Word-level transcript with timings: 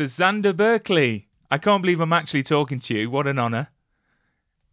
So 0.00 0.06
Xander 0.06 0.56
Berkeley, 0.56 1.28
I 1.50 1.58
can't 1.58 1.82
believe 1.82 2.00
I'm 2.00 2.14
actually 2.14 2.42
talking 2.42 2.80
to 2.80 2.94
you. 2.94 3.10
What 3.10 3.26
an 3.26 3.38
honor. 3.38 3.68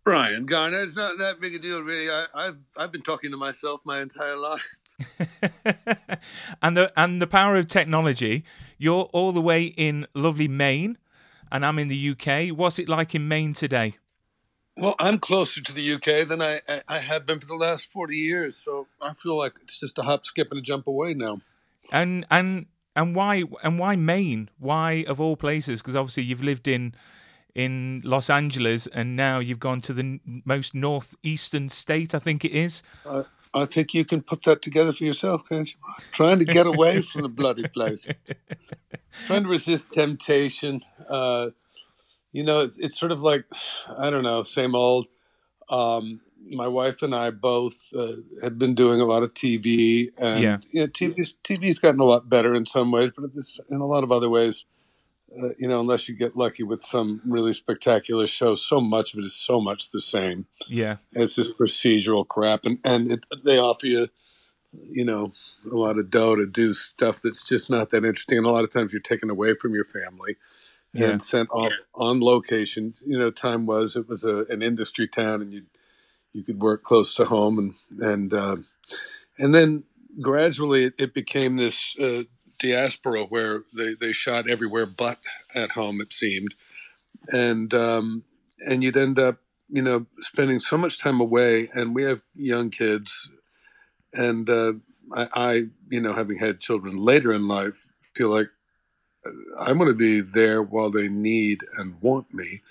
Brian 0.06 0.46
Garner, 0.46 0.80
it's 0.80 0.96
not 0.96 1.18
that 1.18 1.42
big 1.42 1.54
a 1.54 1.60
deal, 1.60 1.82
really. 1.82 2.10
I, 2.10 2.28
I've 2.34 2.60
I've 2.78 2.94
been 2.94 3.02
talking 3.02 3.32
to 3.32 3.36
myself 3.36 3.82
my 3.84 4.00
entire 4.00 4.38
life. 4.38 4.76
and 6.62 6.78
the 6.78 6.94
and 6.96 7.22
the 7.22 7.28
power 7.28 7.58
of 7.58 7.68
technology. 7.68 8.46
You're 8.78 9.10
all 9.12 9.34
the 9.34 9.42
way 9.42 9.66
in 9.66 10.08
lovely 10.14 10.48
Maine, 10.48 10.98
and 11.52 11.66
I'm 11.66 11.78
in 11.78 11.90
the 11.90 12.12
UK. 12.12 12.58
What's 12.58 12.80
it 12.80 12.88
like 12.88 13.14
in 13.14 13.28
Maine 13.28 13.54
today? 13.54 13.98
Well, 14.78 14.96
I'm 14.98 15.20
closer 15.20 15.62
to 15.62 15.74
the 15.74 15.96
UK 15.96 16.26
than 16.26 16.42
I, 16.42 16.62
I, 16.70 16.84
I 16.88 17.00
have 17.00 17.26
been 17.26 17.42
for 17.42 17.48
the 17.48 17.56
last 17.56 17.92
forty 17.92 18.16
years, 18.16 18.56
so 18.56 18.88
I 19.02 19.14
feel 19.14 19.38
like 19.38 19.56
it's 19.62 19.78
just 19.78 20.00
a 20.00 20.04
hop, 20.04 20.26
skip, 20.26 20.52
and 20.52 20.60
a 20.60 20.64
jump 20.64 20.88
away 20.88 21.14
now. 21.14 21.42
And 21.92 22.26
and 22.32 22.68
and 22.98 23.16
why 23.16 23.44
and 23.64 23.80
why 23.80 23.96
Maine? 23.96 24.50
Why 24.58 25.06
of 25.08 25.22
all 25.22 25.38
places? 25.38 25.82
Because 25.82 25.96
obviously 25.96 26.24
you've 26.24 26.44
lived 26.44 26.68
in 26.68 26.94
in 27.56 28.02
Los 28.04 28.30
Angeles, 28.30 28.88
and 28.88 29.16
now 29.16 29.40
you've 29.40 29.60
gone 29.60 29.82
to 29.82 29.94
the 29.94 30.02
n- 30.02 30.42
most 30.46 30.76
northeastern 30.76 31.70
state, 31.70 32.14
I 32.14 32.20
think 32.20 32.44
it 32.44 32.52
is. 32.52 32.84
I, 33.06 33.24
I 33.54 33.66
think 33.66 33.94
you 33.94 34.04
can 34.04 34.22
put 34.22 34.44
that 34.44 34.62
together 34.62 34.92
for 34.92 35.04
yourself, 35.04 35.42
can't 35.48 35.72
you? 35.72 35.80
Trying 36.12 36.40
to 36.40 36.46
get 36.46 36.68
away 36.68 37.02
from 37.02 37.22
the 37.22 37.30
bloody 37.30 37.68
place, 37.68 38.08
trying 39.26 39.44
to 39.44 39.50
resist 39.50 39.92
temptation. 39.92 40.82
Uh, 41.08 41.52
you 42.32 42.44
know, 42.44 42.62
it's, 42.62 42.78
it's 42.80 43.00
sort 43.00 43.12
of 43.12 43.22
like 43.22 43.46
I 43.98 44.10
don't 44.10 44.24
know, 44.24 44.42
same 44.44 44.76
old. 44.76 45.08
Um, 45.70 46.22
my 46.50 46.68
wife 46.68 47.02
and 47.02 47.14
I 47.14 47.30
both 47.32 47.94
uh, 47.96 48.14
had 48.42 48.58
been 48.58 48.74
doing 48.76 49.02
a 49.02 49.06
lot 49.06 49.24
of 49.24 49.34
TV, 49.34 50.12
and 50.18 50.44
Yeah. 50.44 50.58
you 50.72 50.82
know, 50.82 50.88
TV's 50.88 51.34
TV's 51.44 51.80
gotten 51.80 52.00
a 52.00 52.06
lot 52.06 52.30
better 52.30 52.54
in 52.56 52.66
some 52.66 52.92
ways, 52.92 53.12
but 53.16 53.34
this, 53.36 53.60
in 53.70 53.78
a 53.82 53.86
lot 53.86 54.04
of 54.04 54.12
other 54.12 54.30
ways, 54.30 54.66
uh, 55.42 55.50
you 55.60 55.68
know, 55.68 55.82
unless 55.82 56.08
you 56.08 56.16
get 56.16 56.38
lucky 56.38 56.64
with 56.64 56.84
some 56.84 57.22
really 57.26 57.52
spectacular 57.54 58.26
show, 58.28 58.56
so 58.56 58.80
much 58.80 59.14
of 59.14 59.20
it 59.20 59.26
is 59.26 59.36
so 59.36 59.60
much 59.60 59.92
the 59.92 60.00
same. 60.02 60.46
Yeah, 60.68 60.98
It's 61.12 61.36
this 61.36 61.52
procedural 61.52 62.26
crap, 62.28 62.66
and 62.66 62.80
and 62.84 63.12
it, 63.12 63.26
they 63.44 63.58
offer 63.58 63.88
you, 63.88 64.08
you 64.90 65.04
know, 65.04 65.32
a 65.70 65.76
lot 65.76 65.98
of 66.00 66.10
dough 66.10 66.36
to 66.38 66.46
do 66.46 66.72
stuff 66.74 67.22
that's 67.22 67.44
just 67.44 67.70
not 67.70 67.90
that 67.90 68.06
interesting. 68.06 68.38
And 68.38 68.48
a 68.48 68.52
lot 68.52 68.64
of 68.64 68.72
times 68.72 68.94
you're 68.94 69.02
taken 69.02 69.30
away 69.30 69.54
from 69.54 69.74
your 69.74 69.86
family 69.86 70.38
Yeah. 70.94 71.10
and 71.10 71.22
sent 71.24 71.50
off 71.52 71.74
on 71.94 72.22
location. 72.22 72.94
You 73.06 73.20
know, 73.20 73.30
time 73.32 73.66
was 73.66 73.98
it 73.98 74.08
was 74.08 74.24
a, 74.24 74.46
an 74.50 74.62
industry 74.62 75.08
town, 75.10 75.42
and 75.42 75.54
you 75.54 75.64
you 76.38 76.44
could 76.44 76.62
work 76.62 76.84
close 76.84 77.16
to 77.16 77.26
home, 77.26 77.58
and 77.58 78.02
and 78.02 78.34
uh, 78.34 78.58
and 79.40 79.56
then 79.56 79.84
gradually 80.22 80.86
it, 80.86 80.94
it 81.00 81.14
became 81.14 81.58
this 81.58 82.00
uh, 82.00 82.24
diaspora 82.60 83.24
where 83.24 83.64
they, 83.76 83.94
they 84.00 84.12
shot 84.12 84.48
everywhere 84.48 84.86
but 84.86 85.18
at 85.56 85.72
home. 85.72 86.00
It 86.00 86.14
seemed, 86.14 86.54
and 87.30 87.74
um, 87.74 88.24
and 88.60 88.84
you'd 88.84 88.96
end 88.96 89.18
up 89.18 89.38
you 89.68 89.82
know 89.82 90.06
spending 90.20 90.60
so 90.60 90.78
much 90.78 91.00
time 91.00 91.20
away. 91.20 91.70
And 91.74 91.96
we 91.96 92.04
have 92.04 92.22
young 92.36 92.70
kids, 92.70 93.32
and 94.14 94.48
uh, 94.48 94.74
I, 95.12 95.28
I 95.34 95.54
you 95.90 96.00
know 96.00 96.14
having 96.14 96.38
had 96.38 96.60
children 96.60 96.98
later 96.98 97.34
in 97.34 97.48
life 97.48 97.88
feel 98.14 98.30
like 98.30 98.50
I 99.60 99.72
want 99.72 99.90
to 99.90 99.96
be 99.96 100.22
there 100.22 100.62
while 100.62 100.92
they 100.92 101.08
need 101.08 101.64
and 101.78 102.02
want 102.02 102.34
me, 102.34 102.62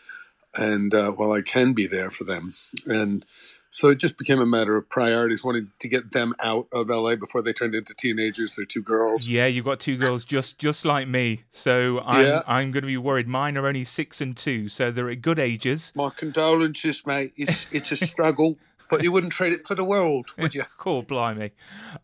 and 0.56 0.94
uh, 0.94 1.11
while 1.11 1.33
I 1.33 1.43
can 1.43 1.72
be 1.72 1.87
there 1.87 2.11
for 2.11 2.25
them. 2.25 2.55
And 2.87 3.25
so 3.71 3.91
it 3.91 3.99
just 3.99 4.17
became 4.17 4.41
a 4.41 4.47
matter 4.47 4.77
of 4.77 4.89
priorities, 4.89 5.44
wanting 5.44 5.71
to 5.81 5.89
get 5.89 6.12
them 6.12 6.34
out 6.41 6.67
of 6.72 6.89
LA 6.89 7.15
before 7.17 7.43
they 7.43 7.53
turned 7.53 7.75
into 7.75 7.94
teenagers. 7.94 8.56
They're 8.56 8.65
two 8.65 8.83
girls. 8.83 9.28
yeah. 9.28 9.47
You've 9.47 9.67
got 9.67 9.81
two 9.81 9.97
girls 9.99 10.25
just 10.25 10.59
just 10.59 10.84
like 10.84 11.06
me, 11.09 11.43
so 11.50 12.00
I'm 12.00 12.27
Yeah. 12.27 12.43
I'm 12.47 12.71
going 12.72 12.83
to 12.83 12.87
be 12.87 12.97
worried. 12.97 13.28
Mine 13.28 13.56
are 13.59 13.67
only 13.67 13.84
six 13.84 14.21
and 14.21 14.37
two, 14.37 14.69
so 14.69 14.91
they're 14.91 15.11
at 15.11 15.21
good 15.21 15.39
ages. 15.39 15.93
My 15.94 16.11
condolences, 16.11 17.05
mate. 17.06 17.33
It's 17.37 17.67
it's 17.71 17.93
a 17.93 17.97
struggle, 17.97 18.56
but 18.88 19.03
you 19.03 19.12
wouldn't 19.12 19.33
trade 19.33 19.53
it 19.53 19.67
for 19.67 19.75
the 19.75 19.84
world, 19.84 20.31
would 20.38 20.55
you? 20.55 20.65
Cool, 20.78 21.03
blimey. 21.03 21.50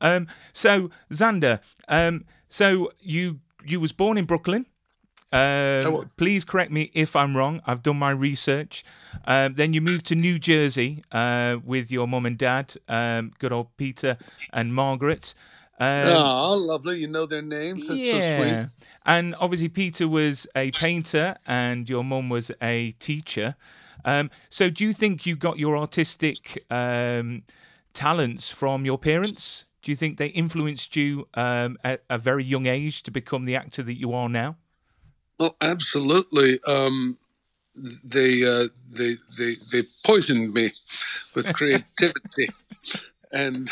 Um, 0.00 0.26
so 0.52 0.90
Xander, 1.10 1.60
um, 1.88 2.24
so 2.48 2.90
you 3.00 3.40
you 3.64 3.80
was 3.80 3.92
born 3.92 4.18
in 4.18 4.24
Brooklyn. 4.26 4.66
Wa- 5.32 6.04
please 6.16 6.44
correct 6.44 6.70
me 6.70 6.90
if 6.94 7.16
I'm 7.16 7.36
wrong. 7.36 7.62
I've 7.66 7.82
done 7.82 7.98
my 7.98 8.10
research. 8.10 8.84
Um, 9.24 9.54
then 9.54 9.72
you 9.72 9.80
moved 9.80 10.06
to 10.06 10.14
New 10.14 10.38
Jersey 10.38 11.02
uh, 11.10 11.56
with 11.64 11.90
your 11.90 12.06
mum 12.06 12.26
and 12.26 12.36
dad, 12.36 12.74
um, 12.88 13.32
good 13.38 13.52
old 13.52 13.76
Peter 13.76 14.18
and 14.52 14.74
Margaret. 14.74 15.34
Um, 15.80 16.08
oh, 16.08 16.54
lovely. 16.54 17.00
You 17.00 17.08
know 17.08 17.26
their 17.26 17.42
names. 17.42 17.88
That's 17.88 18.00
so 18.00 18.18
sweet. 18.18 18.66
And 19.04 19.34
obviously, 19.40 19.68
Peter 19.68 20.06
was 20.06 20.46
a 20.54 20.70
painter 20.72 21.36
and 21.46 21.88
your 21.88 22.04
mum 22.04 22.28
was 22.28 22.50
a 22.62 22.92
teacher. 23.00 23.56
Um, 24.04 24.30
so, 24.50 24.68
do 24.70 24.84
you 24.84 24.92
think 24.92 25.26
you 25.26 25.34
got 25.34 25.58
your 25.58 25.76
artistic 25.76 26.62
um, 26.70 27.42
talents 27.94 28.50
from 28.50 28.84
your 28.84 28.98
parents? 28.98 29.64
Do 29.82 29.90
you 29.90 29.96
think 29.96 30.18
they 30.18 30.28
influenced 30.28 30.94
you 30.94 31.26
um, 31.34 31.76
at 31.82 32.04
a 32.08 32.18
very 32.18 32.44
young 32.44 32.66
age 32.66 33.02
to 33.04 33.10
become 33.10 33.44
the 33.44 33.56
actor 33.56 33.82
that 33.82 33.98
you 33.98 34.12
are 34.12 34.28
now? 34.28 34.56
Well, 35.42 35.56
absolutely. 35.60 36.60
Um, 36.62 37.18
they 37.74 38.44
uh, 38.44 38.68
they 38.88 39.16
they 39.36 39.54
they 39.72 39.80
poisoned 40.06 40.54
me 40.54 40.70
with 41.34 41.52
creativity, 41.52 42.48
and 43.32 43.68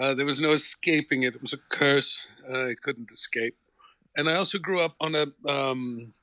uh, 0.00 0.14
there 0.14 0.24
was 0.24 0.38
no 0.38 0.52
escaping 0.52 1.24
it. 1.24 1.34
It 1.34 1.42
was 1.42 1.52
a 1.52 1.58
curse. 1.68 2.28
I 2.48 2.76
couldn't 2.80 3.08
escape. 3.12 3.56
And 4.16 4.30
I 4.30 4.36
also 4.36 4.58
grew 4.58 4.80
up 4.80 4.94
on 5.00 5.16
a. 5.16 5.50
Um, 5.50 6.14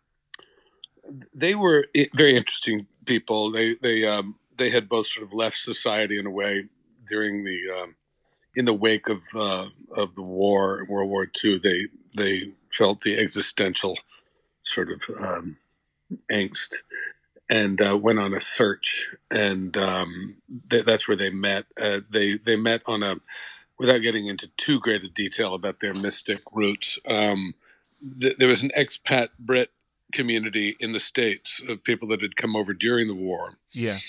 they 1.33 1.53
were 1.53 1.87
very 2.13 2.37
interesting 2.37 2.87
people. 3.03 3.51
They 3.51 3.75
they 3.81 4.05
um, 4.05 4.35
they 4.57 4.69
had 4.69 4.87
both 4.87 5.07
sort 5.07 5.27
of 5.27 5.33
left 5.33 5.57
society 5.57 6.17
in 6.17 6.27
a 6.27 6.31
way 6.31 6.63
during 7.09 7.43
the 7.43 7.59
um, 7.77 7.95
in 8.55 8.63
the 8.63 8.73
wake 8.73 9.09
of 9.09 9.19
uh, 9.35 9.67
of 9.93 10.16
the 10.16 10.22
war, 10.22 10.85
World 10.87 11.09
War 11.09 11.27
II. 11.43 11.59
They 11.59 11.87
they 12.16 12.53
felt 12.72 13.01
the 13.01 13.17
existential 13.17 13.97
sort 14.66 14.90
of 14.92 15.02
um, 15.20 15.58
angst 16.31 16.76
and 17.50 17.80
uh, 17.81 17.98
went 17.98 18.20
on 18.20 18.34
a 18.34 18.42
search 18.42 19.09
and 19.31 19.78
um, 19.78 20.36
th- 20.70 20.86
that's 20.86 21.08
where 21.08 21.18
they 21.18 21.30
met 21.30 21.66
uh, 21.80 22.00
they 22.09 22.38
they 22.38 22.56
met 22.56 22.81
on 22.86 23.03
a 23.03 23.16
without 23.80 24.00
getting 24.02 24.26
into 24.28 24.48
too 24.58 24.80
great 24.80 25.03
a 25.03 25.09
detail 25.09 25.53
about 25.53 25.80
their 25.81 25.94
mystic 25.94 26.40
roots 26.53 26.98
um, 27.08 27.53
th- 28.20 28.36
there 28.40 28.48
was 28.48 28.64
an 28.64 28.72
expat 28.78 29.30
brit 29.40 29.72
community 30.14 30.76
in 30.80 30.94
the 30.94 31.00
states 31.00 31.62
of 31.68 31.84
people 31.84 32.08
that 32.08 32.22
had 32.22 32.36
come 32.38 32.56
over 32.56 32.74
during 32.74 33.08
the 33.08 33.16
war 33.16 33.58
Yeah. 33.74 34.00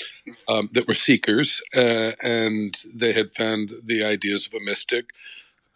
um, 0.47 0.71
that 0.75 0.87
were 0.87 0.95
seekers, 0.95 1.61
uh, 1.75 2.13
and 2.23 2.79
they 2.95 3.13
had 3.13 3.35
found 3.35 3.73
the 3.85 4.05
ideas 4.05 4.47
of 4.47 4.55
a 4.55 4.61
mystic 4.65 5.07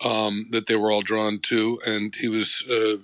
um, 0.03 0.47
that 0.53 0.67
they 0.69 0.77
were 0.77 0.93
all 0.93 1.03
drawn 1.03 1.41
to, 1.41 1.81
and 1.85 2.15
he 2.15 2.29
was 2.29 2.65
uh, 2.71 2.99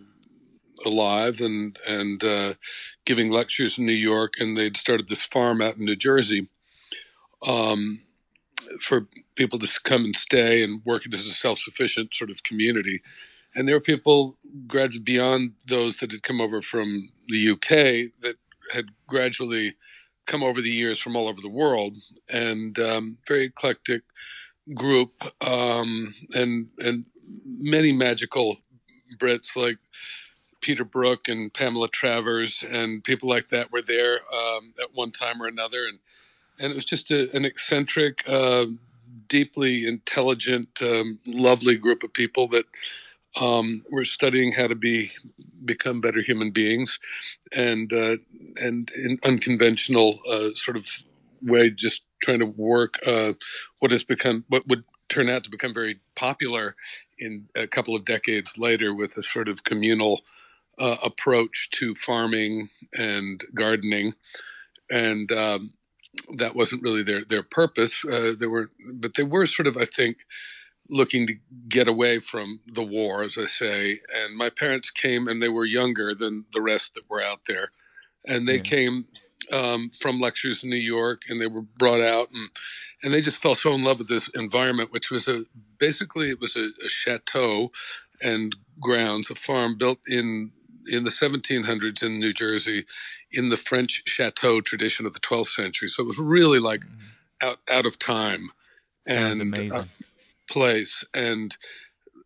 alive 0.85 1.41
and 1.41 1.79
and 1.87 2.23
uh, 2.23 2.55
giving 3.05 3.31
lectures 3.31 3.79
in 3.79 3.87
New 3.87 3.93
York, 3.93 4.35
and 4.39 4.57
they'd 4.57 4.77
started 4.77 5.09
this 5.09 5.25
farm 5.25 5.63
out 5.63 5.77
in 5.77 5.85
New 5.85 5.97
Jersey 5.97 6.49
um, 7.47 8.01
for 8.81 9.07
people 9.37 9.59
to 9.59 9.81
come 9.85 10.05
and 10.05 10.17
stay 10.17 10.63
and 10.63 10.85
work 10.85 11.03
as 11.13 11.27
a 11.27 11.31
self-sufficient 11.31 12.15
sort 12.15 12.31
of 12.31 12.43
community. 12.43 13.01
And 13.55 13.67
there 13.67 13.77
were 13.77 13.81
people 13.81 14.37
gradually 14.67 15.03
beyond 15.03 15.53
those 15.67 15.99
that 15.99 16.11
had 16.11 16.23
come 16.23 16.41
over 16.41 16.61
from 16.61 17.09
the 17.29 17.51
UK 17.51 18.13
that 18.23 18.37
had 18.73 18.87
gradually 19.07 19.75
come 20.27 20.43
over 20.43 20.61
the 20.61 20.71
years 20.71 20.99
from 20.99 21.17
all 21.17 21.29
over 21.29 21.41
the 21.41 21.49
world, 21.49 21.97
and 22.29 22.79
um, 22.79 23.19
very 23.27 23.47
eclectic 23.47 24.03
group, 24.75 25.13
um, 25.41 26.15
and 26.35 26.69
and 26.79 27.07
many 27.45 27.93
magical 27.93 28.59
Brits 29.19 29.57
like 29.57 29.79
Peter 30.67 30.85
Brook 30.85 31.29
and 31.29 31.55
Pamela 31.55 31.89
Travers 31.89 32.65
and 32.69 33.05
people 33.05 33.29
like 33.29 33.51
that 33.51 33.71
were 33.71 33.83
there 33.83 34.23
um, 34.35 34.75
at 34.83 34.93
one 34.93 35.13
time 35.13 35.41
or 35.41 35.47
another, 35.47 35.87
and 35.87 36.01
and 36.59 36.73
it 36.73 36.75
was 36.75 36.85
just 36.85 37.13
a, 37.13 37.31
an 37.37 37.45
eccentric, 37.45 38.29
uh, 38.29 38.67
deeply 39.29 39.87
intelligent, 39.87 40.83
um, 40.83 41.21
lovely 41.25 41.77
group 41.77 42.03
of 42.03 42.13
people 42.13 42.49
that 42.49 42.65
um, 43.37 43.85
were 43.93 44.05
studying 44.05 44.51
how 44.51 44.67
to 44.67 44.75
be 44.75 45.13
become 45.65 46.01
better 46.01 46.21
human 46.21 46.51
beings, 46.51 46.99
and 47.53 47.93
uh, 47.93 48.17
and 48.57 48.91
in 48.91 49.21
unconventional 49.23 50.19
uh, 50.29 50.49
sort 50.57 50.77
of 50.77 50.89
way, 51.43 51.71
just 51.71 52.03
trying 52.21 52.41
to 52.41 52.47
work 52.47 52.99
uh, 53.07 53.35
what 53.79 53.93
has 53.93 54.03
become 54.03 54.45
what 54.49 54.67
would 54.67 54.83
turn 55.09 55.29
out 55.29 55.45
to 55.45 55.51
become 55.51 55.73
very 55.73 56.01
popular 56.17 56.75
in 57.21 57.49
a 57.55 57.69
couple 57.69 57.95
of 57.95 58.05
decades 58.05 58.59
later 58.59 58.93
with 58.93 59.17
a 59.17 59.23
sort 59.23 59.49
of 59.49 59.63
communal 59.63 60.23
uh, 60.79 60.97
approach 61.03 61.71
to 61.73 61.95
farming 61.95 62.69
and 62.97 63.43
gardening, 63.55 64.15
and 64.91 65.31
um, 65.33 65.75
that 66.37 66.55
wasn't 66.55 66.83
really 66.83 67.03
their 67.03 67.25
their 67.25 67.43
purpose. 67.43 68.05
Uh, 68.05 68.35
they 68.39 68.47
were, 68.47 68.71
but 68.93 69.15
they 69.15 69.23
were 69.23 69.47
sort 69.47 69.67
of, 69.67 69.77
I 69.77 69.85
think, 69.85 70.19
looking 70.89 71.27
to 71.27 71.35
get 71.69 71.89
away 71.89 72.21
from 72.21 72.61
the 72.67 72.83
war, 72.83 73.23
as 73.23 73.37
I 73.39 73.47
say. 73.47 74.01
And 74.15 74.37
my 74.37 74.51
parents 74.51 74.91
came, 74.91 75.29
and 75.29 75.43
they 75.43 75.49
were 75.49 75.65
younger 75.65 76.15
than 76.15 76.45
the 76.53 76.63
rest 76.63 76.95
that 76.95 77.09
were 77.09 77.23
out 77.23 77.41
there, 77.47 77.71
and 78.27 78.49
they 78.49 78.57
yeah. 78.57 78.63
came 78.63 79.07
um, 79.53 79.91
from 79.99 80.21
lectures 80.21 80.63
in 80.63 80.71
New 80.71 80.77
York, 80.77 81.23
and 81.29 81.41
they 81.41 81.47
were 81.47 81.63
brought 81.63 82.01
out, 82.01 82.29
and 82.33 82.51
and 83.03 83.15
they 83.15 83.21
just 83.21 83.41
fell 83.41 83.55
so 83.55 83.75
in 83.75 83.85
love 83.85 83.99
with 83.99 84.09
this 84.09 84.29
environment, 84.35 84.93
which 84.93 85.11
was 85.11 85.29
a 85.29 85.45
basically 85.79 86.31
it 86.31 86.41
was 86.41 86.57
a, 86.57 86.71
a 86.85 86.89
chateau 86.89 87.71
and 88.23 88.57
grounds, 88.81 89.31
a 89.31 89.35
farm 89.35 89.77
built 89.77 89.99
in 90.07 90.53
in 90.89 91.05
the 91.05 91.11
1700s 91.11 92.03
in 92.03 92.19
New 92.19 92.33
Jersey, 92.33 92.87
in 93.31 93.49
the 93.49 93.57
French 93.57 94.03
chateau 94.07 94.61
tradition 94.61 95.07
of 95.07 95.13
the 95.13 95.21
12th 95.21 95.49
century. 95.49 95.89
So 95.89 96.03
it 96.03 96.07
was 96.07 96.19
really 96.19 96.59
like 96.59 96.81
mm-hmm. 96.81 97.47
out 97.47 97.59
out 97.71 97.87
of 97.87 97.99
time 97.99 98.51
Sounds 99.07 99.33
and 99.33 99.43
amazing. 99.43 99.73
Uh, 99.73 99.85
place. 100.49 101.05
And 101.13 101.57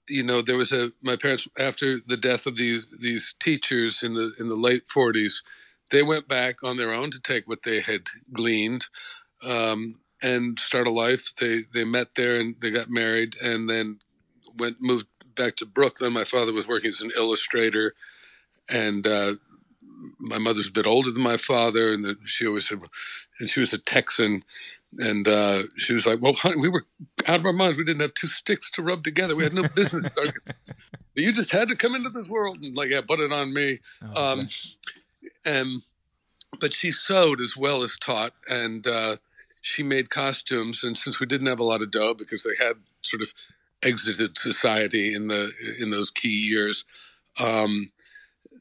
you 0.08 0.22
know, 0.22 0.42
there 0.42 0.56
was 0.56 0.72
a 0.72 0.92
my 1.02 1.16
parents 1.16 1.48
after 1.58 1.98
the 1.98 2.16
death 2.16 2.46
of 2.46 2.56
these 2.56 2.86
these 3.00 3.34
teachers 3.40 4.02
in 4.02 4.14
the 4.14 4.34
in 4.38 4.48
the 4.48 4.56
late 4.56 4.88
40s, 4.88 5.42
they 5.90 6.02
went 6.02 6.28
back 6.28 6.62
on 6.62 6.76
their 6.76 6.92
own 6.92 7.10
to 7.12 7.20
take 7.20 7.48
what 7.48 7.62
they 7.62 7.80
had 7.80 8.02
gleaned. 8.32 8.86
Um, 9.42 10.00
and 10.22 10.58
start 10.58 10.86
a 10.86 10.90
life. 10.90 11.34
They 11.36 11.62
they 11.72 11.84
met 11.84 12.14
there 12.14 12.38
and 12.40 12.56
they 12.60 12.70
got 12.70 12.88
married 12.88 13.36
and 13.40 13.68
then 13.68 14.00
went 14.56 14.76
moved 14.80 15.06
back 15.34 15.56
to 15.56 15.66
Brooklyn. 15.66 16.12
My 16.12 16.24
father 16.24 16.52
was 16.52 16.66
working 16.66 16.90
as 16.90 17.00
an 17.00 17.12
illustrator 17.16 17.94
and 18.70 19.06
uh, 19.06 19.34
my 20.18 20.38
mother's 20.38 20.68
a 20.68 20.72
bit 20.72 20.86
older 20.86 21.10
than 21.10 21.22
my 21.22 21.36
father, 21.36 21.92
and 21.92 22.04
the, 22.04 22.16
she 22.24 22.46
always 22.46 22.68
said, 22.68 22.80
and 23.38 23.50
she 23.50 23.60
was 23.60 23.72
a 23.72 23.78
Texan, 23.78 24.44
and 24.98 25.26
uh, 25.28 25.64
she 25.76 25.92
was 25.92 26.06
like, 26.06 26.20
"Well, 26.20 26.34
honey, 26.34 26.56
we 26.56 26.68
were 26.68 26.86
out 27.26 27.40
of 27.40 27.46
our 27.46 27.52
minds. 27.52 27.78
We 27.78 27.84
didn't 27.84 28.00
have 28.00 28.14
two 28.14 28.26
sticks 28.26 28.70
to 28.72 28.82
rub 28.82 29.04
together. 29.04 29.36
We 29.36 29.44
had 29.44 29.54
no 29.54 29.68
business. 29.68 30.08
you 31.14 31.32
just 31.32 31.52
had 31.52 31.68
to 31.68 31.76
come 31.76 31.94
into 31.94 32.10
this 32.10 32.28
world 32.28 32.58
and 32.62 32.76
like, 32.76 32.90
yeah, 32.90 33.00
put 33.00 33.20
it 33.20 33.32
on 33.32 33.52
me." 33.52 33.80
Oh, 34.02 34.32
um, 34.32 34.48
and 35.44 35.82
but 36.60 36.72
she 36.72 36.90
sewed 36.90 37.40
as 37.40 37.56
well 37.56 37.82
as 37.82 37.96
taught, 37.96 38.32
and 38.48 38.86
uh, 38.86 39.16
she 39.60 39.82
made 39.82 40.10
costumes. 40.10 40.82
And 40.82 40.96
since 40.96 41.20
we 41.20 41.26
didn't 41.26 41.46
have 41.46 41.60
a 41.60 41.64
lot 41.64 41.82
of 41.82 41.90
dough 41.90 42.14
because 42.14 42.42
they 42.42 42.64
had 42.64 42.74
sort 43.02 43.22
of 43.22 43.32
exited 43.82 44.38
society 44.38 45.14
in 45.14 45.28
the 45.28 45.52
in 45.78 45.90
those 45.90 46.10
key 46.10 46.28
years. 46.28 46.84
Um, 47.38 47.92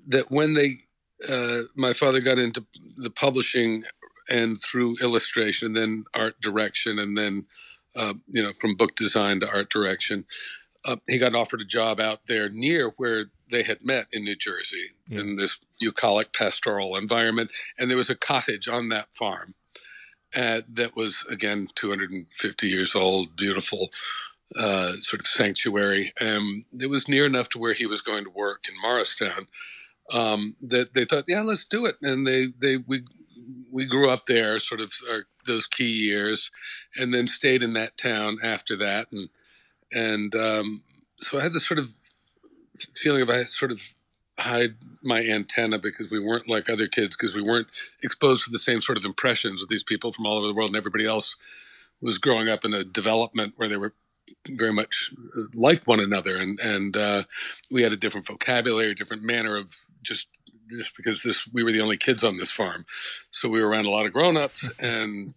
that 0.07 0.31
when 0.31 0.53
they 0.53 0.79
uh, 1.27 1.63
my 1.75 1.93
father 1.93 2.21
got 2.21 2.39
into 2.39 2.65
the 2.97 3.09
publishing 3.09 3.83
and 4.29 4.61
through 4.61 4.95
illustration, 5.01 5.67
and 5.67 5.75
then 5.75 6.03
art 6.13 6.39
direction, 6.41 6.99
and 6.99 7.17
then 7.17 7.45
uh, 7.95 8.13
you 8.27 8.41
know 8.41 8.53
from 8.59 8.75
book 8.75 8.95
design 8.95 9.39
to 9.39 9.49
art 9.49 9.69
direction. 9.69 10.25
Uh, 10.85 10.95
he 11.07 11.17
got 11.17 11.35
offered 11.35 11.59
a 11.59 11.65
job 11.65 11.99
out 11.99 12.21
there 12.27 12.47
near 12.49 12.93
where 12.95 13.25
they 13.51 13.63
had 13.63 13.83
met 13.83 14.07
in 14.13 14.23
New 14.23 14.35
Jersey 14.35 14.91
yeah. 15.09 15.19
in 15.19 15.35
this 15.35 15.59
bucolic 15.79 16.31
pastoral 16.31 16.95
environment, 16.95 17.51
and 17.77 17.89
there 17.89 17.97
was 17.97 18.09
a 18.09 18.15
cottage 18.15 18.67
on 18.69 18.87
that 18.89 19.13
farm 19.13 19.55
uh, 20.35 20.61
that 20.71 20.95
was 20.95 21.25
again 21.29 21.67
250 21.75 22.67
years 22.67 22.95
old, 22.95 23.35
beautiful. 23.35 23.89
Uh, 24.55 24.93
sort 25.01 25.19
of 25.19 25.27
sanctuary. 25.27 26.11
Um, 26.19 26.65
it 26.79 26.87
was 26.87 27.07
near 27.07 27.27
enough 27.27 27.49
to 27.49 27.59
where 27.59 27.75
he 27.75 27.85
was 27.85 28.01
going 28.01 28.23
to 28.23 28.31
work 28.31 28.65
in 28.67 28.73
Morristown, 28.81 29.45
um, 30.11 30.55
that 30.61 30.93
they 30.93 31.05
thought, 31.05 31.25
yeah, 31.27 31.41
let's 31.41 31.65
do 31.65 31.85
it. 31.85 31.95
And 32.01 32.25
they, 32.25 32.47
they, 32.59 32.77
we, 32.77 33.03
we 33.71 33.85
grew 33.85 34.09
up 34.09 34.23
there, 34.27 34.59
sort 34.59 34.81
of 34.81 34.93
our, 35.09 35.25
those 35.45 35.67
key 35.67 35.91
years, 35.91 36.51
and 36.97 37.13
then 37.13 37.27
stayed 37.27 37.63
in 37.63 37.73
that 37.73 37.97
town 37.97 38.37
after 38.43 38.75
that. 38.77 39.07
And, 39.11 39.29
and 39.91 40.35
um, 40.35 40.83
so 41.19 41.39
I 41.39 41.43
had 41.43 41.53
this 41.53 41.67
sort 41.67 41.79
of 41.79 41.89
feeling 42.95 43.21
of 43.21 43.29
I 43.29 43.45
sort 43.45 43.71
of 43.71 43.81
hide 44.39 44.75
my 45.03 45.21
antenna 45.21 45.77
because 45.79 46.11
we 46.11 46.19
weren't 46.19 46.49
like 46.49 46.69
other 46.69 46.87
kids 46.87 47.15
because 47.15 47.35
we 47.35 47.41
weren't 47.41 47.67
exposed 48.03 48.45
to 48.45 48.51
the 48.51 48.59
same 48.59 48.81
sort 48.81 48.97
of 48.97 49.05
impressions 49.05 49.59
with 49.59 49.69
these 49.69 49.83
people 49.83 50.11
from 50.11 50.25
all 50.25 50.37
over 50.37 50.47
the 50.47 50.53
world 50.53 50.69
and 50.69 50.77
everybody 50.77 51.05
else 51.05 51.35
was 52.01 52.17
growing 52.17 52.47
up 52.47 52.63
in 52.63 52.73
a 52.73 52.83
development 52.83 53.53
where 53.57 53.67
they 53.67 53.77
were 53.77 53.93
very 54.47 54.71
much 54.71 55.11
like 55.53 55.85
one 55.85 55.99
another 55.99 56.37
and 56.37 56.59
and 56.59 56.95
uh, 56.95 57.23
we 57.69 57.83
had 57.83 57.91
a 57.91 57.97
different 57.97 58.25
vocabulary 58.25 58.95
different 58.95 59.23
manner 59.23 59.57
of 59.57 59.67
just 60.01 60.27
just 60.69 60.95
because 60.95 61.23
this 61.23 61.47
we 61.51 61.63
were 61.63 61.71
the 61.71 61.81
only 61.81 61.97
kids 61.97 62.23
on 62.23 62.37
this 62.37 62.51
farm, 62.51 62.85
so 63.31 63.49
we 63.49 63.61
were 63.61 63.67
around 63.67 63.85
a 63.85 63.89
lot 63.89 64.05
of 64.05 64.13
grown-ups 64.13 64.69
and 64.79 65.33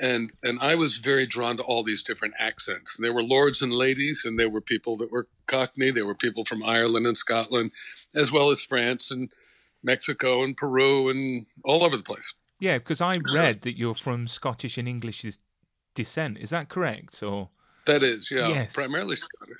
and 0.00 0.32
and 0.42 0.58
I 0.60 0.74
was 0.74 0.96
very 0.96 1.26
drawn 1.26 1.56
to 1.56 1.62
all 1.62 1.82
these 1.82 2.02
different 2.02 2.34
accents. 2.38 2.96
And 2.96 3.04
there 3.04 3.12
were 3.12 3.22
lords 3.22 3.62
and 3.62 3.72
ladies, 3.72 4.22
and 4.24 4.38
there 4.38 4.48
were 4.48 4.60
people 4.60 4.96
that 4.98 5.10
were 5.10 5.26
Cockney. 5.46 5.90
There 5.90 6.06
were 6.06 6.14
people 6.14 6.44
from 6.44 6.62
Ireland 6.62 7.06
and 7.06 7.16
Scotland, 7.16 7.72
as 8.14 8.32
well 8.32 8.50
as 8.50 8.62
France 8.62 9.10
and 9.10 9.30
Mexico 9.82 10.42
and 10.42 10.56
Peru 10.56 11.08
and 11.08 11.46
all 11.64 11.84
over 11.84 11.96
the 11.96 12.02
place. 12.02 12.34
Yeah, 12.60 12.78
because 12.78 13.00
I 13.00 13.16
read 13.32 13.62
that 13.62 13.78
you're 13.78 13.94
from 13.94 14.26
Scottish 14.26 14.78
and 14.78 14.88
English 14.88 15.24
descent. 15.94 16.38
Is 16.38 16.50
that 16.50 16.68
correct? 16.68 17.22
Or 17.22 17.50
that 17.86 18.02
is, 18.02 18.30
yeah, 18.30 18.48
yes. 18.48 18.74
primarily 18.74 19.16
Scottish. 19.16 19.56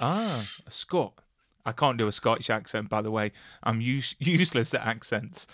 Ah, 0.00 0.46
a 0.66 0.70
Scot. 0.70 1.14
I 1.66 1.72
can't 1.72 1.98
do 1.98 2.06
a 2.06 2.12
Scottish 2.12 2.48
accent, 2.48 2.88
by 2.88 3.02
the 3.02 3.10
way. 3.10 3.32
I'm 3.62 3.80
use, 3.80 4.14
useless 4.18 4.72
at 4.72 4.86
accents. 4.86 5.46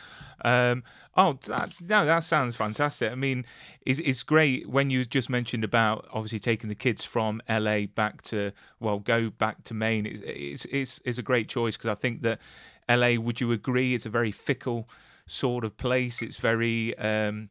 Um, 0.45 0.85
oh, 1.17 1.39
that, 1.47 1.75
no, 1.81 2.05
that 2.05 2.23
sounds 2.23 2.55
fantastic. 2.55 3.11
I 3.11 3.15
mean, 3.15 3.47
it's, 3.87 3.99
it's 4.01 4.23
great 4.23 4.69
when 4.69 4.91
you 4.91 5.05
just 5.05 5.31
mentioned 5.31 5.65
about 5.65 6.07
obviously 6.13 6.39
taking 6.39 6.69
the 6.69 6.75
kids 6.75 7.03
from 7.05 7.41
LA 7.49 7.87
back 7.87 8.23
to 8.23 8.53
well, 8.79 8.99
go 8.99 9.31
back 9.31 9.65
to 9.65 9.75
Maine. 9.75 10.07
It's 10.07 10.21
it's 10.25 10.65
it's, 10.67 11.01
it's 11.05 11.19
a 11.19 11.23
great 11.23 11.49
choice 11.49 11.77
because 11.77 11.91
I 11.91 11.95
think 11.95 12.23
that 12.23 12.41
LA. 12.89 13.15
Would 13.15 13.41
you 13.41 13.51
agree? 13.53 13.95
It's 13.95 14.07
a 14.07 14.11
very 14.11 14.33
fickle 14.33 14.89
sort 15.27 15.65
of 15.65 15.77
place. 15.77 16.21
It's 16.21 16.37
very 16.37 16.97
um, 16.99 17.49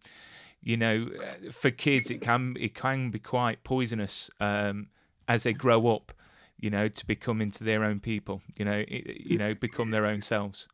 you 0.62 0.77
know, 0.77 1.09
for 1.51 1.71
kids, 1.71 2.12
it 2.12 2.21
can 2.21 2.55
it 2.59 2.75
can 2.75 3.09
be 3.09 3.19
quite 3.19 3.63
poisonous 3.63 4.29
um, 4.39 4.88
as 5.27 5.43
they 5.43 5.53
grow 5.53 5.88
up 5.88 6.12
you 6.61 6.69
know, 6.69 6.87
to 6.87 7.05
become 7.05 7.41
into 7.41 7.63
their 7.63 7.83
own 7.83 7.99
people, 7.99 8.41
you 8.55 8.63
know, 8.63 8.85
you 8.87 9.37
know, 9.37 9.53
become 9.59 9.91
their 9.91 10.05
own 10.05 10.21
selves. 10.21 10.67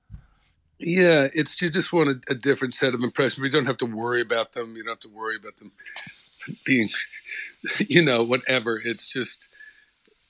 Yeah, 0.80 1.28
it's 1.34 1.60
you 1.60 1.72
just 1.72 1.92
want 1.92 2.10
a, 2.10 2.32
a 2.32 2.36
different 2.36 2.76
set 2.76 2.94
of 2.94 3.02
impressions. 3.02 3.42
We 3.42 3.50
don't 3.50 3.66
have 3.66 3.78
to 3.78 3.86
worry 3.86 4.22
about 4.22 4.52
them. 4.52 4.76
You 4.76 4.84
don't 4.84 4.92
have 4.92 5.12
to 5.12 5.18
worry 5.18 5.38
about 5.38 5.54
them 5.56 5.70
being, 6.66 6.90
you 7.88 8.04
know, 8.04 8.24
whatever. 8.24 8.80
It's 8.84 9.12
just, 9.12 9.50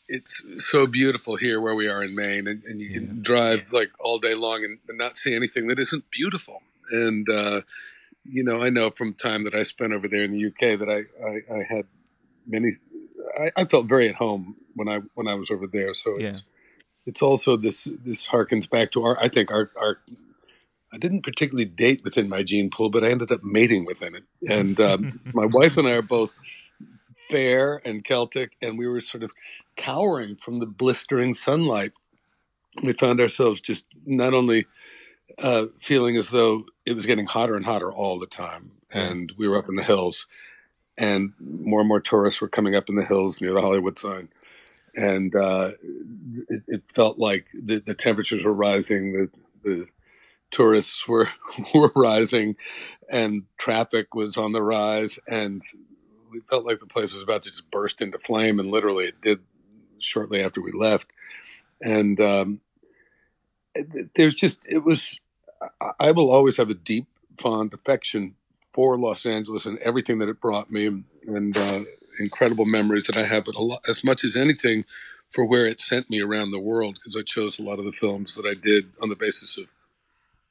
it's 0.07 0.41
so 0.57 0.87
beautiful 0.87 1.35
here 1.35 1.59
where 1.59 1.75
we 1.75 1.89
are 1.89 2.01
in 2.01 2.15
Maine, 2.15 2.47
and, 2.47 2.63
and 2.63 2.79
you 2.79 2.91
can 2.91 3.07
yeah. 3.07 3.21
drive 3.21 3.61
like 3.73 3.89
all 3.99 4.19
day 4.19 4.35
long 4.35 4.63
and, 4.63 4.77
and, 4.87 4.97
not 4.97 5.17
see 5.17 5.35
anything 5.35 5.67
that 5.67 5.79
isn't 5.79 6.09
beautiful. 6.11 6.61
And 6.91 7.27
uh, 7.27 7.61
you 8.23 8.43
know, 8.43 8.63
I 8.63 8.69
know 8.69 8.91
from 8.91 9.15
time 9.15 9.43
that 9.45 9.55
I 9.55 9.63
spent 9.63 9.91
over 9.91 10.07
there 10.07 10.23
in 10.23 10.31
the 10.31 10.45
UK 10.45 10.79
that 10.79 10.89
I, 10.89 11.25
I, 11.25 11.59
I 11.59 11.63
had 11.63 11.85
many 12.45 12.71
I, 13.38 13.51
I, 13.56 13.65
felt 13.65 13.88
very 13.88 14.10
at 14.10 14.15
home 14.15 14.56
when 14.75 14.88
I 14.88 15.01
when 15.13 15.27
I 15.27 15.36
was 15.36 15.51
over 15.51 15.67
there. 15.67 15.94
So 15.94 16.17
yeah. 16.17 16.27
it's 16.27 16.44
it's 17.06 17.22
also 17.22 17.58
this 17.58 17.86
this 18.03 18.27
harkens 18.27 18.70
back 18.70 18.91
to 18.91 19.03
our 19.03 19.22
I 19.22 19.29
think 19.29 19.51
our 19.51 19.72
our 19.79 20.00
I 20.91 20.98
didn't 20.98 21.24
particularly 21.24 21.65
date 21.65 22.03
within 22.03 22.29
my 22.29 22.44
gene 22.44 22.70
pool, 22.70 22.89
but 22.89 23.03
I 23.03 23.12
ended 23.12 23.32
up 23.32 23.44
mating 23.44 23.86
within 23.86 24.15
it. 24.15 24.24
And 24.48 24.79
um, 24.79 25.20
my 25.34 25.46
wife 25.46 25.77
and 25.77 25.88
I 25.88 25.91
are 25.91 26.01
both 26.01 26.34
fair 27.29 27.82
and 27.84 28.03
Celtic, 28.03 28.53
and 28.62 28.79
we 28.79 28.88
were 28.88 29.01
sort 29.01 29.24
of 29.24 29.32
cowering 29.75 30.36
from 30.36 30.60
the 30.60 30.65
blistering 30.65 31.34
sunlight. 31.34 31.91
We 32.82 32.94
found 32.94 33.20
ourselves 33.20 33.60
just 33.60 33.86
not 34.06 34.34
only 34.34 34.65
uh, 35.38 35.67
feeling 35.79 36.15
as 36.15 36.29
though 36.29 36.65
it 36.86 36.94
was 36.94 37.06
getting 37.06 37.25
hotter 37.25 37.56
and 37.56 37.65
hotter 37.65 37.91
all 37.91 38.17
the 38.17 38.27
time, 38.27 38.72
and 38.89 39.34
we 39.38 39.48
were 39.48 39.58
up 39.58 39.67
in 39.67 39.75
the 39.75 39.84
hills 39.84 40.25
and 40.98 41.34
more 41.39 41.82
and 41.82 41.89
more 41.89 42.00
tourists 42.00 42.42
were 42.42 42.48
coming 42.48 42.75
up 42.75 42.89
in 42.89 42.96
the 42.96 43.06
hills 43.06 43.39
near 43.39 43.54
the 43.54 43.62
Hollywood 43.62 44.00
sign, 44.00 44.30
and 44.96 45.36
uh, 45.36 45.72
it, 46.50 46.63
it, 46.68 46.84
felt 46.96 47.20
like 47.20 47.46
the, 47.54 47.80
the, 47.80 47.94
temperatures 47.94 48.44
were 48.44 48.54
rising, 48.54 49.13
the, 49.13 49.30
the 49.63 49.88
tourists 50.51 51.08
were 51.08 51.30
were 51.74 51.92
rising, 51.96 52.56
and 53.10 53.44
traffic 53.58 54.16
was 54.16 54.38
on 54.38 54.54
the 54.54 54.62
rise, 54.62 55.20
and 55.27 55.62
we 56.32 56.39
felt 56.50 56.66
like 56.66 56.80
the 56.80 56.88
place 56.88 57.13
was 57.13 57.24
about 57.24 57.44
to 57.44 57.51
just 57.51 57.70
burst 57.70 58.01
into 58.01 58.18
flame, 58.20 58.60
and 58.60 58.72
literally 58.72 59.06
it 59.06 59.22
did 59.22 59.39
shortly 60.00 60.42
after 60.42 60.62
we 60.62 60.72
left. 60.72 61.08
and 61.82 62.20
um, 62.20 62.62
there's 64.16 64.36
just 64.36 64.66
it 64.68 64.84
was. 64.84 65.20
I 66.00 66.12
will 66.12 66.30
always 66.30 66.58
have 66.58 66.70
a 66.70 66.75
deep, 66.75 67.08
fond 67.39 67.74
affection 67.74 68.36
for 68.77 68.96
Los 68.96 69.25
Angeles 69.25 69.65
and 69.65 69.79
everything 69.79 70.19
that 70.19 70.29
it 70.29 70.39
brought 70.39 70.69
me, 70.69 70.86
and 71.25 71.57
uh, 71.57 71.79
incredible 72.19 72.65
memories 72.65 73.05
that 73.07 73.17
I 73.17 73.24
have. 73.24 73.46
But 73.46 73.55
lot, 73.55 73.81
as 73.88 74.03
much 74.03 74.24
as 74.24 74.36
anything, 74.36 74.86
for 75.31 75.48
where 75.48 75.65
it 75.65 75.81
sent 75.81 76.12
me 76.12 76.22
around 76.22 76.51
the 76.51 76.60
world, 76.60 76.93
because 76.93 77.17
I 77.17 77.24
chose 77.24 77.57
a 77.57 77.63
lot 77.63 77.79
of 77.79 77.86
the 77.86 77.91
films 77.91 78.36
that 78.36 78.46
I 78.46 78.53
did 78.53 78.91
on 79.01 79.10
the 79.10 79.15
basis 79.15 79.57
of 79.57 79.63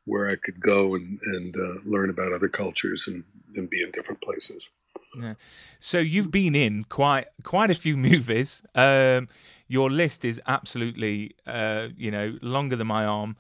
where 0.07 0.29
I 0.29 0.35
could 0.35 0.59
go 0.59 0.97
and 0.97 1.21
and 1.23 1.55
uh, 1.57 1.81
learn 1.85 2.11
about 2.11 2.33
other 2.33 2.49
cultures 2.49 3.05
and, 3.07 3.23
and 3.55 3.71
be 3.71 3.81
in 3.81 3.93
different 3.93 4.21
places. 4.21 4.69
Yeah. 5.17 5.35
So 5.79 6.01
you've 6.01 6.33
been 6.33 6.57
in 6.57 6.83
quite 6.83 7.27
quite 7.45 7.71
a 7.71 7.75
few 7.75 7.97
movies. 8.11 8.61
Um, 8.75 9.29
your 9.69 9.89
list 9.89 10.25
is 10.25 10.41
absolutely, 10.49 11.37
uh, 11.47 11.91
you 11.97 12.11
know, 12.11 12.39
longer 12.43 12.75
than 12.75 12.89
my 12.89 13.05
arm. 13.05 13.37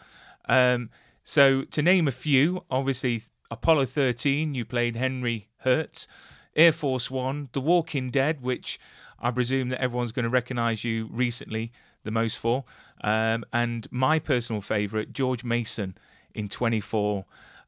Um, 0.48 0.90
so 1.24 1.62
to 1.62 1.82
name 1.82 2.06
a 2.06 2.12
few, 2.12 2.62
obviously 2.70 3.22
Apollo 3.50 3.86
13, 3.86 4.54
you 4.54 4.64
played 4.64 4.96
Henry 4.96 5.48
Hertz. 5.58 6.08
Air 6.54 6.72
Force 6.72 7.10
One, 7.10 7.50
The 7.52 7.60
Walking 7.60 8.10
Dead, 8.10 8.40
which 8.40 8.80
I 9.20 9.30
presume 9.30 9.68
that 9.68 9.80
everyone's 9.80 10.12
going 10.12 10.24
to 10.24 10.30
recognise 10.30 10.84
you 10.84 11.08
recently 11.12 11.70
the 12.02 12.10
most 12.10 12.38
for, 12.38 12.64
um, 13.02 13.44
and 13.52 13.86
my 13.90 14.18
personal 14.18 14.62
favourite, 14.62 15.12
George 15.12 15.44
Mason 15.44 15.98
in 16.34 16.48
24 16.48 17.26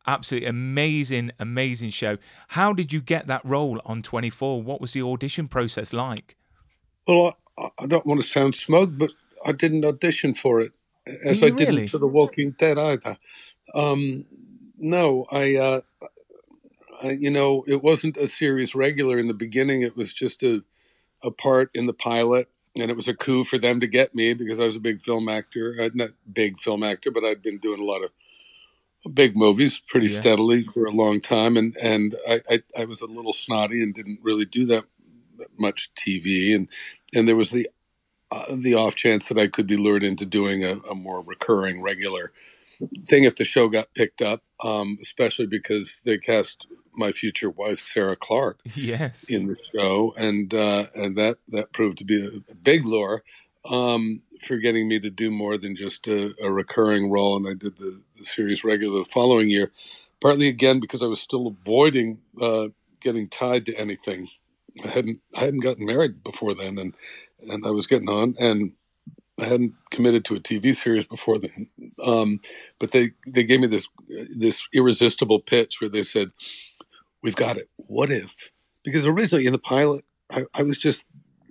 absolutely 0.08 0.48
amazing, 0.48 1.30
amazing 1.38 1.90
show. 1.90 2.16
How 2.48 2.72
did 2.72 2.92
you 2.92 3.00
get 3.00 3.26
that 3.26 3.44
role 3.44 3.80
on 3.84 4.02
24? 4.02 4.62
What 4.62 4.80
was 4.80 4.92
the 4.92 5.02
audition 5.02 5.46
process 5.48 5.92
like? 5.92 6.36
Well, 7.06 7.36
I, 7.58 7.68
I 7.78 7.86
don't 7.86 8.06
want 8.06 8.20
to 8.22 8.26
sound 8.26 8.54
smug, 8.54 8.98
but 8.98 9.12
I 9.44 9.52
didn't 9.52 9.84
audition 9.84 10.34
for 10.34 10.60
it, 10.60 10.72
as 11.24 11.40
Did 11.40 11.44
I 11.44 11.46
you 11.48 11.56
didn't 11.56 11.88
for 11.88 11.98
The 11.98 12.06
Walking 12.06 12.52
Dead 12.52 12.78
either. 12.78 13.18
Um, 13.74 14.24
no, 14.78 15.26
I, 15.30 15.56
uh, 15.56 15.80
I, 17.02 17.10
you 17.12 17.30
know, 17.30 17.64
it 17.68 17.82
wasn't 17.82 18.16
a 18.16 18.28
series 18.28 18.74
regular 18.74 19.18
in 19.18 19.28
the 19.28 19.34
beginning. 19.34 19.82
It 19.82 19.96
was 19.96 20.12
just 20.12 20.42
a, 20.42 20.64
a 21.22 21.30
part 21.30 21.70
in 21.74 21.86
the 21.86 21.94
pilot. 21.94 22.48
And 22.80 22.90
it 22.90 22.96
was 22.96 23.08
a 23.08 23.14
coup 23.14 23.44
for 23.44 23.58
them 23.58 23.80
to 23.80 23.88
get 23.88 24.14
me 24.14 24.34
because 24.34 24.60
I 24.60 24.66
was 24.66 24.76
a 24.76 24.80
big 24.80 25.02
film 25.02 25.28
actor. 25.28 25.76
Uh, 25.80 25.90
not 25.94 26.10
big 26.32 26.60
film 26.60 26.82
actor, 26.84 27.10
but 27.10 27.24
I'd 27.24 27.42
been 27.42 27.58
doing 27.58 27.80
a 27.80 27.84
lot 27.84 28.04
of 28.04 28.10
big 29.14 29.36
movies 29.36 29.80
pretty 29.80 30.08
Yeah. 30.08 30.20
steadily 30.20 30.64
for 30.74 30.86
a 30.86 30.92
long 30.92 31.20
time, 31.20 31.56
and 31.56 31.76
and 31.78 32.16
I, 32.28 32.40
I 32.50 32.62
I 32.80 32.84
was 32.86 33.00
a 33.02 33.06
little 33.06 33.32
snotty 33.32 33.82
and 33.82 33.94
didn't 33.94 34.20
really 34.22 34.44
do 34.44 34.66
that 34.66 34.84
much 35.58 35.92
TV, 35.94 36.54
and 36.54 36.68
and 37.14 37.28
there 37.28 37.36
was 37.36 37.50
the 37.50 37.68
uh, 38.30 38.56
the 38.56 38.74
off 38.74 38.96
chance 38.96 39.28
that 39.28 39.38
I 39.38 39.48
could 39.48 39.66
be 39.66 39.76
lured 39.76 40.04
into 40.04 40.26
doing 40.26 40.64
a, 40.64 40.78
a 40.90 40.94
more 40.94 41.22
recurring, 41.22 41.82
regular 41.82 42.32
thing 43.08 43.24
if 43.24 43.36
the 43.36 43.44
show 43.44 43.68
got 43.68 43.94
picked 43.94 44.22
up, 44.22 44.42
um, 44.62 44.98
especially 45.00 45.46
because 45.46 46.02
they 46.04 46.18
cast 46.18 46.66
my 46.94 47.12
future 47.12 47.50
wife 47.50 47.78
Sarah 47.78 48.16
Clarke 48.16 48.60
Yes. 48.74 49.24
in 49.24 49.46
the 49.46 49.56
show, 49.74 50.14
and 50.16 50.52
uh, 50.52 50.86
and 50.94 51.16
that 51.16 51.38
that 51.48 51.72
proved 51.72 51.98
to 51.98 52.04
be 52.04 52.42
a, 52.50 52.54
big 52.54 52.84
lure 52.84 53.22
um, 53.64 54.22
for 54.40 54.56
getting 54.56 54.88
me 54.88 54.98
to 55.00 55.10
do 55.10 55.30
more 55.30 55.56
than 55.56 55.76
just 55.76 56.08
a, 56.08 56.34
a 56.42 56.50
recurring 56.50 57.10
role. 57.10 57.36
And 57.36 57.46
I 57.46 57.54
did 57.54 57.78
the, 57.78 58.02
the 58.16 58.24
series 58.24 58.64
regular 58.64 59.00
the 59.00 59.04
following 59.04 59.48
year, 59.48 59.72
partly 60.20 60.48
again 60.48 60.80
because 60.80 61.02
I 61.02 61.06
was 61.06 61.20
still 61.20 61.46
avoiding 61.46 62.20
uh, 62.40 62.68
getting 63.00 63.28
tied 63.28 63.66
to 63.66 63.74
anything. 63.78 64.28
I 64.84 64.88
hadn't 64.88 65.20
I 65.36 65.40
hadn't 65.40 65.60
gotten 65.60 65.86
married 65.86 66.22
before 66.24 66.54
then, 66.54 66.78
and 66.78 66.94
and 67.48 67.64
I 67.64 67.70
was 67.70 67.86
getting 67.86 68.08
on, 68.08 68.34
and 68.38 68.72
I 69.40 69.44
hadn't 69.44 69.74
committed 69.90 70.24
to 70.26 70.34
a 70.34 70.40
TV 70.40 70.74
series 70.74 71.06
before 71.06 71.38
then. 71.38 71.68
Um, 72.02 72.40
but 72.78 72.90
they 72.92 73.12
they 73.26 73.44
gave 73.44 73.60
me 73.60 73.66
this 73.66 73.88
this 74.08 74.68
irresistible 74.72 75.40
pitch 75.40 75.80
where 75.80 75.88
they 75.88 76.02
said, 76.02 76.32
"We've 77.22 77.36
got 77.36 77.56
it. 77.56 77.68
What 77.76 78.10
if?" 78.10 78.52
Because 78.82 79.06
originally 79.06 79.46
in 79.46 79.52
the 79.52 79.58
pilot, 79.58 80.04
I, 80.30 80.44
I 80.54 80.62
was 80.62 80.78
just 80.78 81.06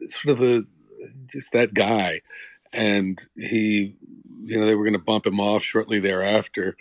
sort 0.08 0.38
of 0.38 0.46
a 0.46 0.63
just 1.32 1.51
that 1.53 1.74
guy, 1.74 2.22
and 2.74 3.25
he, 3.38 3.96
you 4.44 4.60
know, 4.60 4.65
they 4.65 4.75
were 4.75 4.84
going 4.84 4.94
to 4.94 5.00
bump 5.00 5.25
him 5.25 5.39
off 5.39 5.63
shortly 5.63 6.00
thereafter. 6.00 6.75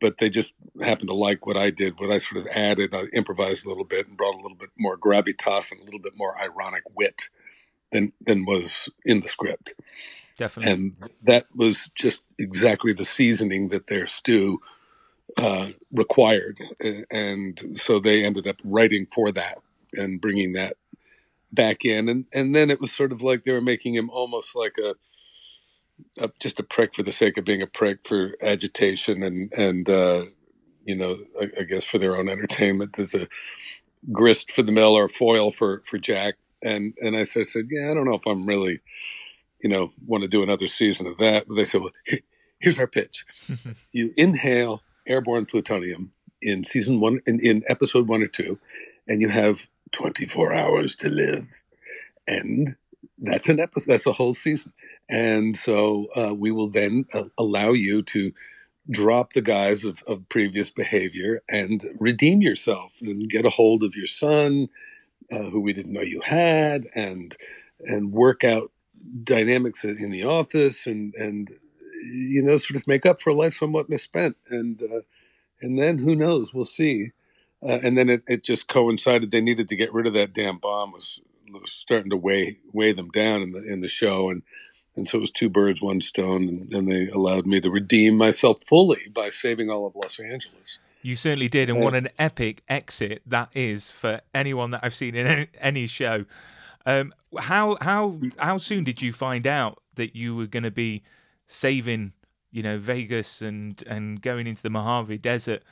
But 0.00 0.18
they 0.18 0.30
just 0.30 0.54
happened 0.82 1.10
to 1.10 1.14
like 1.14 1.46
what 1.46 1.56
I 1.56 1.70
did, 1.70 2.00
what 2.00 2.10
I 2.10 2.18
sort 2.18 2.40
of 2.40 2.48
added. 2.48 2.94
I 2.94 3.04
improvised 3.14 3.64
a 3.64 3.68
little 3.68 3.84
bit 3.84 4.08
and 4.08 4.16
brought 4.16 4.34
a 4.34 4.42
little 4.42 4.56
bit 4.56 4.70
more 4.76 4.98
gravitas 4.98 5.70
and 5.70 5.80
a 5.80 5.84
little 5.84 6.00
bit 6.00 6.14
more 6.16 6.40
ironic 6.42 6.82
wit 6.96 7.24
than 7.92 8.12
than 8.20 8.46
was 8.46 8.88
in 9.04 9.20
the 9.20 9.28
script 9.28 9.74
Definitely. 10.36 10.72
and 10.72 10.96
that 11.22 11.46
was 11.54 11.90
just 11.94 12.22
exactly 12.38 12.92
the 12.92 13.04
seasoning 13.04 13.68
that 13.68 13.88
their 13.88 14.06
stew 14.06 14.60
uh, 15.36 15.68
required, 15.92 16.60
and 17.10 17.78
so 17.78 17.98
they 17.98 18.24
ended 18.24 18.46
up 18.46 18.56
writing 18.64 19.06
for 19.06 19.30
that 19.32 19.58
and 19.94 20.20
bringing 20.20 20.52
that 20.52 20.76
back 21.52 21.84
in, 21.84 22.08
and 22.08 22.26
and 22.34 22.54
then 22.54 22.70
it 22.70 22.80
was 22.80 22.92
sort 22.92 23.12
of 23.12 23.22
like 23.22 23.44
they 23.44 23.52
were 23.52 23.60
making 23.60 23.94
him 23.94 24.10
almost 24.10 24.56
like 24.56 24.76
a, 24.78 24.94
a 26.22 26.30
just 26.38 26.60
a 26.60 26.62
prick 26.62 26.94
for 26.94 27.02
the 27.02 27.12
sake 27.12 27.36
of 27.36 27.44
being 27.44 27.62
a 27.62 27.66
prick 27.66 28.06
for 28.06 28.36
agitation 28.42 29.22
and 29.22 29.52
and 29.52 29.88
uh, 29.88 30.24
you 30.84 30.94
know 30.94 31.18
I, 31.40 31.48
I 31.60 31.62
guess 31.64 31.84
for 31.84 31.98
their 31.98 32.16
own 32.16 32.28
entertainment. 32.28 32.94
There's 32.96 33.14
a 33.14 33.28
grist 34.10 34.50
for 34.50 34.62
the 34.62 34.72
mill 34.72 34.96
or 34.96 35.08
foil 35.08 35.50
for 35.50 35.82
for 35.86 35.98
Jack, 35.98 36.34
and 36.62 36.94
and 37.00 37.16
I 37.16 37.24
said, 37.24 37.40
I 37.40 37.44
said 37.44 37.68
yeah, 37.70 37.90
I 37.90 37.94
don't 37.94 38.04
know 38.06 38.14
if 38.14 38.26
I'm 38.26 38.46
really 38.46 38.80
you 39.62 39.68
know, 39.68 39.92
want 40.06 40.22
to 40.22 40.28
do 40.28 40.42
another 40.42 40.66
season 40.66 41.06
of 41.06 41.16
that. 41.18 41.44
They 41.48 41.64
said, 41.64 41.82
well, 41.82 41.92
here's 42.58 42.78
our 42.78 42.86
pitch. 42.86 43.24
you 43.92 44.12
inhale 44.16 44.82
airborne 45.06 45.46
plutonium 45.46 46.12
in 46.40 46.64
season 46.64 47.00
one, 47.00 47.20
in, 47.26 47.40
in 47.40 47.62
episode 47.68 48.08
one 48.08 48.22
or 48.22 48.26
two, 48.26 48.58
and 49.06 49.20
you 49.20 49.28
have 49.28 49.60
24 49.92 50.52
hours 50.52 50.96
to 50.96 51.08
live. 51.08 51.46
And 52.26 52.76
that's 53.18 53.48
an 53.48 53.60
episode, 53.60 53.88
that's 53.88 54.06
a 54.06 54.12
whole 54.12 54.34
season. 54.34 54.72
And 55.08 55.56
so 55.56 56.06
uh, 56.16 56.34
we 56.34 56.50
will 56.50 56.70
then 56.70 57.06
uh, 57.12 57.24
allow 57.38 57.72
you 57.72 58.02
to 58.02 58.32
drop 58.90 59.32
the 59.32 59.42
guise 59.42 59.84
of, 59.84 60.02
of 60.08 60.28
previous 60.28 60.70
behavior 60.70 61.42
and 61.48 61.84
redeem 61.98 62.42
yourself 62.42 62.98
and 63.00 63.28
get 63.28 63.44
a 63.44 63.50
hold 63.50 63.84
of 63.84 63.94
your 63.94 64.06
son, 64.06 64.68
uh, 65.30 65.50
who 65.50 65.60
we 65.60 65.72
didn't 65.72 65.92
know 65.92 66.00
you 66.00 66.20
had, 66.20 66.86
and 66.94 67.36
and 67.84 68.12
work 68.12 68.44
out 68.44 68.70
dynamics 69.22 69.84
in 69.84 70.10
the 70.10 70.24
office 70.24 70.86
and 70.86 71.14
and 71.16 71.50
you 72.02 72.42
know 72.42 72.56
sort 72.56 72.76
of 72.76 72.86
make 72.86 73.06
up 73.06 73.20
for 73.20 73.30
a 73.30 73.34
life 73.34 73.54
somewhat 73.54 73.88
misspent. 73.88 74.36
And 74.48 74.80
uh, 74.82 75.00
and 75.60 75.78
then 75.78 75.98
who 75.98 76.14
knows? 76.14 76.52
We'll 76.52 76.64
see. 76.64 77.12
Uh, 77.62 77.78
and 77.82 77.96
then 77.96 78.08
it, 78.08 78.22
it 78.26 78.42
just 78.42 78.66
coincided 78.66 79.30
they 79.30 79.40
needed 79.40 79.68
to 79.68 79.76
get 79.76 79.92
rid 79.92 80.06
of 80.06 80.14
that 80.14 80.34
damn 80.34 80.58
bomb 80.58 80.90
was, 80.90 81.20
was 81.52 81.72
starting 81.72 82.10
to 82.10 82.16
weigh 82.16 82.58
weigh 82.72 82.92
them 82.92 83.08
down 83.10 83.40
in 83.40 83.52
the 83.52 83.64
in 83.64 83.80
the 83.80 83.88
show. 83.88 84.30
And 84.30 84.42
and 84.96 85.08
so 85.08 85.18
it 85.18 85.22
was 85.22 85.30
two 85.30 85.48
birds 85.48 85.80
one 85.80 86.00
stone. 86.00 86.48
And, 86.48 86.72
and 86.72 86.90
they 86.90 87.08
allowed 87.08 87.46
me 87.46 87.60
to 87.60 87.70
redeem 87.70 88.16
myself 88.16 88.62
fully 88.64 89.08
by 89.12 89.28
saving 89.28 89.70
all 89.70 89.86
of 89.86 89.94
Los 89.94 90.18
Angeles. 90.18 90.78
You 91.04 91.16
certainly 91.16 91.48
did, 91.48 91.68
and 91.68 91.80
what 91.80 91.96
an 91.96 92.10
epic 92.16 92.62
exit 92.68 93.22
that 93.26 93.48
is 93.54 93.90
for 93.90 94.20
anyone 94.32 94.70
that 94.70 94.80
I've 94.84 94.94
seen 94.94 95.16
in 95.16 95.26
any, 95.26 95.48
any 95.60 95.86
show. 95.88 96.26
Um, 96.86 97.12
how 97.38 97.76
how 97.80 98.18
how 98.38 98.58
soon 98.58 98.84
did 98.84 99.00
you 99.02 99.12
find 99.12 99.46
out 99.46 99.78
that 99.94 100.16
you 100.16 100.34
were 100.36 100.46
going 100.46 100.62
to 100.64 100.70
be 100.70 101.02
saving, 101.46 102.12
you 102.50 102.62
know, 102.62 102.78
Vegas 102.78 103.42
and 103.42 103.82
and 103.86 104.20
going 104.20 104.46
into 104.46 104.62
the 104.62 104.70
Mojave 104.70 105.18
Desert 105.18 105.62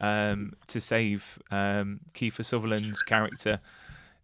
um, 0.00 0.52
to 0.68 0.80
save 0.80 1.38
um, 1.50 2.00
Kiefer 2.14 2.44
Sutherland's 2.44 3.02
character? 3.02 3.60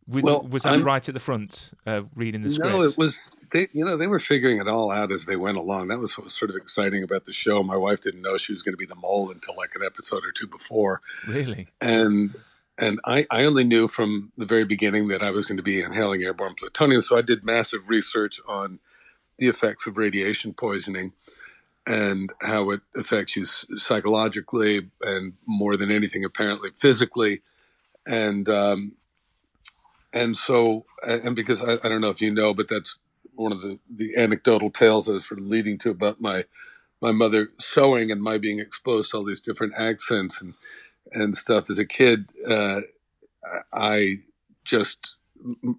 Was, 0.08 0.24
Well, 0.24 0.42
was 0.50 0.64
that 0.64 0.72
I'm- 0.72 0.82
right 0.82 1.08
at 1.08 1.14
the 1.14 1.20
front, 1.20 1.72
uh, 1.86 2.02
reading 2.16 2.42
the 2.42 2.50
script? 2.50 2.72
No, 2.72 2.82
it 2.82 2.98
was 2.98 3.30
they. 3.52 3.68
You 3.72 3.84
know, 3.84 3.96
they 3.96 4.08
were 4.08 4.18
figuring 4.18 4.58
it 4.58 4.66
all 4.66 4.90
out 4.90 5.12
as 5.12 5.26
they 5.26 5.36
went 5.36 5.58
along. 5.58 5.88
That 5.88 6.00
was 6.00 6.18
what 6.18 6.24
was 6.24 6.34
sort 6.34 6.50
of 6.50 6.56
exciting 6.56 7.04
about 7.04 7.24
the 7.24 7.32
show. 7.32 7.62
My 7.62 7.76
wife 7.76 8.00
didn't 8.00 8.20
know 8.22 8.36
she 8.36 8.50
was 8.52 8.64
going 8.64 8.72
to 8.72 8.76
be 8.78 8.84
the 8.84 8.96
mole 8.96 9.30
until 9.30 9.56
like 9.56 9.76
an 9.76 9.82
episode 9.86 10.24
or 10.24 10.32
two 10.32 10.48
before, 10.48 11.00
really. 11.28 11.68
and 11.80 12.34
and 12.78 13.00
I, 13.04 13.26
I 13.30 13.44
only 13.44 13.64
knew 13.64 13.88
from 13.88 14.32
the 14.36 14.46
very 14.46 14.64
beginning 14.64 15.08
that 15.08 15.22
I 15.22 15.30
was 15.30 15.46
going 15.46 15.58
to 15.58 15.62
be 15.62 15.80
inhaling 15.80 16.22
airborne 16.22 16.54
plutonium. 16.54 17.02
So 17.02 17.18
I 17.18 17.22
did 17.22 17.44
massive 17.44 17.88
research 17.88 18.40
on 18.48 18.80
the 19.38 19.48
effects 19.48 19.86
of 19.86 19.96
radiation 19.96 20.54
poisoning 20.54 21.12
and 21.86 22.32
how 22.42 22.70
it 22.70 22.80
affects 22.96 23.36
you 23.36 23.44
psychologically 23.44 24.90
and 25.02 25.34
more 25.46 25.76
than 25.76 25.90
anything, 25.90 26.24
apparently 26.24 26.70
physically, 26.76 27.42
and 28.06 28.48
um, 28.48 28.92
and 30.12 30.36
so 30.36 30.86
and 31.02 31.36
because 31.36 31.62
I, 31.62 31.74
I 31.84 31.88
don't 31.88 32.00
know 32.00 32.10
if 32.10 32.22
you 32.22 32.32
know, 32.32 32.54
but 32.54 32.68
that's 32.68 32.98
one 33.34 33.52
of 33.52 33.60
the 33.62 33.78
the 33.90 34.16
anecdotal 34.16 34.70
tales 34.70 35.08
I 35.08 35.12
was 35.12 35.26
sort 35.26 35.40
of 35.40 35.46
leading 35.46 35.78
to 35.78 35.90
about 35.90 36.20
my 36.20 36.44
my 37.00 37.12
mother 37.12 37.50
sewing 37.58 38.12
and 38.12 38.22
my 38.22 38.38
being 38.38 38.60
exposed 38.60 39.10
to 39.10 39.18
all 39.18 39.24
these 39.24 39.40
different 39.40 39.74
accents 39.76 40.40
and 40.40 40.54
and 41.12 41.36
stuff 41.36 41.70
as 41.70 41.78
a 41.78 41.86
kid. 41.86 42.28
Uh, 42.48 42.80
I 43.72 44.20
just 44.64 45.14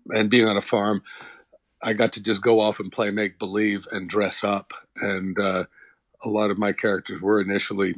and 0.10 0.30
being 0.30 0.46
on 0.46 0.58
a 0.58 0.62
farm, 0.62 1.04
I 1.82 1.94
got 1.94 2.14
to 2.14 2.22
just 2.22 2.42
go 2.42 2.60
off 2.60 2.80
and 2.80 2.92
play 2.92 3.12
make 3.12 3.40
believe 3.40 3.88
and 3.92 4.10
dress 4.10 4.44
up. 4.44 4.74
And 4.98 5.38
uh, 5.40 5.66
a 6.24 6.30
lot 6.30 6.52
of 6.52 6.58
my 6.58 6.72
characters 6.74 7.22
were 7.22 7.42
initially 7.42 7.96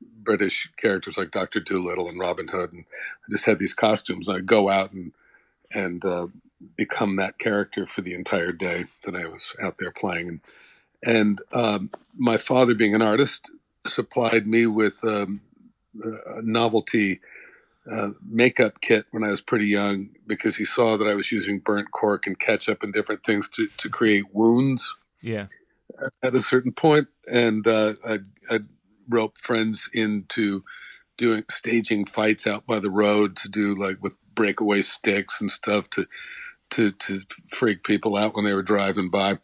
British 0.00 0.70
characters 0.76 1.18
like 1.18 1.30
Doctor 1.30 1.60
Dolittle 1.60 2.08
and 2.08 2.20
Robin 2.20 2.48
Hood, 2.48 2.72
and 2.72 2.84
I 3.26 3.30
just 3.30 3.46
had 3.46 3.58
these 3.58 3.74
costumes. 3.74 4.28
And 4.28 4.36
I'd 4.36 4.46
go 4.46 4.68
out 4.68 4.92
and 4.92 5.12
and 5.72 6.04
uh, 6.04 6.26
become 6.76 7.16
that 7.16 7.38
character 7.38 7.86
for 7.86 8.02
the 8.02 8.14
entire 8.14 8.52
day 8.52 8.86
that 9.04 9.14
I 9.14 9.26
was 9.26 9.54
out 9.62 9.76
there 9.78 9.90
playing. 9.90 10.28
And, 10.28 10.40
and 11.02 11.40
um, 11.52 11.90
my 12.16 12.36
father, 12.36 12.74
being 12.74 12.94
an 12.94 13.02
artist, 13.02 13.50
supplied 13.86 14.46
me 14.46 14.66
with 14.66 14.94
um, 15.02 15.40
novelty 16.42 17.20
uh, 17.90 18.10
makeup 18.28 18.80
kit 18.80 19.06
when 19.10 19.24
I 19.24 19.28
was 19.28 19.40
pretty 19.40 19.66
young 19.66 20.10
because 20.26 20.56
he 20.56 20.64
saw 20.64 20.96
that 20.96 21.06
I 21.06 21.14
was 21.14 21.32
using 21.32 21.58
burnt 21.58 21.90
cork 21.92 22.26
and 22.26 22.38
ketchup 22.38 22.82
and 22.82 22.92
different 22.92 23.24
things 23.24 23.48
to, 23.50 23.68
to 23.78 23.88
create 23.88 24.24
wounds. 24.32 24.96
Yeah. 25.22 25.46
At 26.22 26.34
a 26.34 26.40
certain 26.40 26.72
point, 26.72 27.08
and 27.30 27.66
uh, 27.66 27.94
I, 28.06 28.18
I 28.48 28.58
roped 29.08 29.42
friends 29.42 29.90
into 29.92 30.62
doing 31.18 31.44
staging 31.50 32.06
fights 32.06 32.46
out 32.46 32.66
by 32.66 32.78
the 32.78 32.90
road 32.90 33.36
to 33.36 33.48
do 33.48 33.74
like 33.74 34.00
with 34.00 34.14
breakaway 34.34 34.82
sticks 34.82 35.40
and 35.40 35.50
stuff 35.50 35.90
to 35.90 36.06
to 36.70 36.92
to 36.92 37.22
freak 37.48 37.82
people 37.82 38.16
out 38.16 38.34
when 38.36 38.44
they 38.44 38.54
were 38.54 38.62
driving 38.62 39.10
by. 39.10 39.38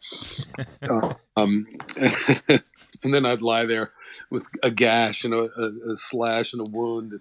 um, 1.35 1.67
and 1.97 3.13
then 3.13 3.25
I'd 3.25 3.41
lie 3.41 3.65
there 3.65 3.91
with 4.29 4.47
a 4.63 4.71
gash 4.71 5.23
and 5.23 5.33
a, 5.33 5.49
a, 5.57 5.91
a, 5.91 5.97
slash 5.97 6.53
and 6.53 6.61
a 6.65 6.69
wound, 6.69 7.19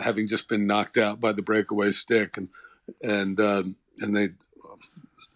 having 0.00 0.28
just 0.28 0.48
been 0.48 0.66
knocked 0.66 0.96
out 0.96 1.20
by 1.20 1.32
the 1.32 1.42
breakaway 1.42 1.90
stick, 1.90 2.36
and 2.36 2.48
and 3.02 3.40
um, 3.40 3.76
and 4.00 4.16
they'd 4.16 4.34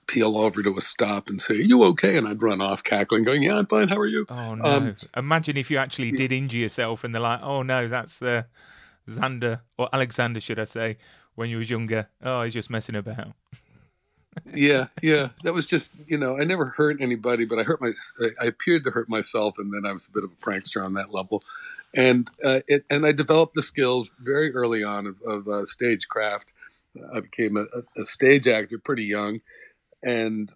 peel 0.06 0.36
over 0.36 0.62
to 0.62 0.76
a 0.76 0.80
stop 0.80 1.28
and 1.28 1.40
say, 1.40 1.54
"Are 1.54 1.58
you 1.62 1.84
okay?" 1.84 2.16
And 2.16 2.26
I'd 2.26 2.42
run 2.42 2.60
off 2.60 2.82
cackling, 2.82 3.24
going, 3.24 3.42
"Yeah, 3.42 3.58
I'm 3.58 3.66
fine. 3.66 3.88
How 3.88 3.98
are 3.98 4.06
you?" 4.06 4.26
Oh 4.28 4.54
no! 4.54 4.64
Um, 4.64 4.96
Imagine 5.16 5.56
if 5.56 5.70
you 5.70 5.78
actually 5.78 6.12
did 6.12 6.32
injure 6.32 6.58
yourself, 6.58 7.04
and 7.04 7.14
they're 7.14 7.22
like, 7.22 7.40
"Oh 7.42 7.62
no, 7.62 7.88
that's 7.88 8.20
uh, 8.22 8.42
Xander 9.08 9.60
or 9.78 9.88
Alexander, 9.92 10.40
should 10.40 10.60
I 10.60 10.64
say?" 10.64 10.98
When 11.36 11.48
you 11.48 11.58
was 11.58 11.70
younger, 11.70 12.08
oh, 12.22 12.42
he's 12.42 12.52
just 12.52 12.70
messing 12.70 12.96
about. 12.96 13.28
yeah, 14.52 14.86
yeah. 15.02 15.30
That 15.42 15.54
was 15.54 15.66
just 15.66 16.08
you 16.08 16.18
know 16.18 16.38
I 16.38 16.44
never 16.44 16.66
hurt 16.66 17.00
anybody, 17.00 17.44
but 17.44 17.58
I 17.58 17.62
hurt 17.62 17.80
my 17.80 17.92
I 18.40 18.46
appeared 18.46 18.84
to 18.84 18.90
hurt 18.90 19.08
myself, 19.08 19.58
and 19.58 19.72
then 19.72 19.84
I 19.84 19.92
was 19.92 20.06
a 20.06 20.10
bit 20.10 20.24
of 20.24 20.30
a 20.32 20.36
prankster 20.36 20.84
on 20.84 20.94
that 20.94 21.12
level, 21.12 21.42
and 21.94 22.30
uh, 22.44 22.60
it 22.68 22.84
and 22.90 23.04
I 23.04 23.12
developed 23.12 23.54
the 23.54 23.62
skills 23.62 24.12
very 24.18 24.54
early 24.54 24.82
on 24.82 25.06
of, 25.06 25.22
of 25.22 25.48
uh, 25.48 25.64
stagecraft. 25.64 26.52
I 27.14 27.20
became 27.20 27.56
a, 27.56 27.66
a, 28.00 28.04
stage 28.04 28.48
actor 28.48 28.76
pretty 28.76 29.04
young, 29.04 29.40
and 30.02 30.52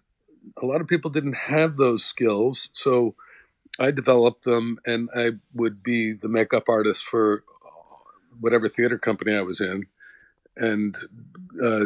a 0.61 0.65
lot 0.65 0.81
of 0.81 0.87
people 0.87 1.09
didn't 1.09 1.37
have 1.37 1.77
those 1.77 2.03
skills, 2.03 2.69
so 2.73 3.15
I 3.79 3.91
developed 3.91 4.43
them, 4.43 4.79
and 4.85 5.09
I 5.15 5.31
would 5.53 5.81
be 5.81 6.11
the 6.11 6.27
makeup 6.27 6.67
artist 6.67 7.03
for 7.03 7.43
whatever 8.39 8.67
theater 8.67 8.97
company 8.97 9.33
I 9.33 9.41
was 9.41 9.61
in, 9.61 9.87
and 10.57 10.97
uh, 11.63 11.85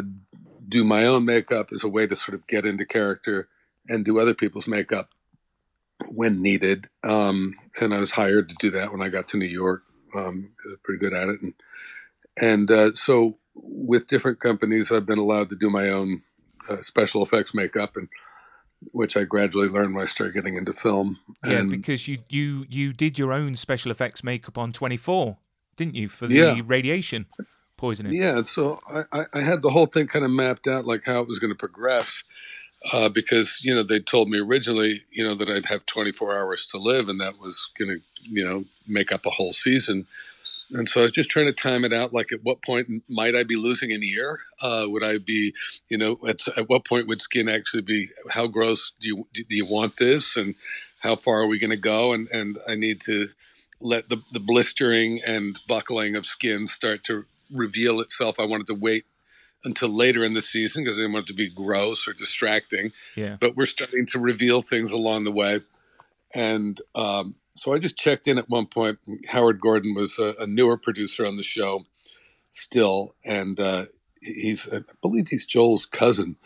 do 0.70 0.84
my 0.84 1.04
own 1.04 1.24
makeup 1.24 1.68
as 1.72 1.84
a 1.84 1.88
way 1.88 2.06
to 2.06 2.16
sort 2.16 2.34
of 2.34 2.46
get 2.46 2.64
into 2.64 2.86
character 2.86 3.48
and 3.88 4.04
do 4.04 4.18
other 4.18 4.34
people's 4.34 4.66
makeup 4.66 5.10
when 6.08 6.42
needed. 6.42 6.88
Um, 7.04 7.56
and 7.80 7.92
I 7.92 7.98
was 7.98 8.12
hired 8.12 8.48
to 8.48 8.54
do 8.58 8.70
that 8.70 8.92
when 8.92 9.02
I 9.02 9.08
got 9.08 9.28
to 9.28 9.36
New 9.36 9.46
York. 9.46 9.82
Um, 10.14 10.50
pretty 10.82 10.98
good 10.98 11.12
at 11.12 11.28
it, 11.28 11.40
and 11.40 11.54
and 12.36 12.70
uh, 12.70 12.94
so 12.94 13.38
with 13.54 14.08
different 14.08 14.40
companies, 14.40 14.90
I've 14.90 15.06
been 15.06 15.18
allowed 15.18 15.50
to 15.50 15.56
do 15.56 15.70
my 15.70 15.88
own 15.88 16.22
uh, 16.68 16.82
special 16.82 17.22
effects 17.22 17.54
makeup, 17.54 17.96
and 17.96 18.08
which 18.92 19.16
I 19.16 19.22
gradually 19.22 19.68
learned 19.68 19.94
when 19.94 20.02
I 20.02 20.06
started 20.06 20.34
getting 20.34 20.56
into 20.56 20.72
film. 20.72 21.18
Yeah, 21.46 21.58
and, 21.58 21.70
because 21.70 22.08
you 22.08 22.18
you 22.28 22.66
you 22.68 22.92
did 22.92 23.20
your 23.20 23.32
own 23.32 23.54
special 23.54 23.92
effects 23.92 24.24
makeup 24.24 24.58
on 24.58 24.72
Twenty 24.72 24.96
Four, 24.96 25.38
didn't 25.76 25.94
you, 25.94 26.08
for 26.08 26.26
the 26.26 26.34
yeah. 26.34 26.60
radiation? 26.64 27.26
Poisoning. 27.80 28.12
Yeah, 28.12 28.42
so 28.42 28.78
I, 29.10 29.24
I 29.32 29.40
had 29.40 29.62
the 29.62 29.70
whole 29.70 29.86
thing 29.86 30.06
kind 30.06 30.24
of 30.24 30.30
mapped 30.30 30.68
out, 30.68 30.84
like 30.84 31.04
how 31.06 31.20
it 31.22 31.28
was 31.28 31.38
going 31.38 31.52
to 31.52 31.58
progress, 31.58 32.22
uh, 32.92 33.08
because 33.08 33.58
you 33.62 33.74
know 33.74 33.82
they 33.82 33.98
told 33.98 34.28
me 34.28 34.38
originally, 34.38 35.02
you 35.10 35.24
know, 35.24 35.34
that 35.34 35.48
I'd 35.48 35.64
have 35.66 35.86
24 35.86 36.38
hours 36.38 36.66
to 36.68 36.78
live, 36.78 37.08
and 37.08 37.18
that 37.20 37.34
was 37.40 37.70
going 37.78 37.90
to, 37.90 38.00
you 38.30 38.44
know, 38.44 38.60
make 38.88 39.10
up 39.10 39.24
a 39.26 39.30
whole 39.30 39.52
season. 39.52 40.06
And 40.72 40.88
so 40.88 41.00
I 41.00 41.04
was 41.04 41.12
just 41.12 41.30
trying 41.30 41.46
to 41.46 41.52
time 41.52 41.84
it 41.84 41.92
out. 41.92 42.12
Like, 42.12 42.30
at 42.32 42.44
what 42.44 42.62
point 42.62 43.02
might 43.08 43.34
I 43.34 43.42
be 43.42 43.56
losing 43.56 43.90
an 43.90 44.04
ear? 44.04 44.38
Uh, 44.60 44.84
would 44.86 45.02
I 45.02 45.18
be, 45.18 45.52
you 45.88 45.98
know, 45.98 46.20
at, 46.28 46.46
at 46.56 46.68
what 46.68 46.84
point 46.84 47.08
would 47.08 47.20
skin 47.20 47.48
actually 47.48 47.82
be? 47.82 48.10
How 48.28 48.46
gross 48.46 48.92
do 49.00 49.08
you 49.08 49.26
do 49.32 49.42
you 49.48 49.66
want 49.68 49.96
this? 49.96 50.36
And 50.36 50.54
how 51.02 51.16
far 51.16 51.42
are 51.42 51.48
we 51.48 51.58
going 51.58 51.72
to 51.72 51.76
go? 51.76 52.12
And 52.12 52.28
and 52.30 52.58
I 52.68 52.74
need 52.74 53.00
to 53.06 53.28
let 53.80 54.08
the, 54.08 54.22
the 54.32 54.40
blistering 54.40 55.20
and 55.26 55.58
buckling 55.66 56.14
of 56.14 56.26
skin 56.26 56.68
start 56.68 57.02
to 57.04 57.24
reveal 57.52 58.00
itself. 58.00 58.36
I 58.38 58.44
wanted 58.44 58.66
to 58.68 58.74
wait 58.74 59.04
until 59.64 59.88
later 59.88 60.24
in 60.24 60.34
the 60.34 60.40
season 60.40 60.84
because 60.84 60.96
I 60.96 61.02
didn't 61.02 61.12
want 61.12 61.26
it 61.26 61.32
to 61.32 61.34
be 61.34 61.50
gross 61.50 62.08
or 62.08 62.12
distracting. 62.12 62.92
Yeah. 63.14 63.36
But 63.40 63.56
we're 63.56 63.66
starting 63.66 64.06
to 64.06 64.18
reveal 64.18 64.62
things 64.62 64.92
along 64.92 65.24
the 65.24 65.32
way. 65.32 65.60
And 66.34 66.80
um, 66.94 67.36
so 67.54 67.74
I 67.74 67.78
just 67.78 67.98
checked 67.98 68.26
in 68.26 68.38
at 68.38 68.48
one 68.48 68.66
point. 68.66 68.98
Howard 69.28 69.60
Gordon 69.60 69.94
was 69.94 70.18
a, 70.18 70.34
a 70.38 70.46
newer 70.46 70.78
producer 70.78 71.26
on 71.26 71.36
the 71.36 71.42
show 71.42 71.84
still. 72.50 73.14
And 73.24 73.60
uh, 73.60 73.84
he's, 74.22 74.72
I 74.72 74.80
believe 75.02 75.28
he's 75.28 75.44
Joel's 75.44 75.86
cousin. 75.86 76.36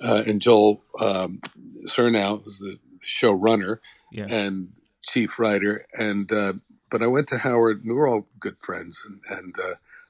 Uh, 0.00 0.22
and 0.26 0.40
Joel 0.40 0.82
um, 1.00 1.40
Surnow 1.84 2.46
is 2.46 2.58
the 2.60 2.78
showrunner 3.04 3.78
yeah. 4.12 4.26
and 4.28 4.72
chief 5.02 5.38
writer. 5.38 5.86
And, 5.94 6.30
uh, 6.30 6.54
but 6.90 7.02
I 7.02 7.06
went 7.06 7.28
to 7.28 7.38
Howard, 7.38 7.78
and 7.78 7.88
we 7.88 7.94
were 7.94 8.08
all 8.08 8.26
good 8.38 8.58
friends. 8.58 9.06
And, 9.08 9.38
and 9.38 9.54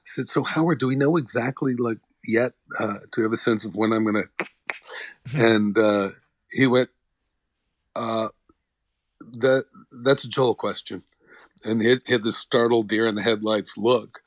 uh, 0.01 0.07
said, 0.07 0.29
"So 0.29 0.43
Howard, 0.43 0.79
do 0.79 0.87
we 0.87 0.95
know 0.95 1.17
exactly 1.17 1.75
like 1.75 1.99
yet 2.25 2.53
uh, 2.79 2.99
to 3.11 3.23
have 3.23 3.31
a 3.31 3.37
sense 3.37 3.65
of 3.65 3.75
when 3.75 3.93
I'm 3.93 4.03
going 4.03 4.23
to?" 4.37 4.47
and 5.35 5.77
uh, 5.77 6.09
he 6.51 6.67
went, 6.67 6.89
uh, 7.95 8.29
"That 9.21 9.65
that's 9.91 10.23
a 10.23 10.29
Joel 10.29 10.55
question," 10.55 11.03
and 11.63 11.81
he 11.81 11.89
had 12.07 12.23
this 12.23 12.37
startled 12.37 12.87
deer 12.87 13.07
in 13.07 13.15
the 13.15 13.23
headlights 13.23 13.77
look. 13.77 14.21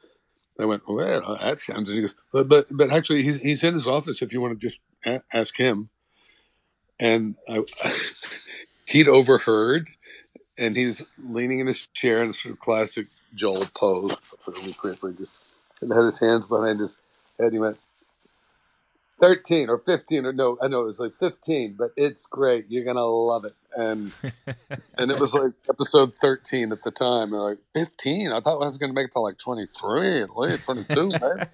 I 0.58 0.66
went, 0.66 0.82
"Well, 0.88 1.38
that 1.40 1.60
sounds." 1.62 1.88
And 1.88 1.96
he 1.96 2.00
goes, 2.00 2.14
"But 2.32 2.48
but 2.48 2.66
but 2.70 2.90
actually, 2.90 3.22
he's 3.22 3.36
he's 3.36 3.64
in 3.64 3.74
his 3.74 3.86
office. 3.88 4.22
If 4.22 4.32
you 4.32 4.40
want 4.40 4.60
to 4.60 4.66
just 4.68 4.80
a- 5.04 5.22
ask 5.32 5.56
him." 5.56 5.90
And 7.00 7.34
I, 7.48 7.64
he'd 8.86 9.08
overheard, 9.08 9.88
and 10.56 10.76
he's 10.76 11.02
leaning 11.18 11.58
in 11.58 11.66
his 11.66 11.88
chair 11.88 12.22
in 12.22 12.30
a 12.30 12.34
sort 12.34 12.52
of 12.52 12.60
classic 12.60 13.08
Joel 13.34 13.64
pose, 13.74 14.16
really 14.46 14.74
quickly, 14.74 15.12
just 15.18 15.32
and 15.84 15.92
had 15.92 16.04
his 16.04 16.18
hands 16.18 16.46
behind 16.46 16.80
his 16.80 16.92
head. 17.38 17.52
He 17.52 17.58
went, 17.58 17.78
13 19.20 19.68
or 19.68 19.78
15 19.78 20.26
or 20.26 20.32
no, 20.32 20.58
I 20.60 20.68
know 20.68 20.82
it 20.82 20.86
was 20.86 20.98
like 20.98 21.12
15, 21.20 21.76
but 21.78 21.90
it's 21.96 22.26
great. 22.26 22.66
You're 22.68 22.84
to 22.96 23.04
love 23.04 23.44
it. 23.44 23.54
And, 23.76 24.12
and 24.98 25.10
it 25.10 25.20
was 25.20 25.32
like 25.32 25.52
episode 25.68 26.14
13 26.16 26.72
at 26.72 26.82
the 26.82 26.90
time. 26.90 27.32
And 27.32 27.42
like 27.42 27.58
15, 27.74 28.32
I 28.32 28.40
thought 28.40 28.60
I 28.60 28.66
was 28.66 28.78
to 28.78 28.92
make 28.92 29.06
it 29.06 29.12
to 29.12 29.20
like 29.20 29.38
23, 29.38 30.26
late 30.36 30.60
22, 30.60 31.08
man. 31.20 31.48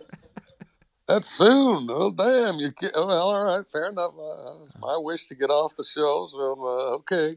That's 1.07 1.31
soon. 1.31 1.89
Oh, 1.91 2.13
damn. 2.13 2.57
You 2.57 2.71
get, 2.71 2.93
oh, 2.95 3.07
well, 3.07 3.31
all 3.31 3.45
right. 3.45 3.67
Fair 3.71 3.87
enough. 3.87 4.15
Uh, 4.19 4.55
my 4.81 4.97
wish 4.97 5.27
to 5.27 5.35
get 5.35 5.51
off 5.51 5.77
the 5.77 5.85
show. 5.85 6.29
So, 6.31 6.53
uh, 6.61 6.95
okay. 6.97 7.37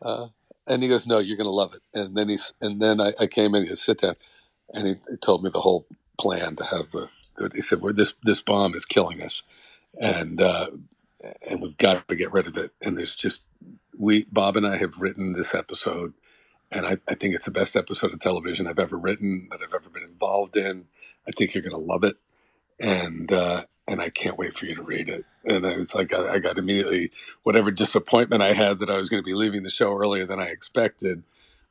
Uh, 0.00 0.28
and 0.66 0.82
he 0.82 0.88
goes, 0.88 1.06
no, 1.06 1.18
you're 1.18 1.36
to 1.46 1.50
love 1.50 1.74
it. 1.74 1.82
And 1.98 2.16
then 2.16 2.28
he's, 2.28 2.52
and 2.60 2.80
then 2.80 3.00
I, 3.00 3.12
I 3.20 3.26
came 3.26 3.54
in, 3.54 3.62
he 3.62 3.68
goes, 3.68 3.82
sit 3.82 4.00
down. 4.00 4.16
And 4.72 4.86
he, 4.86 4.94
he 5.08 5.16
told 5.18 5.44
me 5.44 5.50
the 5.52 5.60
whole 5.60 5.86
plan 6.18 6.56
to 6.56 6.64
have 6.64 6.94
a 6.94 7.10
good. 7.36 7.54
He 7.54 7.62
said, 7.62 7.82
"Well, 7.82 7.94
this 7.94 8.14
this 8.24 8.40
bomb 8.40 8.74
is 8.74 8.84
killing 8.84 9.22
us, 9.22 9.42
and 10.00 10.40
uh, 10.40 10.68
and 11.48 11.62
we've 11.62 11.78
got 11.78 12.08
to 12.08 12.16
get 12.16 12.32
rid 12.32 12.46
of 12.46 12.56
it." 12.56 12.72
And 12.82 12.98
there's 12.98 13.16
just 13.16 13.44
we 13.98 14.26
Bob 14.32 14.56
and 14.56 14.66
I 14.66 14.78
have 14.78 15.00
written 15.00 15.34
this 15.34 15.54
episode, 15.54 16.14
and 16.72 16.86
I, 16.86 16.98
I 17.08 17.14
think 17.14 17.34
it's 17.34 17.46
the 17.46 17.50
best 17.52 17.76
episode 17.76 18.12
of 18.14 18.20
television 18.20 18.66
I've 18.66 18.78
ever 18.78 18.96
written 18.98 19.48
that 19.50 19.60
I've 19.66 19.74
ever 19.74 19.90
been 19.90 20.04
involved 20.04 20.56
in. 20.56 20.86
I 21.28 21.32
think 21.36 21.54
you're 21.54 21.62
going 21.62 21.72
to 21.72 21.78
love 21.92 22.04
it, 22.04 22.16
and 22.80 23.32
uh, 23.32 23.64
and 23.88 24.00
I 24.00 24.10
can't 24.10 24.38
wait 24.38 24.58
for 24.58 24.66
you 24.66 24.74
to 24.76 24.82
read 24.82 25.08
it. 25.08 25.24
And 25.44 25.66
I 25.66 25.76
was 25.76 25.94
like, 25.94 26.14
I, 26.14 26.34
I 26.34 26.38
got 26.40 26.58
immediately 26.58 27.10
whatever 27.44 27.70
disappointment 27.70 28.42
I 28.42 28.52
had 28.54 28.80
that 28.80 28.90
I 28.90 28.96
was 28.96 29.08
going 29.08 29.22
to 29.22 29.26
be 29.26 29.34
leaving 29.34 29.62
the 29.62 29.70
show 29.70 29.96
earlier 29.96 30.26
than 30.26 30.40
I 30.40 30.46
expected 30.48 31.22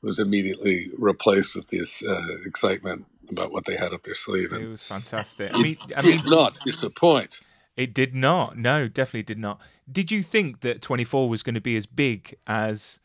was 0.02 0.20
immediately 0.20 0.92
replaced 0.98 1.56
with 1.56 1.70
this 1.70 2.04
uh, 2.04 2.38
excitement 2.46 3.08
about 3.30 3.52
what 3.52 3.66
they 3.66 3.76
had 3.76 3.94
up 3.94 4.04
their 4.04 4.16
sleeve. 4.16 4.52
And 4.52 4.64
it 4.64 4.68
was 4.68 4.82
fantastic. 4.82 5.52
I 5.54 5.62
mean, 5.62 5.78
I 5.96 6.02
did 6.02 6.30
not 6.30 6.60
disappoint. 6.60 7.40
It 7.76 7.94
did 7.94 8.16
not. 8.16 8.58
No, 8.58 8.88
definitely 8.88 9.24
did 9.24 9.38
not. 9.38 9.60
Did 9.92 10.12
you 10.12 10.24
think 10.24 10.62
that 10.62 10.82
24 10.82 11.30
was 11.30 11.44
going 11.44 11.56
to 11.56 11.62
be 11.62 11.76
as 11.76 11.86
big 11.86 12.36
as 12.48 13.00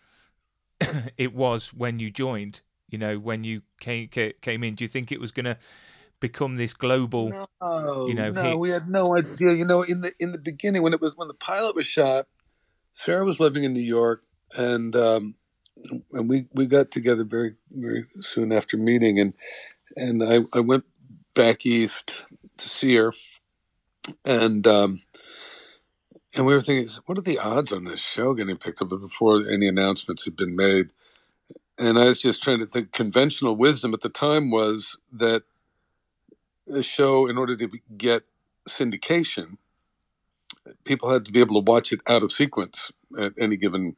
it 1.16 1.35
was 1.35 1.74
when 1.74 1.98
you 1.98 2.11
joined? 2.11 2.61
You 2.88 2.98
know, 2.98 3.18
when 3.18 3.44
you 3.44 3.62
came 3.80 4.09
came 4.09 4.64
in, 4.64 4.74
do 4.74 4.85
you 4.85 4.88
think 4.88 5.12
it 5.12 5.20
was 5.20 5.30
going 5.30 5.44
to 5.44 5.56
become 6.18 6.56
this 6.56 6.74
global? 6.74 7.30
No, 7.61 8.06
you 8.06 8.14
know, 8.14 8.30
no, 8.30 8.42
hits? 8.42 8.56
we 8.56 8.70
had 8.70 8.88
no 8.88 9.16
idea. 9.16 9.52
You 9.52 9.64
know, 9.64 9.83
in 9.83 10.00
the 10.00 10.12
in 10.18 10.33
the 10.33 10.38
beginning 10.38 10.83
when 10.83 10.92
it 10.92 11.00
was 11.00 11.16
when 11.16 11.28
the 11.28 11.35
pilot 11.35 11.76
was 11.76 11.87
shot, 11.87 12.26
Sarah 12.92 13.24
was 13.24 13.38
living 13.38 13.64
in 13.64 13.72
New 13.72 13.80
York, 13.83 14.22
and 14.56 14.94
um, 14.96 15.35
and 16.12 16.28
we 16.28 16.46
we 16.52 16.66
got 16.66 16.90
together 16.90 17.24
very 17.24 17.54
very 17.70 18.04
soon 18.18 18.52
after 18.52 18.76
meeting, 18.76 19.18
and 19.20 19.35
and 19.96 20.22
I 20.22 20.40
I 20.53 20.61
went 20.61 20.85
back 21.35 21.66
east 21.66 22.24
to 22.59 22.68
see 22.68 22.96
her, 22.96 23.12
and 24.24 24.66
um, 24.66 25.00
and 26.37 26.46
we 26.46 26.55
were 26.55 26.61
thinking, 26.62 26.88
what 27.07 27.18
are 27.18 27.22
the 27.22 27.38
odds 27.38 27.72
on 27.72 27.85
this 27.85 28.00
show 28.00 28.35
getting 28.35 28.57
picked 28.59 28.83
up 28.83 28.90
before 28.90 29.42
any 29.48 29.68
announcements 29.68 30.24
had 30.24 30.37
been 30.37 30.57
made? 30.57 30.90
And 31.79 31.98
I 31.98 32.07
was 32.07 32.20
just 32.20 32.42
trying 32.42 32.61
to 32.61 32.66
think. 32.66 32.92
Conventional 32.92 33.57
wisdom 33.57 33.94
at 33.94 34.03
the 34.03 34.11
time 34.11 34.50
was 34.50 34.98
that 35.12 35.44
a 36.72 36.83
show, 36.83 37.29
in 37.29 37.38
order 37.38 37.57
to 37.57 37.70
get 37.96 38.24
syndication, 38.68 39.59
people 40.85 41.11
had 41.11 41.24
to 41.26 41.33
be 41.33 41.40
able 41.40 41.62
to 41.62 41.70
watch 41.70 41.92
it 41.92 42.00
out 42.09 42.22
of 42.22 42.33
sequence 42.33 42.92
at 43.18 43.33
any 43.38 43.57
given 43.57 43.96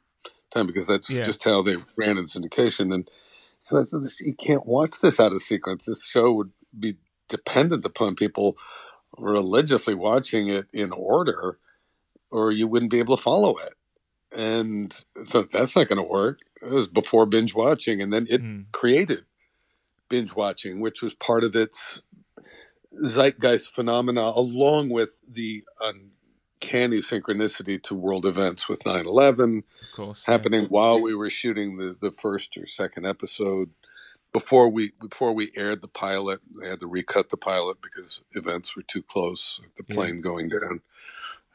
time 0.50 0.66
because 0.66 0.86
that's 0.86 1.10
Yeah. 1.10 1.24
just 1.24 1.44
how 1.44 1.62
they 1.62 1.76
ran 1.96 2.18
in 2.18 2.26
syndication. 2.26 2.92
And 2.94 3.10
so 3.62 3.78
I 3.80 3.84
said, 3.84 4.02
you 4.26 4.34
can't 4.34 4.66
watch 4.66 5.00
this 5.00 5.20
out 5.20 5.32
of 5.32 5.42
sequence. 5.42 5.86
This 5.86 6.06
show 6.06 6.32
would 6.34 6.52
be 6.78 6.96
dependent 7.28 7.86
upon 7.86 8.16
people 8.16 8.58
religiously 9.18 9.94
watching 9.94 10.48
it 10.48 10.66
in 10.72 10.92
order, 10.92 11.58
or 12.30 12.52
you 12.52 12.66
wouldn't 12.68 12.92
be 12.92 12.98
able 13.00 13.16
to 13.16 13.22
follow 13.22 13.56
it. 13.58 13.74
And 14.36 14.92
so 15.26 15.42
that's 15.42 15.76
not 15.76 15.88
going 15.88 16.02
to 16.02 16.10
work. 16.10 16.40
It 16.62 16.70
was 16.70 16.88
before 16.88 17.26
binge 17.26 17.54
watching, 17.54 18.02
and 18.02 18.12
then 18.12 18.26
it 18.30 18.42
Mm. 18.42 18.66
created 18.72 19.24
binge 20.08 20.34
watching, 20.34 20.80
which 20.80 21.02
was 21.02 21.14
part 21.14 21.44
of 21.44 21.56
its 21.56 22.02
zeitgeist 23.04 23.74
phenomena, 23.74 24.22
along 24.22 24.90
with 24.90 25.18
the 25.28 25.64
uncanny 26.62 26.98
synchronicity 26.98 27.82
to 27.82 27.94
world 27.94 28.26
events 28.26 28.68
with 28.68 28.84
9 28.86 29.06
11 29.06 29.64
Of 29.82 29.92
course. 29.92 30.24
yeah. 30.26 30.32
happening 30.32 30.66
while 30.66 31.00
we 31.00 31.14
were 31.14 31.30
shooting 31.30 31.76
the, 31.78 31.96
the 32.00 32.10
first 32.12 32.56
or 32.56 32.66
second 32.66 33.06
episode. 33.06 33.70
Before 34.32 34.68
we 34.70 34.92
before 35.00 35.34
we 35.34 35.50
aired 35.56 35.82
the 35.82 35.88
pilot, 35.88 36.40
they 36.60 36.68
had 36.68 36.80
to 36.80 36.86
recut 36.86 37.30
the 37.30 37.36
pilot 37.36 37.78
because 37.82 38.22
events 38.34 38.74
were 38.76 38.82
too 38.82 39.02
close, 39.02 39.60
the 39.76 39.84
Yeah. 39.88 39.94
plane 39.94 40.20
going 40.22 40.48
down, 40.48 40.80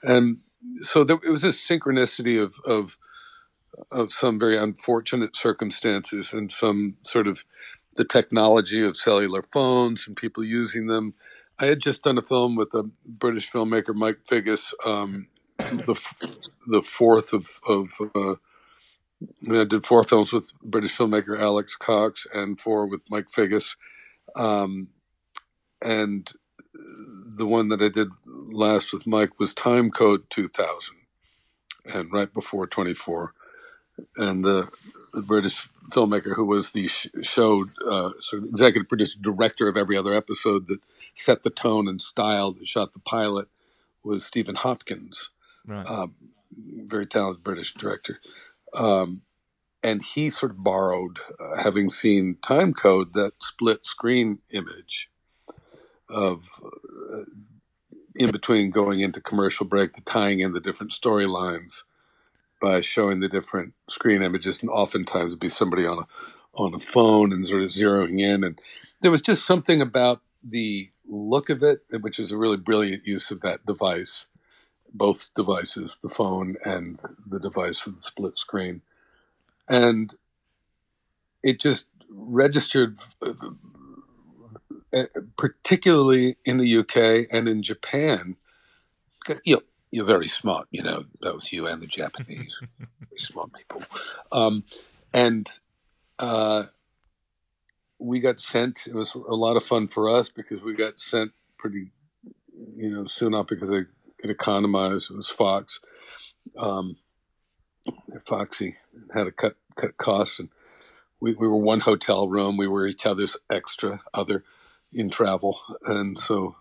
and 0.04 0.40
so 0.84 1.04
there, 1.04 1.18
it 1.24 1.30
was 1.30 1.42
this 1.44 1.60
synchronicity 1.68 2.42
of 2.42 2.60
of 2.66 2.98
of 3.92 4.12
some 4.12 4.40
very 4.40 4.58
unfortunate 4.58 5.36
circumstances 5.36 6.34
and 6.34 6.52
some 6.52 6.98
sort 7.04 7.28
of 7.28 7.46
the 7.96 8.06
technology 8.06 8.84
of 8.86 8.98
cellular 8.98 9.44
phones 9.44 10.08
and 10.08 10.18
people 10.18 10.44
using 10.44 10.88
them. 10.88 11.14
I 11.60 11.66
had 11.68 11.82
just 11.82 12.04
done 12.04 12.18
a 12.18 12.24
film 12.24 12.56
with 12.56 12.74
a 12.74 12.90
British 13.06 13.52
filmmaker, 13.52 13.96
Mike 13.96 14.20
Figgis, 14.30 14.74
um, 14.86 15.28
the 15.60 15.96
the 16.68 16.84
fourth 16.84 17.34
of 17.34 17.48
of 17.68 17.90
uh, 18.16 18.36
I 19.50 19.66
did 19.66 19.86
four 19.86 20.04
films 20.04 20.34
with 20.34 20.52
British 20.64 20.98
filmmaker 20.98 21.40
Alex 21.40 21.76
Cox 21.76 22.28
and 22.34 22.60
four 22.60 22.88
with 22.88 23.02
Mike 23.10 23.28
Figgis, 23.32 23.76
um, 24.36 24.90
and 25.82 26.32
the 27.38 27.48
one 27.48 27.70
that 27.70 27.82
I 27.82 27.90
did 27.90 28.10
last 28.26 28.94
with 28.94 29.08
Mike 29.08 29.40
was 29.40 29.54
Time 29.54 29.92
Code 29.92 30.30
2000, 30.30 30.96
and 31.94 32.14
right 32.14 32.34
before 32.34 32.68
24, 32.68 33.34
and 34.18 34.46
the 35.18 35.24
British 35.24 35.68
filmmaker 35.90 36.36
who 36.36 36.46
was 36.46 36.72
the 36.72 36.88
sh- 36.88 37.08
show 37.22 37.66
uh, 37.90 38.12
sort 38.20 38.44
of 38.44 38.50
executive 38.50 38.88
producer 38.88 39.18
director 39.20 39.68
of 39.68 39.76
every 39.76 39.98
other 39.98 40.14
episode 40.14 40.68
that 40.68 40.78
set 41.16 41.42
the 41.44 41.50
tone 41.50 41.88
and 41.88 42.02
style 42.02 42.52
that 42.52 42.68
shot 42.68 42.94
the 42.94 43.00
pilot 43.00 43.48
was 44.04 44.24
Stephen 44.26 44.56
Hopkins 44.56 45.32
Right. 45.66 45.86
um, 45.90 46.16
very 46.86 47.06
talented 47.06 47.44
British 47.44 47.74
director. 47.74 48.22
Um, 48.74 49.24
and 49.84 50.02
he 50.02 50.30
sort 50.30 50.52
of 50.54 50.64
borrowed, 50.64 51.20
uh, 51.40 51.62
having 51.62 51.90
seen 51.90 52.38
Time 52.42 52.74
Code, 52.74 53.14
that 53.14 53.34
split 53.42 53.86
screen 53.86 54.40
image 54.52 55.10
of 56.10 56.50
uh, 56.64 57.24
in 58.16 58.32
between 58.32 58.70
going 58.72 59.02
into 59.02 59.20
commercial 59.20 59.66
break, 59.66 59.94
the 59.94 60.02
tying 60.02 60.40
in 60.40 60.54
the 60.54 60.62
different 60.62 60.92
storylines 60.94 61.84
by 62.62 62.82
showing 62.82 63.20
the 63.20 63.30
different 63.30 63.74
screen 63.88 64.22
images, 64.22 64.62
and 64.62 64.70
oftentimes 64.70 65.32
it'd 65.32 65.40
be 65.40 65.50
somebody 65.50 65.86
on 65.86 66.00
a 66.00 66.08
on 66.54 66.74
a 66.74 66.80
phone 66.80 67.32
and 67.32 67.46
sort 67.46 67.62
of 67.62 67.70
zeroing 67.70 68.20
in, 68.20 68.44
and 68.44 68.60
there 69.02 69.12
was 69.12 69.22
just 69.22 69.46
something 69.46 69.82
about 69.82 70.22
the 70.44 70.88
look 71.08 71.50
of 71.50 71.62
it, 71.64 71.82
which 72.02 72.20
is 72.20 72.32
a 72.32 72.38
really 72.38 72.58
brilliant 72.58 73.06
use 73.06 73.30
of 73.32 73.42
that 73.42 73.66
device 73.66 74.28
both 74.94 75.30
devices, 75.36 76.00
the 76.02 76.10
phone 76.10 76.56
and 76.66 77.00
the 77.30 77.40
device 77.40 77.86
with 77.86 77.98
the 77.98 78.04
split 78.04 78.38
screen. 78.38 78.82
And 79.70 80.14
it 81.44 81.60
just 81.60 81.86
registered, 82.10 82.98
uh, 84.94 85.04
particularly 85.38 86.38
in 86.46 86.58
the 86.58 86.78
UK 86.78 87.28
and 87.32 87.48
in 87.48 87.62
Japan. 87.64 88.38
You're, 89.44 89.62
you're 89.98 90.06
very 90.06 90.28
smart, 90.28 90.68
you 90.70 90.84
know, 90.84 91.06
both 91.22 91.52
you 91.52 91.66
and 91.66 91.82
the 91.82 91.88
Japanese, 91.88 92.56
very 93.00 93.18
smart 93.18 93.50
people. 93.52 93.82
Um, 94.32 94.64
and 95.12 95.50
uh, 96.20 96.66
we 97.98 98.20
got 98.20 98.40
sent, 98.40 98.86
it 98.86 98.94
was 98.94 99.16
a 99.16 99.34
lot 99.34 99.58
of 99.58 99.64
fun 99.66 99.88
for 99.88 100.08
us 100.08 100.30
because 100.30 100.62
we 100.62 100.76
got 100.76 101.00
sent 101.00 101.32
pretty, 101.58 101.90
you 102.76 102.92
know, 102.92 103.06
soon 103.06 103.34
up 103.34 103.48
because 103.48 103.72
they 103.72 103.86
could 104.22 104.30
economize. 104.30 105.10
It 105.10 105.18
was 105.18 105.30
Fox. 105.30 105.80
Um, 106.56 106.98
Foxy 108.26 108.78
had 109.16 109.24
to 109.24 109.32
cut 109.32 109.56
cut 109.76 109.98
costs, 109.98 110.40
and 110.40 110.50
we, 111.20 111.34
we 111.34 111.48
were 111.48 111.58
one 111.58 111.80
hotel 111.80 112.28
room. 112.28 112.58
We 112.58 112.68
were 112.68 112.86
each 112.86 113.06
other's 113.06 113.38
extra 113.50 114.02
other 114.14 114.44
in 114.94 115.10
travel, 115.10 115.60
and 115.86 116.18
so 116.18 116.56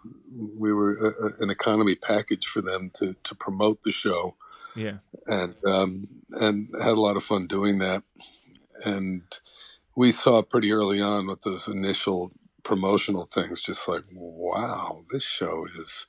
we 0.59 0.73
were 0.73 0.97
a, 0.97 1.27
a, 1.27 1.43
an 1.43 1.51
economy 1.51 1.95
package 1.95 2.47
for 2.47 2.61
them 2.61 2.91
to 2.99 3.15
to 3.23 3.35
promote 3.35 3.83
the 3.85 3.93
show, 3.93 4.35
Yeah. 4.75 4.99
and 5.27 5.55
um, 5.67 6.09
and 6.33 6.71
had 6.81 6.93
a 6.93 7.01
lot 7.01 7.17
of 7.17 7.25
fun 7.25 7.47
doing 7.47 7.79
that. 7.79 8.03
And 8.85 9.23
we 9.95 10.13
saw 10.13 10.43
pretty 10.43 10.73
early 10.73 11.01
on 11.01 11.27
with 11.27 11.43
those 11.43 11.69
initial 11.69 12.33
promotional 12.63 13.27
things, 13.27 13.61
just 13.61 13.89
like 13.89 14.03
wow, 14.13 14.99
this 15.13 15.23
show 15.25 15.67
is 15.79 16.07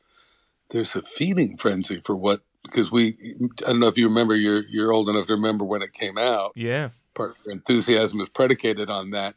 there's 0.69 0.95
a 0.95 1.03
feeding 1.03 1.56
frenzy 1.56 2.01
for 2.03 2.15
what 2.15 2.41
because 2.63 2.91
we 2.91 3.36
I 3.65 3.67
don't 3.67 3.80
know 3.80 3.88
if 3.88 3.97
you 3.97 4.08
remember 4.08 4.36
you're 4.36 4.65
you're 4.67 4.91
old 4.91 5.08
enough 5.08 5.27
to 5.27 5.34
remember 5.34 5.63
when 5.63 5.82
it 5.84 5.93
came 5.93 6.17
out. 6.17 6.51
Yeah. 6.56 6.89
Part 7.13 7.32
of 7.32 7.38
your 7.45 7.53
enthusiasm 7.53 8.19
is 8.21 8.30
predicated 8.30 8.89
on 8.89 9.12
that 9.12 9.36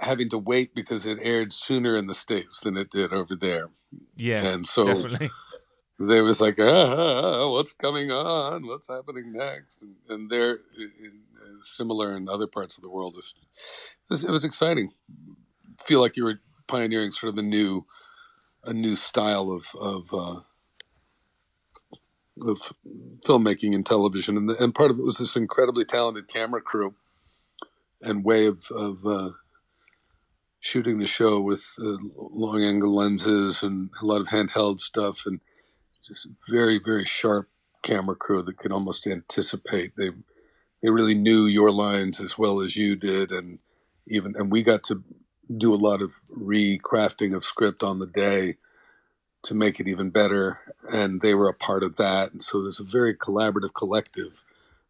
having 0.00 0.28
to 0.30 0.38
wait 0.38 0.74
because 0.74 1.06
it 1.06 1.18
aired 1.22 1.52
sooner 1.52 1.96
in 1.96 2.06
the 2.06 2.14
states 2.14 2.60
than 2.60 2.76
it 2.76 2.90
did 2.90 3.12
over 3.12 3.34
there, 3.36 3.70
Yeah. 4.16 4.44
and 4.44 4.66
so 4.66 4.84
Definitely. 4.84 5.30
there 5.98 6.24
was 6.24 6.40
like, 6.40 6.58
ah, 6.60 7.50
what's 7.50 7.72
coming 7.72 8.10
on? 8.10 8.66
What's 8.66 8.88
happening 8.88 9.32
next? 9.32 9.82
And, 9.82 9.96
and 10.08 10.30
there, 10.30 10.58
similar 11.60 12.16
in 12.16 12.28
other 12.28 12.46
parts 12.46 12.76
of 12.76 12.82
the 12.82 12.90
world, 12.90 13.14
it 13.14 13.24
was, 14.10 14.24
it 14.24 14.30
was 14.30 14.44
exciting. 14.44 14.90
Feel 15.84 16.00
like 16.00 16.16
you 16.16 16.24
were 16.24 16.40
pioneering 16.66 17.10
sort 17.10 17.32
of 17.32 17.38
a 17.38 17.42
new, 17.42 17.86
a 18.64 18.72
new 18.72 18.94
style 18.96 19.50
of 19.50 19.66
of 19.80 20.12
uh, 20.12 20.40
of 22.46 22.72
filmmaking 23.26 23.74
and 23.74 23.84
television, 23.86 24.36
and 24.36 24.50
and 24.50 24.74
part 24.74 24.90
of 24.90 24.98
it 24.98 25.04
was 25.04 25.18
this 25.18 25.36
incredibly 25.36 25.84
talented 25.84 26.28
camera 26.28 26.60
crew 26.60 26.94
and 28.00 28.24
way 28.24 28.46
of 28.46 28.70
of 28.70 29.04
uh, 29.06 29.30
shooting 30.60 30.98
the 30.98 31.06
show 31.06 31.40
with 31.40 31.74
uh, 31.80 31.96
long 32.16 32.62
angle 32.62 32.94
lenses 32.94 33.62
and 33.62 33.90
a 34.00 34.04
lot 34.04 34.20
of 34.20 34.28
handheld 34.28 34.80
stuff 34.80 35.24
and 35.26 35.40
just 36.06 36.26
very 36.48 36.80
very 36.84 37.04
sharp 37.04 37.48
camera 37.82 38.16
crew 38.16 38.42
that 38.42 38.58
could 38.58 38.72
almost 38.72 39.06
anticipate. 39.06 39.92
They 39.96 40.10
they 40.82 40.90
really 40.90 41.14
knew 41.14 41.46
your 41.46 41.70
lines 41.70 42.20
as 42.20 42.38
well 42.38 42.60
as 42.60 42.76
you 42.76 42.96
did 42.96 43.30
and 43.30 43.58
even 44.06 44.34
and 44.36 44.50
we 44.50 44.62
got 44.62 44.84
to 44.84 45.02
do 45.56 45.74
a 45.74 45.76
lot 45.76 46.02
of 46.02 46.12
recrafting 46.30 47.34
of 47.34 47.44
script 47.44 47.82
on 47.82 47.98
the 48.00 48.06
day 48.06 48.56
to 49.44 49.54
make 49.54 49.80
it 49.80 49.88
even 49.88 50.10
better 50.10 50.58
and 50.92 51.20
they 51.20 51.34
were 51.34 51.48
a 51.48 51.54
part 51.54 51.82
of 51.82 51.96
that. 51.96 52.32
And 52.32 52.42
so 52.42 52.62
there's 52.62 52.80
a 52.80 52.84
very 52.84 53.14
collaborative 53.14 53.74
collective 53.74 54.42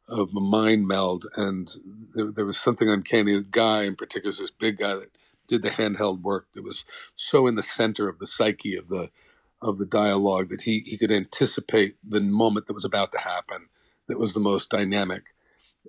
of 0.09 0.31
a 0.35 0.41
mind 0.41 0.89
meld 0.89 1.27
and 1.37 1.71
there, 2.15 2.31
there 2.33 2.45
was 2.47 2.59
something 2.59 2.89
uncanny. 2.89 3.35
A 3.35 3.43
guy 3.43 3.85
in 3.85 3.95
particular 3.97 4.33
this 4.33 4.51
big 4.51 4.79
guy 4.79 4.95
that 4.95 5.11
did 5.49 5.63
the 5.63 5.71
handheld 5.71 6.23
work 6.23 6.47
that 6.55 6.63
was 6.63 6.85
so 7.17 7.47
in 7.47 7.57
the 7.57 7.63
center 7.63 8.09
of 8.09 8.19
the 8.19 8.27
psyche 8.27 8.77
of 8.77 8.89
the 8.89 9.11
of 9.61 9.79
the 9.79 9.87
dialogue 9.87 10.51
that 10.51 10.63
he 10.63 10.81
he 10.81 10.97
could 10.97 11.11
anticipate 11.11 11.97
the 12.09 12.21
moment 12.21 12.67
that 12.67 12.75
was 12.75 12.85
about 12.85 13.11
to 13.11 13.19
happen 13.19 13.67
that 14.07 14.19
was 14.19 14.35
the 14.35 14.41
most 14.41 14.71
dynamic 14.71 15.25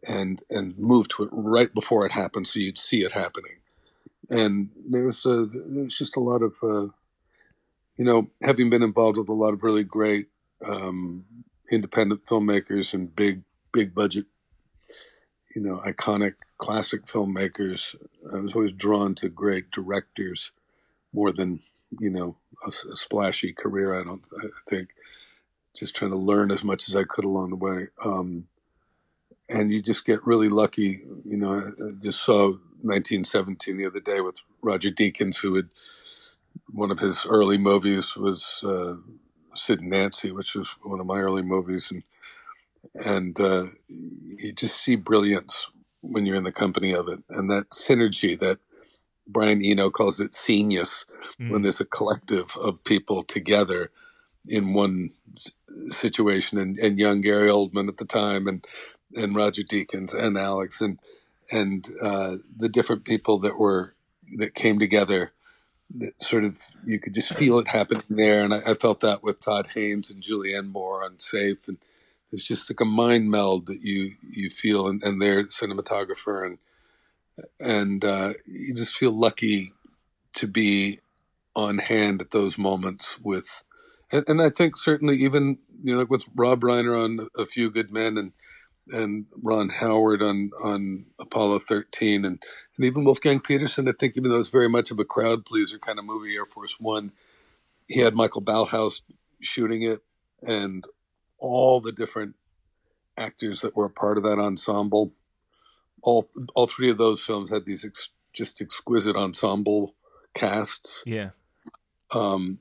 and 0.07 0.43
and 0.49 0.77
move 0.77 1.07
to 1.09 1.23
it 1.23 1.29
right 1.31 1.73
before 1.73 2.05
it 2.05 2.11
happened 2.11 2.47
so 2.47 2.59
you'd 2.59 2.77
see 2.77 3.03
it 3.03 3.11
happening. 3.11 3.57
And 4.29 4.69
there 4.89 5.05
was 5.05 5.25
a, 5.25 5.45
there 5.45 5.83
was 5.83 5.97
just 5.97 6.15
a 6.15 6.21
lot 6.21 6.41
of 6.41 6.53
uh, 6.61 6.91
you 7.97 8.05
know 8.05 8.29
having 8.41 8.69
been 8.69 8.83
involved 8.83 9.17
with 9.17 9.29
a 9.29 9.33
lot 9.33 9.53
of 9.53 9.63
really 9.63 9.83
great 9.83 10.27
um, 10.65 11.25
independent 11.71 12.25
filmmakers 12.25 12.93
and 12.93 13.15
big 13.15 13.41
big 13.71 13.93
budget, 13.93 14.25
you 15.55 15.61
know, 15.61 15.81
iconic 15.85 16.35
classic 16.59 17.07
filmmakers. 17.07 17.95
I 18.31 18.37
was 18.37 18.53
always 18.53 18.73
drawn 18.73 19.15
to 19.15 19.29
great 19.29 19.71
directors 19.71 20.51
more 21.13 21.31
than 21.31 21.61
you 21.99 22.09
know 22.09 22.35
a, 22.65 22.69
a 22.69 22.95
splashy 22.95 23.53
career. 23.53 23.99
I 23.99 24.03
don't. 24.03 24.23
I 24.37 24.47
think 24.69 24.89
just 25.75 25.95
trying 25.95 26.11
to 26.11 26.17
learn 26.17 26.51
as 26.51 26.63
much 26.63 26.87
as 26.89 26.95
I 26.95 27.03
could 27.03 27.25
along 27.25 27.49
the 27.49 27.55
way. 27.55 27.87
Um, 28.03 28.47
and 29.49 29.71
you 29.71 29.81
just 29.81 30.05
get 30.05 30.25
really 30.25 30.49
lucky. 30.49 31.01
You 31.25 31.37
know, 31.37 31.53
I 31.59 31.91
just 32.03 32.23
saw 32.23 32.49
1917 32.81 33.77
the 33.77 33.85
other 33.85 33.99
day 33.99 34.21
with 34.21 34.35
Roger 34.61 34.91
Deakins, 34.91 35.37
who 35.37 35.55
had 35.55 35.69
one 36.71 36.91
of 36.91 36.99
his 36.99 37.25
early 37.25 37.57
movies 37.57 38.15
was 38.15 38.63
uh, 38.63 38.95
Sid 39.55 39.79
and 39.81 39.89
Nancy, 39.89 40.31
which 40.31 40.55
was 40.55 40.75
one 40.83 40.99
of 40.99 41.05
my 41.05 41.17
early 41.17 41.41
movies, 41.41 41.91
and 41.91 42.03
and 42.93 43.39
uh, 43.39 43.65
you 43.87 44.51
just 44.51 44.81
see 44.81 44.95
brilliance 44.95 45.69
when 46.01 46.25
you're 46.25 46.35
in 46.35 46.43
the 46.43 46.51
company 46.51 46.93
of 46.93 47.07
it, 47.07 47.19
and 47.29 47.49
that 47.49 47.69
synergy 47.69 48.39
that 48.39 48.59
Brian 49.27 49.63
Eno 49.63 49.89
calls 49.89 50.19
it 50.19 50.37
genius, 50.45 51.05
mm. 51.39 51.51
when 51.51 51.61
there's 51.61 51.79
a 51.79 51.85
collective 51.85 52.55
of 52.57 52.83
people 52.83 53.23
together 53.23 53.91
in 54.47 54.73
one 54.73 55.11
situation, 55.89 56.57
and, 56.57 56.79
and 56.79 56.97
young 56.97 57.21
Gary 57.21 57.49
Oldman 57.49 57.89
at 57.89 57.97
the 57.97 58.05
time, 58.05 58.47
and 58.47 58.65
and 59.15 59.35
Roger 59.35 59.63
Deakins 59.63 60.13
and 60.13 60.37
Alex, 60.37 60.81
and 60.81 60.99
and 61.51 61.87
uh, 62.01 62.37
the 62.55 62.69
different 62.69 63.05
people 63.05 63.39
that 63.39 63.57
were 63.57 63.93
that 64.37 64.55
came 64.55 64.79
together 64.79 65.31
that 65.95 66.21
sort 66.21 66.43
of 66.43 66.57
you 66.85 66.99
could 66.99 67.13
just 67.13 67.33
feel 67.33 67.59
it 67.59 67.67
happening 67.67 68.03
there. 68.09 68.43
And 68.43 68.53
I, 68.53 68.61
I, 68.67 68.73
felt 68.75 68.99
that 68.99 69.23
with 69.23 69.39
Todd 69.39 69.69
Haynes 69.73 70.11
and 70.11 70.21
Julianne 70.21 70.71
Moore 70.71 71.03
on 71.03 71.19
Safe, 71.19 71.67
and 71.67 71.77
it's 72.31 72.43
just 72.43 72.69
like 72.69 72.79
a 72.79 72.85
mind 72.85 73.29
meld 73.31 73.67
that 73.67 73.81
you 73.81 74.15
you 74.29 74.49
feel, 74.49 74.87
and, 74.87 75.03
and 75.03 75.21
their 75.21 75.45
cinematographer, 75.45 76.45
and 76.45 76.57
and 77.59 78.05
uh, 78.05 78.33
you 78.45 78.73
just 78.73 78.97
feel 78.97 79.11
lucky 79.11 79.73
to 80.33 80.47
be 80.47 80.99
on 81.55 81.79
hand 81.79 82.21
at 82.21 82.31
those 82.31 82.57
moments 82.57 83.19
with, 83.19 83.63
and, 84.11 84.23
and 84.27 84.41
I 84.41 84.49
think 84.49 84.77
certainly 84.77 85.17
even 85.17 85.57
you 85.83 85.95
know 85.95 86.05
with 86.09 86.23
Rob 86.35 86.61
Reiner 86.61 87.01
on 87.03 87.27
A 87.37 87.45
Few 87.45 87.69
Good 87.71 87.91
Men 87.91 88.17
and 88.17 88.33
and 88.91 89.25
Ron 89.41 89.69
Howard 89.69 90.21
on 90.21 90.51
on 90.63 91.05
Apollo 91.19 91.59
13, 91.59 92.25
and 92.25 92.41
and 92.77 92.85
even 92.85 93.05
Wolfgang 93.05 93.39
Petersen. 93.39 93.87
I 93.87 93.93
think 93.99 94.17
even 94.17 94.29
though 94.29 94.39
it's 94.39 94.49
very 94.49 94.69
much 94.69 94.91
of 94.91 94.99
a 94.99 95.05
crowd 95.05 95.45
pleaser 95.45 95.79
kind 95.79 95.99
of 95.99 96.05
movie, 96.05 96.35
Air 96.35 96.45
Force 96.45 96.79
One, 96.79 97.11
he 97.87 98.01
had 98.01 98.15
Michael 98.15 98.41
Ballhaus 98.41 99.01
shooting 99.41 99.81
it, 99.83 100.01
and 100.43 100.85
all 101.39 101.81
the 101.81 101.91
different 101.91 102.35
actors 103.17 103.61
that 103.61 103.75
were 103.75 103.85
a 103.85 103.89
part 103.89 104.17
of 104.17 104.23
that 104.23 104.39
ensemble. 104.39 105.13
All 106.01 106.29
all 106.55 106.67
three 106.67 106.89
of 106.89 106.97
those 106.97 107.21
films 107.21 107.49
had 107.49 107.65
these 107.65 107.83
ex, 107.83 108.09
just 108.33 108.61
exquisite 108.61 109.15
ensemble 109.15 109.95
casts. 110.33 111.03
Yeah. 111.05 111.31
Um, 112.11 112.59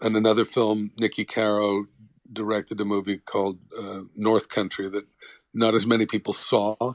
and 0.00 0.16
another 0.16 0.44
film, 0.44 0.92
Niki 1.00 1.26
Caro 1.26 1.86
directed 2.30 2.80
a 2.80 2.84
movie 2.84 3.18
called 3.18 3.58
uh, 3.78 4.00
North 4.14 4.48
Country 4.48 4.90
that 4.90 5.06
not 5.54 5.74
as 5.74 5.86
many 5.86 6.04
people 6.04 6.34
saw, 6.34 6.94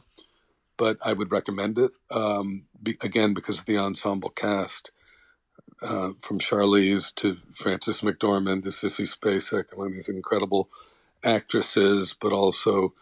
but 0.77 0.97
I 1.03 1.13
would 1.13 1.31
recommend 1.31 1.79
it. 1.79 1.91
Um, 2.11 2.65
be, 2.81 2.97
again, 3.01 3.33
because 3.33 3.59
of 3.59 3.65
the 3.65 3.77
ensemble 3.77 4.29
cast, 4.29 4.91
uh, 5.81 6.11
from 6.19 6.39
Charlize 6.39 7.13
to 7.15 7.35
Frances 7.53 8.01
McDormand 8.01 8.63
to 8.63 8.69
Sissy 8.69 9.07
Spacek, 9.07 9.73
among 9.73 9.93
these 9.93 10.09
incredible 10.09 10.69
actresses, 11.23 12.15
but 12.19 12.31
also 12.33 12.93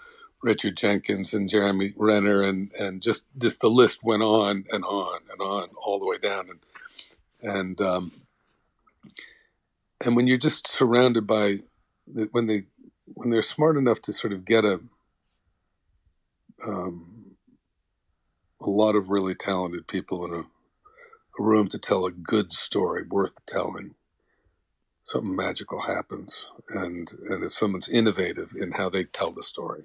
Richard 0.41 0.77
Jenkins 0.77 1.33
and 1.33 1.49
Jeremy 1.49 1.93
Renner, 1.97 2.41
and 2.43 2.71
and 2.79 3.01
just 3.01 3.25
just 3.37 3.61
the 3.61 3.69
list 3.69 4.03
went 4.03 4.23
on 4.23 4.65
and 4.71 4.83
on 4.85 5.21
and 5.31 5.41
on 5.41 5.69
all 5.83 5.99
the 5.99 6.05
way 6.05 6.17
down, 6.17 6.49
and 6.49 6.59
and 7.41 7.81
um, 7.81 8.11
and 10.05 10.15
when 10.15 10.27
you're 10.27 10.37
just 10.37 10.67
surrounded 10.67 11.27
by 11.27 11.59
when 12.31 12.47
they 12.47 12.63
when 13.05 13.29
they're 13.29 13.41
smart 13.41 13.77
enough 13.77 14.01
to 14.03 14.13
sort 14.13 14.33
of 14.33 14.45
get 14.45 14.65
a 14.65 14.79
um, 16.65 17.35
a 18.61 18.69
lot 18.69 18.95
of 18.95 19.09
really 19.09 19.35
talented 19.35 19.87
people 19.87 20.25
in 20.25 20.33
a, 20.33 20.39
a 21.41 21.43
room 21.43 21.67
to 21.69 21.79
tell 21.79 22.05
a 22.05 22.11
good 22.11 22.53
story 22.53 23.03
worth 23.09 23.45
telling, 23.45 23.95
something 25.09 25.35
magical 25.35 25.81
happens. 25.81 26.45
And 26.69 27.09
and 27.29 27.43
if 27.43 27.53
someone's 27.53 27.89
innovative 27.89 28.51
in 28.55 28.71
how 28.71 28.89
they 28.89 29.03
tell 29.03 29.31
the 29.31 29.43
story, 29.43 29.83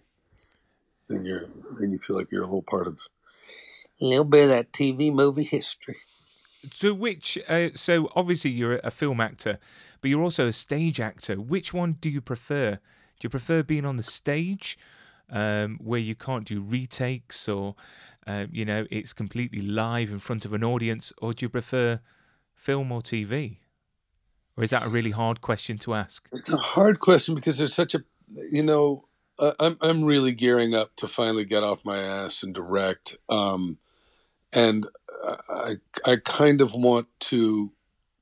then 1.09 1.25
you're 1.25 1.49
then 1.81 1.91
you 1.93 1.99
feel 1.99 2.17
like 2.17 2.31
you're 2.31 2.43
a 2.43 2.47
little 2.47 2.63
part 2.63 2.87
of 2.87 2.99
a 4.01 4.05
little 4.05 4.25
bit 4.25 4.45
of 4.45 4.49
that 4.51 4.73
TV 4.73 5.13
movie 5.13 5.45
history. 5.45 5.97
So 6.73 6.95
which 6.95 7.39
uh, 7.49 7.71
so 7.75 8.11
obviously 8.15 8.51
you're 8.51 8.81
a 8.85 8.91
film 8.91 9.21
actor, 9.21 9.59
but 10.01 10.11
you're 10.11 10.23
also 10.23 10.47
a 10.47 10.53
stage 10.53 11.01
actor. 11.01 11.37
Which 11.37 11.73
one 11.73 11.93
do 12.01 12.11
you 12.11 12.21
prefer? 12.21 12.73
Do 12.73 13.27
you 13.27 13.31
prefer 13.31 13.63
being 13.63 13.87
on 13.87 13.97
the 13.97 14.03
stage 14.03 14.79
um, 15.31 15.79
where 15.83 16.01
you 16.01 16.15
can't 16.15 16.47
do 16.47 16.61
retakes 16.61 17.49
or 17.49 17.77
uh, 18.27 18.47
you 18.51 18.65
know 18.65 18.87
it's 18.91 19.13
completely 19.13 19.63
live 19.63 20.11
in 20.11 20.19
front 20.19 20.45
of 20.45 20.53
an 20.53 20.63
audience, 20.63 21.13
or 21.19 21.33
do 21.33 21.47
you 21.47 21.51
prefer 21.51 22.01
film 22.55 22.93
or 22.93 23.01
TV? 23.01 23.59
Or 24.57 24.65
is 24.65 24.71
that 24.71 24.85
a 24.85 24.89
really 24.89 25.11
hard 25.11 25.41
question 25.41 25.79
to 25.79 25.95
ask? 25.95 26.29
It's 26.33 26.51
a 26.51 26.57
hard 26.57 27.01
question 27.01 27.35
because 27.35 27.59
there's 27.59 27.75
such 27.75 27.95
a 27.95 28.05
you 28.51 28.63
know 28.63 29.09
uh, 29.39 29.53
I'm 29.59 29.77
I'm 29.81 30.05
really 30.05 30.33
gearing 30.33 30.75
up 30.75 30.95
to 30.97 31.09
finally 31.09 31.45
get 31.45 31.63
off 31.63 31.85
my 31.85 31.99
ass 31.99 32.43
and 32.43 32.55
direct, 32.55 33.17
um, 33.29 33.79
and 34.53 34.87
I 35.49 35.77
I 36.07 36.17
kind 36.25 36.61
of 36.61 36.73
want 36.73 37.09
to 37.21 37.73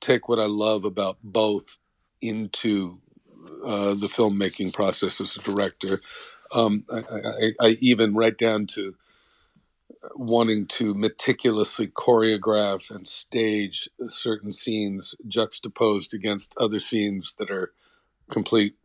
take 0.01 0.29
what 0.29 0.39
I 0.39 0.47
love 0.47 0.85
about 0.85 1.19
both 1.23 1.79
into 2.21 2.99
uh, 3.65 3.95
the 3.95 4.09
filmmaking 4.09 4.73
process 4.73 5.21
as 5.21 5.37
a 5.37 5.43
director. 5.43 6.01
Um, 6.53 6.85
I, 6.93 6.99
I, 6.99 7.53
I, 7.61 7.69
even 7.81 8.15
right 8.15 8.37
down 8.37 8.67
to 8.69 8.95
wanting 10.15 10.67
to 10.67 10.95
meticulously 10.95 11.87
choreograph 11.87 12.91
and 12.91 13.07
stage 13.07 13.89
certain 14.09 14.53
scenes 14.53 15.15
juxtaposed 15.27 16.15
against 16.15 16.55
other 16.57 16.81
scenes 16.81 17.35
that 17.39 17.51
are 17.51 17.73
complete 18.31 18.77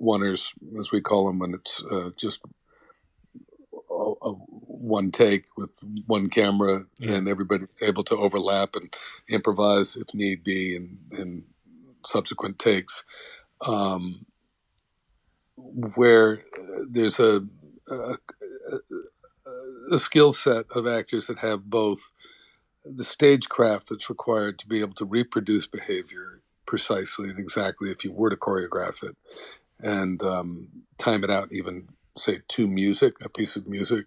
oneers, 0.00 0.52
as 0.78 0.92
we 0.92 1.00
call 1.00 1.26
them, 1.26 1.38
when 1.38 1.54
it's 1.54 1.82
uh, 1.90 2.10
just 2.16 2.40
a, 3.90 4.12
a 4.22 4.32
one 4.32 5.10
take 5.10 5.44
with 5.56 5.70
one 6.06 6.28
camera, 6.28 6.84
yeah. 6.98 7.14
and 7.14 7.28
everybody's 7.28 7.82
able 7.82 8.04
to 8.04 8.16
overlap 8.16 8.76
and 8.76 8.94
improvise 9.28 9.96
if 9.96 10.14
need 10.14 10.44
be, 10.44 10.76
in, 10.76 10.98
in 11.12 11.44
subsequent 12.04 12.58
takes. 12.58 13.04
Um, 13.66 14.24
where 15.56 16.44
there's 16.88 17.18
a, 17.18 17.42
a, 17.90 18.14
a 19.90 19.98
skill 19.98 20.32
set 20.32 20.66
of 20.74 20.86
actors 20.86 21.28
that 21.28 21.38
have 21.40 21.70
both 21.70 22.12
the 22.84 23.04
stagecraft 23.04 23.88
that's 23.90 24.10
required 24.10 24.58
to 24.58 24.68
be 24.68 24.80
able 24.80 24.94
to 24.94 25.04
reproduce 25.04 25.66
behavior 25.66 26.40
precisely 26.66 27.30
and 27.30 27.38
exactly 27.38 27.90
if 27.90 28.04
you 28.04 28.12
were 28.12 28.30
to 28.30 28.36
choreograph 28.36 29.02
it 29.04 29.16
and 29.80 30.22
um, 30.22 30.68
time 30.98 31.24
it 31.24 31.30
out 31.30 31.48
even 31.52 31.88
say 32.16 32.40
to 32.48 32.66
music 32.68 33.14
a 33.24 33.28
piece 33.28 33.56
of 33.56 33.66
music 33.68 34.06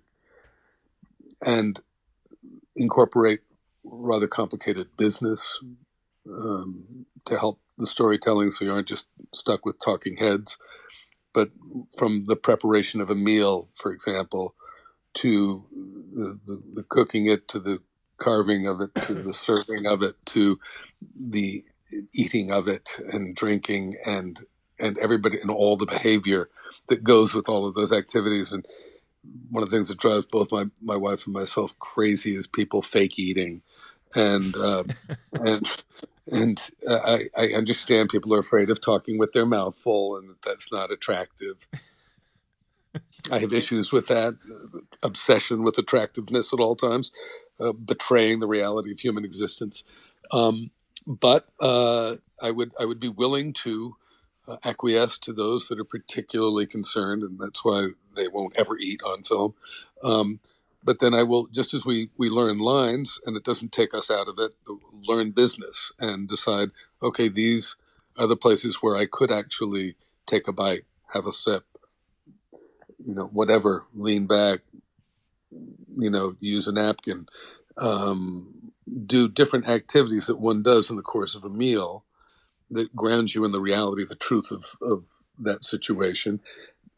and 1.46 1.82
incorporate 2.78 3.42
rather 3.86 4.28
complicated 4.28 4.88
business 4.98 5.62
um, 6.30 7.06
to 7.26 7.38
help 7.40 7.60
the 7.80 7.88
storytelling 7.88 8.52
so 8.52 8.66
you 8.66 8.74
aren't 8.74 8.88
just 8.88 9.10
stuck 9.36 9.66
with 9.66 9.78
talking 9.84 10.18
heads. 10.18 10.58
But 11.34 11.52
from 11.98 12.26
the 12.28 12.36
preparation 12.38 13.02
of 13.02 13.10
a 13.10 13.16
meal, 13.16 13.70
for 13.76 13.94
example, 13.94 14.56
to 15.16 15.66
the, 16.14 16.40
the, 16.46 16.64
the 16.76 16.84
cooking 16.84 17.28
it, 17.28 17.48
to 17.50 17.60
the 17.60 17.80
carving 18.20 18.68
of 18.68 18.82
it, 18.82 18.96
to 19.06 19.16
the 19.16 19.34
serving 19.34 19.86
of 19.88 20.04
it, 20.04 20.16
to 20.28 20.60
the 21.20 21.64
eating 22.14 22.52
of 22.52 22.68
it 22.68 23.00
and 23.12 23.36
drinking 23.36 23.98
and 24.06 24.42
and 24.80 24.98
everybody 25.00 25.40
and 25.42 25.52
all 25.52 25.78
the 25.78 25.86
behavior 25.86 26.50
that 26.88 27.04
goes 27.04 27.34
with 27.34 27.50
all 27.50 27.68
of 27.68 27.76
those 27.76 27.94
activities 27.94 28.54
and 28.54 28.66
one 29.52 29.64
of 29.64 29.70
the 29.70 29.76
things 29.76 29.90
that 29.90 30.00
drives 30.00 30.26
both 30.26 30.52
my, 30.52 30.66
my 30.82 30.96
wife 30.98 31.26
and 31.26 31.34
myself 31.34 31.78
crazy 31.80 32.36
is 32.36 32.48
people 32.48 32.82
fake 32.82 33.20
eating 33.20 33.62
and 34.16 34.56
uh, 34.58 34.84
and 35.34 35.84
and 36.32 36.72
uh, 36.88 37.00
I, 37.06 37.30
I 37.38 37.48
understand 37.50 38.10
people 38.10 38.34
are 38.34 38.40
afraid 38.40 38.70
of 38.70 38.82
talking 38.82 39.18
with 39.18 39.34
their 39.34 39.46
mouth 39.46 39.78
full, 39.78 40.16
and 40.18 40.36
that's 40.46 40.72
not 40.72 40.92
attractive. 40.92 41.68
I 43.32 43.40
have 43.40 43.54
issues 43.54 43.92
with 43.92 44.08
that 44.08 44.38
obsession 45.04 45.64
with 45.64 45.78
attractiveness 45.78 46.54
at 46.54 46.60
all 46.60 46.76
times, 46.76 47.12
uh, 47.60 47.72
betraying 47.74 48.40
the 48.40 48.48
reality 48.48 48.92
of 48.92 49.00
human 49.00 49.26
existence. 49.26 49.84
Um, 50.32 50.72
but 51.06 51.48
uh, 51.60 52.18
I 52.42 52.52
would 52.52 52.72
I 52.80 52.86
would 52.86 53.00
be 53.00 53.10
willing 53.10 53.54
to 53.66 53.96
uh, 54.48 54.58
acquiesce 54.64 55.18
to 55.20 55.34
those 55.34 55.68
that 55.68 55.80
are 55.80 55.86
particularly 55.86 56.66
concerned, 56.66 57.24
and 57.24 57.40
that's 57.40 57.64
why 57.64 57.90
they 58.16 58.28
won't 58.28 58.56
ever 58.58 58.78
eat 58.78 59.02
on 59.04 59.24
film. 59.24 59.54
Um, 60.04 60.40
but 60.84 61.00
then 61.00 61.14
I 61.14 61.24
will, 61.24 61.48
just 61.48 61.74
as 61.74 61.86
we 61.86 62.10
we 62.18 62.30
learn 62.30 62.60
lines, 62.60 63.20
and 63.26 63.38
it 63.38 63.44
doesn't 63.44 63.72
take 63.72 63.94
us 63.94 64.10
out 64.12 64.28
of 64.28 64.40
it, 64.40 64.52
learn 64.92 65.32
business 65.32 65.92
and 66.00 66.28
decide, 66.28 66.72
okay, 67.02 67.30
these 67.30 67.78
are 68.18 68.28
the 68.28 68.36
places 68.36 68.78
where 68.82 68.96
I 68.96 69.06
could 69.06 69.32
actually 69.32 69.96
take 70.26 70.48
a 70.48 70.54
bite, 70.54 70.84
have 71.14 71.28
a 71.28 71.34
sip, 71.34 71.66
you 73.06 73.14
know, 73.16 73.26
whatever, 73.26 73.86
lean 73.94 74.28
back, 74.28 74.60
you 75.98 76.10
know, 76.10 76.36
use 76.40 76.68
a 76.68 76.72
napkin, 76.72 77.26
um, 77.78 78.72
do 79.06 79.28
different 79.28 79.68
activities 79.68 80.28
that 80.28 80.40
one 80.40 80.64
does 80.64 80.90
in 80.90 80.96
the 80.96 81.02
course 81.02 81.36
of 81.36 81.44
a 81.44 81.50
meal 81.50 82.04
that 82.70 82.96
grounds 82.96 83.36
you 83.36 83.44
in 83.44 83.52
the 83.52 83.60
reality, 83.60 84.06
the 84.06 84.16
truth 84.16 84.52
of, 84.52 84.66
of 84.82 85.04
that 85.38 85.64
situation, 85.64 86.40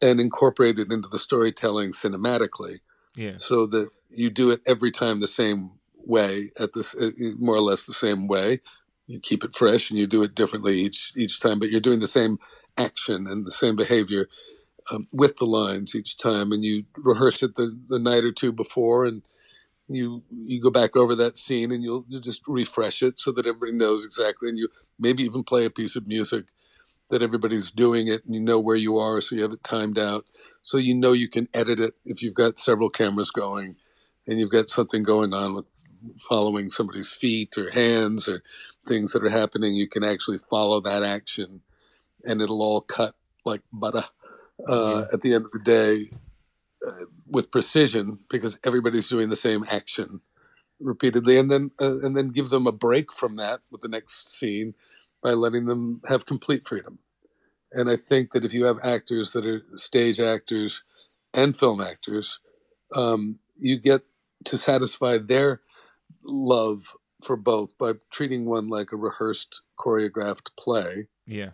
and 0.00 0.20
incorporate 0.20 0.78
it 0.78 0.92
into 0.92 1.08
the 1.08 1.18
storytelling 1.18 1.90
cinematically. 1.90 2.80
Yeah. 3.16 3.34
So 3.38 3.66
that 3.66 3.90
you 4.10 4.30
do 4.30 4.50
it 4.50 4.60
every 4.66 4.90
time 4.90 5.20
the 5.20 5.28
same 5.28 5.72
way, 5.96 6.50
at 6.58 6.72
this 6.74 6.94
uh, 6.94 7.10
more 7.38 7.56
or 7.56 7.60
less 7.60 7.86
the 7.86 7.92
same 7.92 8.26
way. 8.28 8.60
You 9.06 9.20
keep 9.20 9.44
it 9.44 9.54
fresh 9.54 9.90
and 9.90 9.98
you 9.98 10.06
do 10.06 10.22
it 10.22 10.34
differently 10.34 10.80
each 10.80 11.12
each 11.16 11.40
time, 11.40 11.58
but 11.58 11.70
you're 11.70 11.80
doing 11.80 12.00
the 12.00 12.06
same 12.06 12.38
action 12.76 13.26
and 13.26 13.46
the 13.46 13.50
same 13.50 13.76
behavior 13.76 14.28
um, 14.90 15.06
with 15.12 15.36
the 15.36 15.46
lines 15.46 15.94
each 15.94 16.16
time, 16.16 16.52
and 16.52 16.64
you 16.64 16.84
rehearse 16.96 17.42
it 17.42 17.54
the, 17.56 17.78
the 17.88 17.98
night 17.98 18.24
or 18.24 18.32
two 18.32 18.52
before, 18.52 19.04
and 19.04 19.22
you 19.88 20.22
you 20.30 20.60
go 20.60 20.70
back 20.70 20.96
over 20.96 21.14
that 21.14 21.36
scene 21.36 21.70
and 21.70 21.82
you'll, 21.82 22.04
you'll 22.08 22.20
just 22.20 22.42
refresh 22.48 23.02
it 23.02 23.20
so 23.20 23.30
that 23.32 23.46
everybody 23.46 23.72
knows 23.72 24.04
exactly, 24.04 24.48
and 24.48 24.58
you 24.58 24.68
maybe 24.98 25.22
even 25.22 25.44
play 25.44 25.64
a 25.64 25.70
piece 25.70 25.96
of 25.96 26.06
music 26.06 26.46
that 27.10 27.22
everybody's 27.22 27.70
doing 27.70 28.08
it, 28.08 28.24
and 28.24 28.34
you 28.34 28.40
know 28.40 28.58
where 28.58 28.76
you 28.76 28.96
are, 28.96 29.20
so 29.20 29.34
you 29.36 29.42
have 29.42 29.52
it 29.52 29.62
timed 29.62 29.98
out, 29.98 30.24
so 30.62 30.78
you 30.78 30.94
know 30.94 31.12
you 31.12 31.28
can 31.28 31.48
edit 31.52 31.78
it 31.78 31.94
if 32.04 32.22
you've 32.22 32.34
got 32.34 32.58
several 32.58 32.90
cameras 32.90 33.30
going, 33.30 33.76
and 34.26 34.38
you've 34.38 34.50
got 34.50 34.70
something 34.70 35.02
going 35.02 35.34
on 35.34 35.54
with 35.54 35.66
following 36.28 36.70
somebody's 36.70 37.12
feet 37.12 37.56
or 37.56 37.70
hands 37.70 38.28
or 38.28 38.42
things 38.86 39.12
that 39.12 39.24
are 39.24 39.30
happening. 39.30 39.74
You 39.74 39.88
can 39.88 40.04
actually 40.04 40.38
follow 40.38 40.80
that 40.80 41.02
action, 41.02 41.60
and 42.24 42.40
it'll 42.40 42.62
all 42.62 42.80
cut 42.80 43.14
like 43.44 43.62
butter 43.72 44.06
uh, 44.68 45.04
at 45.12 45.22
the 45.22 45.34
end 45.34 45.44
of 45.44 45.52
the 45.52 45.58
day 45.58 46.10
uh, 46.86 47.06
with 47.26 47.50
precision 47.50 48.18
because 48.30 48.58
everybody's 48.64 49.08
doing 49.08 49.28
the 49.28 49.36
same 49.36 49.64
action 49.68 50.20
repeatedly, 50.80 51.38
and 51.38 51.50
then 51.50 51.70
uh, 51.80 51.98
and 52.00 52.16
then 52.16 52.28
give 52.28 52.50
them 52.50 52.66
a 52.66 52.72
break 52.72 53.12
from 53.12 53.36
that 53.36 53.60
with 53.70 53.80
the 53.80 53.88
next 53.88 54.28
scene 54.28 54.74
by 55.22 55.30
letting 55.30 55.66
them 55.66 56.00
have 56.08 56.26
complete 56.26 56.66
freedom. 56.66 56.98
And 57.72 57.90
I 57.90 57.96
think 57.96 58.32
that 58.32 58.44
if 58.44 58.52
you 58.52 58.64
have 58.64 58.78
actors 58.84 59.32
that 59.32 59.44
are 59.44 59.62
stage 59.76 60.20
actors 60.20 60.84
and 61.32 61.56
film 61.56 61.80
actors, 61.80 62.38
um, 62.94 63.40
you 63.58 63.78
get 63.78 64.02
to 64.44 64.56
satisfy 64.56 65.18
their 65.18 65.60
love 66.22 66.92
for 67.22 67.36
both 67.36 67.76
by 67.78 67.94
treating 68.10 68.44
one 68.44 68.68
like 68.68 68.92
a 68.92 68.96
rehearsed, 68.96 69.62
choreographed 69.78 70.50
play. 70.58 71.08
Yeah. 71.26 71.50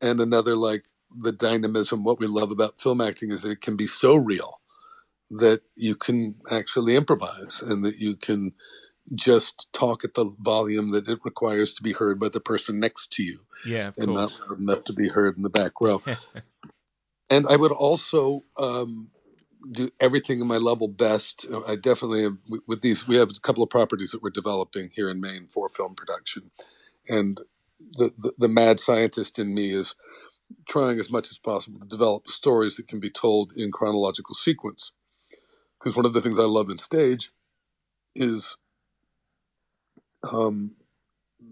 And 0.00 0.20
another 0.20 0.54
like 0.54 0.84
the 1.16 1.32
dynamism. 1.32 2.04
What 2.04 2.18
we 2.18 2.26
love 2.26 2.50
about 2.50 2.80
film 2.80 3.00
acting 3.00 3.30
is 3.30 3.42
that 3.42 3.50
it 3.50 3.60
can 3.60 3.76
be 3.76 3.86
so 3.86 4.16
real 4.16 4.60
that 5.30 5.62
you 5.76 5.94
can 5.94 6.36
actually 6.50 6.96
improvise 6.96 7.62
and 7.62 7.84
that 7.84 7.98
you 7.98 8.16
can 8.16 8.52
just 9.14 9.72
talk 9.72 10.04
at 10.04 10.14
the 10.14 10.34
volume 10.38 10.90
that 10.92 11.08
it 11.08 11.18
requires 11.24 11.74
to 11.74 11.82
be 11.82 11.92
heard 11.92 12.20
by 12.20 12.28
the 12.28 12.40
person 12.40 12.78
next 12.78 13.12
to 13.14 13.22
you. 13.22 13.40
Yeah, 13.66 13.92
and 13.96 14.08
course. 14.08 14.38
not 14.48 14.58
enough 14.58 14.84
to 14.84 14.92
be 14.92 15.08
heard 15.08 15.36
in 15.36 15.42
the 15.42 15.50
back 15.50 15.80
row. 15.80 16.02
and 17.30 17.46
I 17.48 17.56
would 17.56 17.72
also 17.72 18.44
um, 18.58 19.08
do 19.70 19.90
everything 20.00 20.40
in 20.40 20.46
my 20.46 20.56
level 20.56 20.88
best. 20.88 21.46
I 21.66 21.76
definitely 21.76 22.22
have, 22.22 22.38
with 22.66 22.82
these. 22.82 23.08
We 23.08 23.16
have 23.16 23.30
a 23.30 23.40
couple 23.40 23.62
of 23.62 23.70
properties 23.70 24.12
that 24.12 24.22
we're 24.22 24.30
developing 24.30 24.90
here 24.94 25.10
in 25.10 25.20
Maine 25.20 25.46
for 25.46 25.68
film 25.68 25.94
production, 25.94 26.50
and 27.08 27.40
the, 27.92 28.12
the, 28.16 28.32
the 28.38 28.48
mad 28.48 28.80
scientist 28.80 29.38
in 29.38 29.54
me 29.54 29.72
is 29.72 29.94
trying 30.68 30.98
as 30.98 31.10
much 31.10 31.30
as 31.30 31.38
possible 31.38 31.80
to 31.80 31.86
develop 31.86 32.28
stories 32.28 32.76
that 32.76 32.88
can 32.88 33.00
be 33.00 33.10
told 33.10 33.52
in 33.56 33.72
chronological 33.72 34.34
sequence. 34.34 34.92
Because 35.78 35.96
one 35.96 36.06
of 36.06 36.12
the 36.12 36.20
things 36.20 36.38
I 36.38 36.44
love 36.44 36.70
in 36.70 36.78
stage 36.78 37.30
is 38.14 38.56
um, 40.32 40.72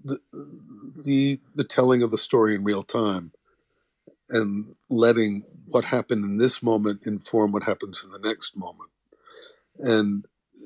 the, 0.04 0.20
the 0.32 1.40
the 1.54 1.64
telling 1.64 2.02
of 2.02 2.12
a 2.12 2.18
story 2.18 2.54
in 2.54 2.64
real 2.64 2.82
time 2.82 3.32
and 4.28 4.74
letting 4.90 5.44
what 5.66 5.87
happened 5.87 6.24
in 6.24 6.38
this 6.38 6.62
moment 6.62 7.02
inform 7.04 7.52
what 7.52 7.62
happens 7.62 8.04
in 8.04 8.11
the 8.11 8.28
next 8.28 8.56
moment. 8.56 8.90
And 9.78 10.24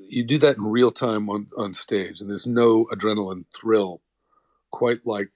you 0.08 0.24
do 0.24 0.38
that 0.38 0.56
in 0.56 0.64
real 0.64 0.90
time 0.92 1.28
on, 1.28 1.48
on 1.56 1.74
stage, 1.74 2.20
and 2.20 2.30
there's 2.30 2.46
no 2.46 2.86
adrenaline 2.86 3.44
thrill 3.54 4.00
quite 4.70 5.06
like 5.06 5.30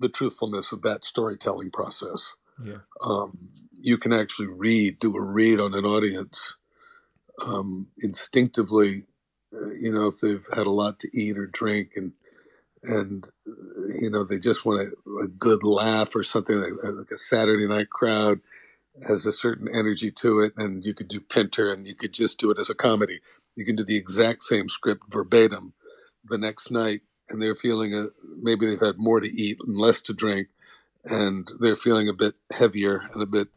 the 0.00 0.08
truthfulness 0.08 0.72
of 0.72 0.82
that 0.82 1.04
storytelling 1.04 1.70
process. 1.70 2.34
Yeah. 2.64 2.78
Um, 3.02 3.50
you 3.72 3.98
can 3.98 4.12
actually 4.12 4.48
read, 4.48 4.98
do 4.98 5.16
a 5.16 5.20
read 5.20 5.60
on 5.60 5.74
an 5.74 5.84
audience 5.84 6.56
um, 7.44 7.88
instinctively. 7.98 9.04
Uh, 9.54 9.70
you 9.70 9.92
know, 9.92 10.06
if 10.06 10.20
they've 10.20 10.46
had 10.52 10.66
a 10.66 10.70
lot 10.70 10.98
to 11.00 11.08
eat 11.18 11.38
or 11.38 11.46
drink, 11.46 11.92
and 11.96 12.12
and 12.82 13.28
you 14.00 14.10
know 14.10 14.24
they 14.24 14.38
just 14.38 14.64
want 14.64 14.80
a, 14.80 15.24
a 15.24 15.28
good 15.28 15.62
laugh 15.62 16.14
or 16.14 16.22
something 16.22 16.56
like, 16.56 16.72
like, 16.82 17.10
a 17.10 17.18
Saturday 17.18 17.66
night 17.66 17.90
crowd 17.90 18.40
has 19.06 19.26
a 19.26 19.32
certain 19.32 19.68
energy 19.68 20.10
to 20.10 20.40
it, 20.40 20.52
and 20.56 20.84
you 20.84 20.94
could 20.94 21.08
do 21.08 21.20
Pinter, 21.20 21.72
and 21.72 21.86
you 21.86 21.94
could 21.94 22.12
just 22.12 22.38
do 22.38 22.50
it 22.50 22.58
as 22.58 22.70
a 22.70 22.74
comedy. 22.74 23.20
You 23.56 23.64
can 23.64 23.76
do 23.76 23.84
the 23.84 23.96
exact 23.96 24.42
same 24.42 24.68
script 24.68 25.02
verbatim 25.10 25.74
the 26.24 26.38
next 26.38 26.70
night 26.70 27.00
and 27.30 27.40
they're 27.40 27.54
feeling 27.54 27.94
a 27.94 28.08
maybe 28.42 28.66
they've 28.66 28.80
had 28.80 28.98
more 28.98 29.20
to 29.20 29.40
eat 29.40 29.58
and 29.66 29.76
less 29.76 30.00
to 30.00 30.12
drink, 30.12 30.48
and 31.04 31.50
they're 31.60 31.76
feeling 31.76 32.08
a 32.08 32.12
bit 32.12 32.34
heavier 32.52 33.08
and 33.12 33.22
a 33.22 33.26
bit 33.26 33.48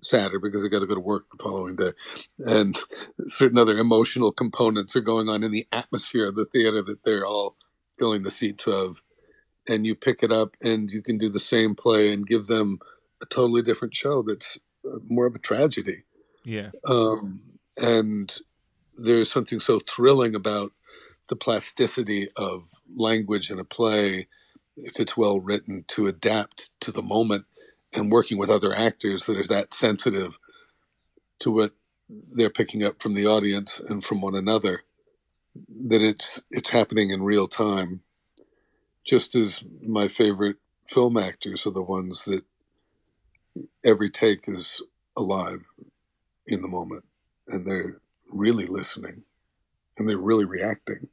sadder 0.00 0.38
because 0.40 0.62
they 0.62 0.68
got 0.68 0.80
to 0.80 0.86
go 0.86 0.94
to 0.94 1.00
work 1.00 1.24
the 1.30 1.42
following 1.42 1.76
day, 1.76 1.92
and 2.38 2.78
certain 3.26 3.58
other 3.58 3.78
emotional 3.78 4.32
components 4.32 4.96
are 4.96 5.00
going 5.00 5.28
on 5.28 5.42
in 5.42 5.52
the 5.52 5.66
atmosphere 5.72 6.28
of 6.28 6.34
the 6.34 6.44
theater 6.44 6.82
that 6.82 7.04
they're 7.04 7.26
all 7.26 7.56
filling 7.98 8.22
the 8.22 8.30
seats 8.30 8.66
of, 8.66 9.02
and 9.68 9.86
you 9.86 9.94
pick 9.94 10.22
it 10.22 10.32
up 10.32 10.56
and 10.60 10.90
you 10.90 11.02
can 11.02 11.18
do 11.18 11.28
the 11.28 11.38
same 11.38 11.74
play 11.74 12.12
and 12.12 12.26
give 12.26 12.46
them 12.46 12.78
a 13.20 13.26
totally 13.26 13.62
different 13.62 13.94
show 13.94 14.22
that's 14.22 14.58
uh, 14.84 14.98
more 15.06 15.26
of 15.26 15.34
a 15.34 15.38
tragedy. 15.38 16.02
Yeah. 16.44 16.70
Um, 16.84 17.42
and 17.80 18.36
there's 18.98 19.30
something 19.30 19.60
so 19.60 19.78
thrilling 19.78 20.34
about 20.34 20.72
the 21.28 21.36
plasticity 21.36 22.28
of 22.36 22.68
language 22.94 23.50
in 23.50 23.58
a 23.58 23.64
play, 23.64 24.28
if 24.76 24.98
it's 25.00 25.16
well 25.16 25.40
written, 25.40 25.84
to 25.88 26.06
adapt 26.06 26.70
to 26.80 26.92
the 26.92 27.02
moment 27.02 27.46
and 27.92 28.10
working 28.10 28.38
with 28.38 28.50
other 28.50 28.74
actors 28.74 29.26
that 29.26 29.36
are 29.36 29.46
that 29.48 29.74
sensitive 29.74 30.38
to 31.40 31.50
what 31.50 31.72
they're 32.08 32.50
picking 32.50 32.84
up 32.84 33.02
from 33.02 33.14
the 33.14 33.26
audience 33.26 33.80
and 33.80 34.04
from 34.04 34.20
one 34.20 34.34
another 34.34 34.82
that 35.86 36.02
it's 36.02 36.42
it's 36.50 36.70
happening 36.70 37.10
in 37.10 37.22
real 37.22 37.48
time. 37.48 38.00
Just 39.04 39.34
as 39.34 39.62
my 39.82 40.08
favorite 40.08 40.56
film 40.88 41.16
actors 41.16 41.66
are 41.66 41.72
the 41.72 41.82
ones 41.82 42.24
that 42.24 42.44
every 43.84 44.10
take 44.10 44.48
is 44.48 44.80
alive 45.16 45.64
in 46.46 46.62
the 46.62 46.68
moment 46.68 47.04
and 47.48 47.66
they're 47.66 47.98
really 48.28 48.66
listening 48.66 49.22
and 50.02 50.10
they're 50.10 50.18
really 50.18 50.44
reacting, 50.44 51.08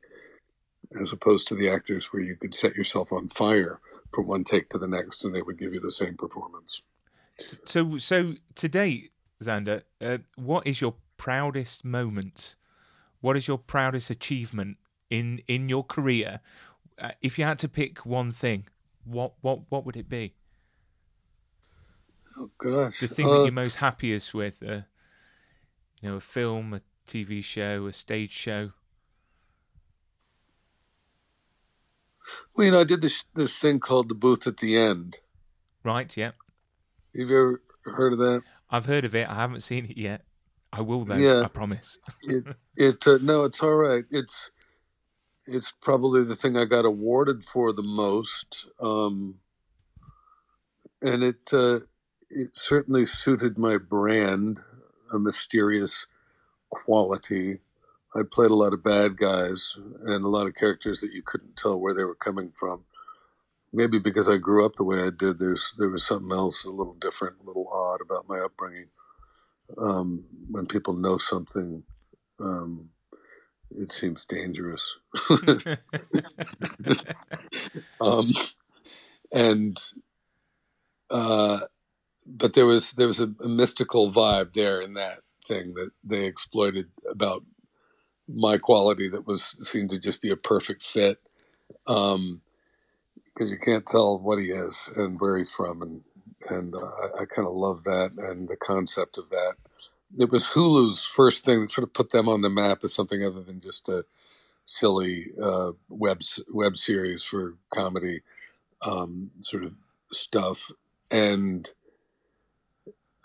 as 0.99 1.13
opposed 1.13 1.47
to 1.47 1.55
the 1.55 1.69
actors 1.69 2.07
where 2.11 2.23
you 2.23 2.35
could 2.35 2.55
set 2.55 2.75
yourself 2.75 3.11
on 3.11 3.29
fire 3.29 3.79
from 4.11 4.25
one 4.27 4.43
take 4.43 4.69
to 4.69 4.79
the 4.79 4.87
next 4.87 5.23
and 5.23 5.33
they 5.33 5.43
would 5.43 5.59
give 5.59 5.73
you 5.73 5.79
the 5.79 5.91
same 5.91 6.17
performance. 6.17 6.81
So, 7.37 7.97
so 7.97 8.33
today, 8.55 9.09
Xander, 9.41 9.83
uh, 10.01 10.17
what 10.35 10.65
is 10.65 10.81
your 10.81 10.95
proudest 11.17 11.85
moment? 11.85 12.55
What 13.21 13.37
is 13.37 13.47
your 13.47 13.59
proudest 13.59 14.09
achievement 14.09 14.77
in 15.09 15.41
in 15.47 15.69
your 15.69 15.83
career? 15.83 16.39
Uh, 16.97 17.11
if 17.21 17.37
you 17.37 17.45
had 17.45 17.59
to 17.59 17.69
pick 17.69 18.05
one 18.05 18.31
thing, 18.31 18.67
what 19.05 19.33
what 19.41 19.61
what 19.69 19.85
would 19.85 19.95
it 19.95 20.09
be? 20.09 20.33
Oh 22.37 22.49
gosh, 22.57 22.99
the 22.99 23.07
thing 23.07 23.27
uh, 23.27 23.29
that 23.29 23.43
you're 23.43 23.51
most 23.51 23.75
happiest 23.75 24.33
with, 24.33 24.63
uh, 24.63 24.81
you 26.01 26.09
know, 26.09 26.15
a 26.15 26.21
film, 26.21 26.73
a 26.73 26.81
TV 27.07 27.43
show, 27.43 27.87
a 27.87 27.93
stage 27.93 28.31
show? 28.31 28.71
Well, 32.55 32.65
you 32.65 32.71
know, 32.71 32.79
I 32.79 32.83
did 32.83 33.01
this 33.01 33.25
this 33.35 33.57
thing 33.57 33.79
called 33.79 34.09
the 34.09 34.15
booth 34.15 34.47
at 34.47 34.57
the 34.57 34.77
end. 34.77 35.17
Right. 35.83 36.15
Yeah. 36.15 36.31
Have 37.15 37.15
you 37.15 37.25
ever 37.25 37.61
heard 37.85 38.13
of 38.13 38.19
that? 38.19 38.43
I've 38.69 38.85
heard 38.85 39.05
of 39.05 39.15
it. 39.15 39.27
I 39.27 39.35
haven't 39.35 39.61
seen 39.61 39.85
it 39.85 39.97
yet. 39.97 40.23
I 40.71 40.81
will 40.81 41.03
though. 41.05 41.15
Yeah. 41.15 41.41
I 41.41 41.47
promise. 41.47 41.97
it 42.23 42.45
it 42.75 43.07
uh, 43.07 43.19
no, 43.21 43.45
it's 43.45 43.63
all 43.63 43.75
right. 43.75 44.05
It's 44.11 44.51
it's 45.45 45.71
probably 45.71 46.23
the 46.23 46.35
thing 46.35 46.57
I 46.57 46.65
got 46.65 46.85
awarded 46.85 47.45
for 47.45 47.73
the 47.73 47.83
most. 47.83 48.67
Um, 48.79 49.39
and 51.01 51.23
it 51.23 51.49
uh, 51.53 51.79
it 52.29 52.51
certainly 52.53 53.05
suited 53.05 53.57
my 53.57 53.77
brand, 53.77 54.59
a 55.11 55.19
mysterious 55.19 56.07
quality. 56.69 57.59
I 58.15 58.21
played 58.29 58.51
a 58.51 58.55
lot 58.55 58.73
of 58.73 58.83
bad 58.83 59.17
guys 59.17 59.77
and 60.05 60.23
a 60.25 60.29
lot 60.29 60.47
of 60.47 60.55
characters 60.55 61.01
that 61.01 61.13
you 61.13 61.21
couldn't 61.23 61.57
tell 61.57 61.79
where 61.79 61.93
they 61.93 62.03
were 62.03 62.15
coming 62.15 62.51
from. 62.59 62.83
Maybe 63.71 63.99
because 63.99 64.27
I 64.27 64.37
grew 64.37 64.65
up 64.65 64.75
the 64.77 64.83
way 64.83 65.01
I 65.03 65.11
did, 65.11 65.37
there's 65.37 65.73
there 65.77 65.89
was 65.89 66.05
something 66.05 66.31
else 66.31 66.65
a 66.65 66.71
little 66.71 66.95
different, 66.99 67.35
a 67.41 67.45
little 67.45 67.67
odd 67.71 68.01
about 68.01 68.27
my 68.27 68.39
upbringing. 68.39 68.87
Um, 69.77 70.23
when 70.49 70.65
people 70.65 70.93
know 70.93 71.17
something, 71.19 71.83
um, 72.39 72.89
it 73.77 73.93
seems 73.93 74.25
dangerous. 74.25 74.81
um, 78.01 78.33
and 79.31 79.77
uh, 81.11 81.59
but 82.25 82.53
there 82.53 82.65
was 82.65 82.93
there 82.93 83.07
was 83.07 83.19
a, 83.19 83.31
a, 83.43 83.47
mystical 83.47 84.11
vibe 84.11 84.53
there 84.53 84.79
in 84.79 84.93
that 84.93 85.19
thing 85.47 85.73
that 85.75 85.91
they 86.03 86.25
exploited 86.25 86.87
about 87.09 87.43
my 88.33 88.57
quality 88.57 89.09
that 89.09 89.27
was 89.27 89.57
seemed 89.67 89.89
to 89.91 89.99
just 89.99 90.21
be 90.21 90.31
a 90.31 90.37
perfect 90.37 90.87
fit 90.87 91.17
um 91.87 92.41
because 93.33 93.51
you 93.51 93.57
can't 93.59 93.85
tell 93.87 94.19
what 94.19 94.39
he 94.39 94.45
is 94.51 94.89
and 94.97 95.19
where 95.19 95.37
he's 95.37 95.51
from 95.51 95.81
and 95.81 96.01
and 96.49 96.75
uh, 96.75 96.79
I, 96.79 97.23
I 97.23 97.25
kind 97.25 97.47
of 97.47 97.53
love 97.55 97.83
that 97.85 98.11
and 98.17 98.47
the 98.47 98.57
concept 98.57 99.17
of 99.17 99.29
that. 99.29 99.53
It 100.17 100.31
was 100.31 100.47
Hulu's 100.47 101.05
first 101.05 101.45
thing 101.45 101.61
that 101.61 101.71
sort 101.71 101.83
of 101.83 101.93
put 101.93 102.11
them 102.11 102.29
on 102.29 102.41
the 102.41 102.49
map 102.49 102.79
as 102.83 102.93
something 102.93 103.23
other 103.23 103.41
than 103.41 103.61
just 103.61 103.89
a 103.89 104.05
silly 104.65 105.27
uh, 105.41 105.71
web 105.89 106.21
web 106.51 106.77
series 106.77 107.23
for 107.23 107.55
comedy 107.73 108.21
um, 108.83 109.31
sort 109.41 109.65
of 109.65 109.73
stuff. 110.11 110.71
And 111.11 111.69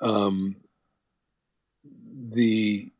um, 0.03 0.57
the 2.15 2.93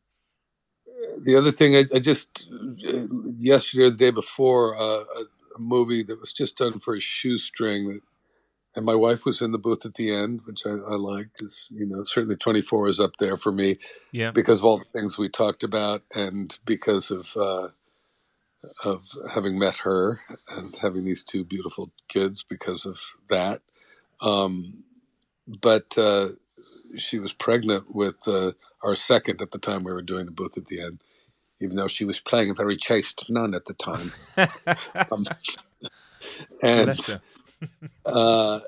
the 1.19 1.37
other 1.37 1.53
thing 1.53 1.77
I, 1.77 1.85
I 1.95 1.99
just 1.99 2.49
uh, 2.53 3.07
yesterday 3.39 3.85
or 3.85 3.91
the 3.91 3.97
day 3.97 4.11
before 4.11 4.77
uh, 4.77 5.05
a, 5.05 5.21
a, 5.57 5.59
movie 5.59 6.03
that 6.03 6.21
was 6.21 6.33
just 6.33 6.59
done 6.59 6.81
for 6.81 6.95
a 6.97 7.01
shoestring 7.01 7.89
that, 7.89 8.01
and 8.77 8.85
my 8.85 8.95
wife 8.95 9.25
was 9.25 9.41
in 9.41 9.53
the 9.53 9.59
booth 9.59 9.87
at 9.87 9.95
the 9.95 10.15
end, 10.15 10.41
which 10.45 10.61
I, 10.67 10.71
I 10.71 10.97
liked. 10.97 11.43
Is 11.43 11.69
you 11.71 11.87
know 11.87 12.05
certainly 12.05 12.37
twenty 12.37 12.62
four 12.62 12.89
is 12.89 13.01
up 13.01 13.12
there 13.19 13.37
for 13.37 13.53
me, 13.53 13.79
yeah, 14.12 14.31
because 14.31 14.61
of 14.61 14.65
all 14.65 14.79
the 14.79 14.85
things 14.85 15.17
we 15.17 15.29
talked 15.29 15.62
about 15.62 16.03
and 16.15 16.59
because 16.65 17.11
of 17.11 17.37
uh, 17.37 17.69
of 18.85 19.09
having 19.33 19.59
met 19.59 19.79
her 19.79 20.21
and 20.49 20.75
having 20.77 21.05
these 21.05 21.23
two 21.23 21.45
beautiful 21.45 21.93
kids 22.09 22.43
because 22.43 22.87
of 22.87 22.99
that. 23.29 23.62
Um, 24.21 24.85
but 25.47 25.97
uh, 25.99 26.29
she 26.97 27.19
was 27.19 27.33
pregnant 27.33 27.95
with 27.95 28.27
uh, 28.85 28.89
our 28.89 28.95
second 28.95 29.41
at 29.41 29.51
the 29.51 29.59
time 29.59 29.85
we 29.85 29.93
were 29.93 30.03
doing 30.03 30.26
the 30.26 30.32
booth 30.32 30.57
at 30.57 30.66
the 30.66 30.80
end, 30.80 31.01
even 31.61 31.76
though 31.76 31.89
she 31.89 32.05
was 32.05 32.20
playing 32.20 32.51
a 32.51 32.55
very 32.55 32.76
chaste 32.76 33.30
nun 33.30 33.55
at 33.55 33.66
the 33.66 33.74
time. 33.74 34.12
um, 35.11 35.24
and 36.62 37.20
uh, 38.07 38.61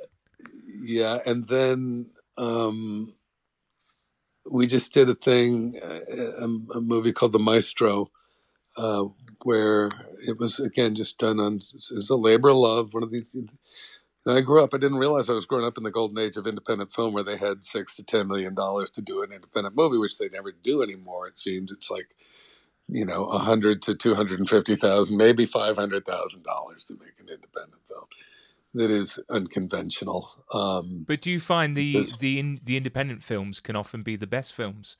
yeah, 0.68 1.18
and 1.26 1.48
then 1.48 2.10
um, 2.36 3.14
we 4.50 4.66
just 4.66 4.92
did 4.92 5.08
a 5.08 5.14
thing, 5.14 5.78
a, 5.82 6.44
a 6.44 6.80
movie 6.80 7.12
called 7.12 7.32
The 7.32 7.38
Maestro, 7.38 8.10
uh, 8.76 9.04
where 9.42 9.90
it 10.26 10.38
was 10.38 10.60
again 10.60 10.94
just 10.94 11.18
done 11.18 11.40
on 11.40 11.56
it's 11.56 12.10
a 12.10 12.16
labor 12.16 12.50
of 12.50 12.56
love. 12.56 12.94
One 12.94 13.02
of 13.02 13.10
these 13.10 13.36
I 14.26 14.40
grew 14.40 14.62
up. 14.62 14.74
I 14.74 14.78
didn't 14.78 14.98
realize 14.98 15.30
I 15.30 15.34
was 15.34 15.46
growing 15.46 15.64
up 15.64 15.78
in 15.78 15.84
the 15.84 15.90
golden 15.90 16.18
age 16.18 16.36
of 16.36 16.46
independent 16.46 16.92
film, 16.92 17.14
where 17.14 17.22
they 17.22 17.36
had 17.36 17.62
six 17.62 17.94
to 17.96 18.02
ten 18.02 18.26
million 18.26 18.54
dollars 18.54 18.90
to 18.90 19.02
do 19.02 19.22
an 19.22 19.32
independent 19.32 19.76
movie, 19.76 19.98
which 19.98 20.18
they 20.18 20.28
never 20.28 20.52
do 20.52 20.82
anymore. 20.82 21.28
It 21.28 21.38
seems 21.38 21.70
it's 21.70 21.90
like, 21.90 22.08
you 22.88 23.04
know, 23.04 23.26
a 23.26 23.38
hundred 23.38 23.82
to 23.82 23.94
two 23.94 24.14
hundred 24.14 24.40
and 24.40 24.50
fifty 24.50 24.74
thousand, 24.74 25.16
maybe 25.16 25.46
five 25.46 25.76
hundred 25.76 26.04
thousand 26.04 26.42
dollars 26.42 26.84
to 26.84 26.94
make 26.94 27.20
an 27.20 27.28
independent 27.28 27.82
film. 27.86 28.04
That 28.74 28.90
is 28.90 29.18
unconventional. 29.30 30.28
Um, 30.52 31.04
but 31.06 31.22
do 31.22 31.30
you 31.30 31.40
find 31.40 31.76
the 31.76 32.10
the 32.18 32.38
in, 32.40 32.60
the 32.64 32.76
independent 32.76 33.22
films 33.22 33.60
can 33.60 33.76
often 33.76 34.02
be 34.02 34.16
the 34.16 34.26
best 34.26 34.52
films? 34.54 34.96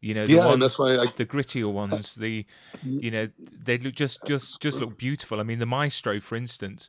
You 0.00 0.14
know, 0.14 0.26
the 0.26 0.34
yeah, 0.34 0.46
ones, 0.46 0.60
that's 0.60 0.78
why 0.78 0.96
I, 0.96 1.06
the 1.06 1.26
grittier 1.26 1.70
ones, 1.70 2.14
the 2.14 2.46
you 2.82 3.10
know, 3.10 3.28
they 3.38 3.76
look 3.76 3.94
just 3.94 4.20
just 4.26 4.62
just 4.62 4.80
look 4.80 4.96
beautiful. 4.96 5.40
I 5.40 5.42
mean, 5.42 5.58
the 5.58 5.66
Maestro, 5.66 6.20
for 6.20 6.36
instance 6.36 6.88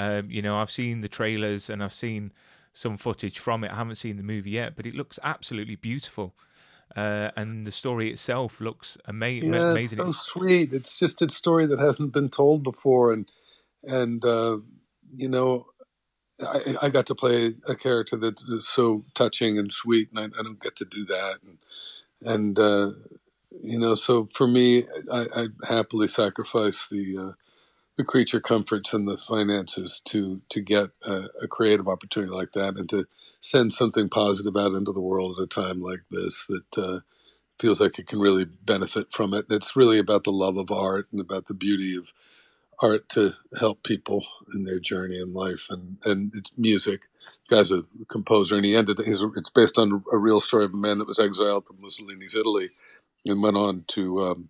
um, 0.00 0.30
you 0.30 0.40
know, 0.40 0.56
I've 0.56 0.70
seen 0.70 1.02
the 1.02 1.08
trailers 1.08 1.68
and 1.68 1.84
I've 1.84 1.92
seen 1.92 2.32
some 2.72 2.96
footage 2.96 3.38
from 3.38 3.64
it. 3.64 3.70
I 3.70 3.74
haven't 3.74 3.96
seen 3.96 4.16
the 4.16 4.22
movie 4.22 4.52
yet, 4.52 4.74
but 4.74 4.86
it 4.86 4.94
looks 4.94 5.18
absolutely 5.22 5.76
beautiful. 5.76 6.34
Uh, 6.96 7.30
and 7.36 7.66
the 7.66 7.70
story 7.70 8.10
itself 8.10 8.62
looks 8.62 8.96
ama- 9.06 9.28
yeah, 9.28 9.72
amazing. 9.72 10.00
It's 10.00 10.16
so 10.16 10.38
sweet. 10.40 10.72
It's 10.72 10.98
just 10.98 11.20
a 11.20 11.28
story 11.28 11.66
that 11.66 11.78
hasn't 11.78 12.14
been 12.14 12.30
told 12.30 12.62
before, 12.62 13.12
and 13.12 13.30
and 13.84 14.24
uh, 14.24 14.58
you 15.14 15.28
know, 15.28 15.66
I, 16.42 16.76
I, 16.82 16.88
got 16.88 17.06
to 17.06 17.14
play 17.14 17.54
a 17.68 17.76
character 17.76 18.16
that 18.16 18.42
is 18.48 18.66
so 18.66 19.04
touching 19.14 19.56
and 19.56 19.70
sweet, 19.70 20.08
and 20.10 20.18
I, 20.18 20.40
I 20.40 20.42
don't 20.42 20.62
get 20.62 20.76
to 20.76 20.84
do 20.84 21.04
that. 21.04 21.38
And 21.44 21.58
and 22.22 22.58
uh, 22.58 22.92
you 23.62 23.78
know, 23.78 23.94
so 23.94 24.28
for 24.34 24.48
me, 24.48 24.86
I, 25.12 25.26
I 25.36 25.46
happily 25.68 26.08
sacrifice 26.08 26.88
the 26.88 27.18
uh, 27.18 27.32
the 28.00 28.04
creature 28.04 28.40
comforts 28.40 28.94
and 28.94 29.06
the 29.06 29.18
finances 29.18 30.00
to 30.06 30.40
to 30.48 30.62
get 30.62 30.88
a, 31.06 31.24
a, 31.42 31.46
creative 31.46 31.86
opportunity 31.86 32.32
like 32.32 32.52
that 32.52 32.76
and 32.76 32.88
to 32.88 33.06
send 33.40 33.74
something 33.74 34.08
positive 34.08 34.56
out 34.56 34.72
into 34.72 34.90
the 34.90 35.02
world 35.02 35.36
at 35.38 35.44
a 35.44 35.46
time 35.46 35.82
like 35.82 36.00
this 36.10 36.46
that 36.46 36.78
uh, 36.78 37.00
feels 37.58 37.78
like 37.78 37.98
it 37.98 38.06
can 38.06 38.18
really 38.18 38.46
benefit 38.46 39.12
from 39.12 39.34
it. 39.34 39.44
It's 39.50 39.76
really 39.76 39.98
about 39.98 40.24
the 40.24 40.32
love 40.32 40.56
of 40.56 40.70
art 40.70 41.08
and 41.12 41.20
about 41.20 41.46
the 41.46 41.52
beauty 41.52 41.94
of 41.94 42.14
art 42.80 43.10
to 43.10 43.34
help 43.58 43.82
people 43.82 44.24
in 44.54 44.64
their 44.64 44.80
journey 44.80 45.20
in 45.20 45.34
life 45.34 45.66
and 45.68 45.98
and 46.06 46.32
it's 46.34 46.52
music. 46.56 47.02
The 47.50 47.56
guy's 47.56 47.70
a 47.70 47.84
composer 48.08 48.56
and 48.56 48.64
he 48.64 48.76
ended 48.76 48.98
it's 49.00 49.50
based 49.54 49.76
on 49.76 50.02
a 50.10 50.16
real 50.16 50.40
story 50.40 50.64
of 50.64 50.72
a 50.72 50.78
man 50.78 50.96
that 51.00 51.08
was 51.08 51.20
exiled 51.20 51.66
from 51.66 51.82
Mussolini's 51.82 52.34
Italy 52.34 52.70
and 53.26 53.42
went 53.42 53.58
on 53.58 53.84
to 53.88 54.24
um, 54.24 54.48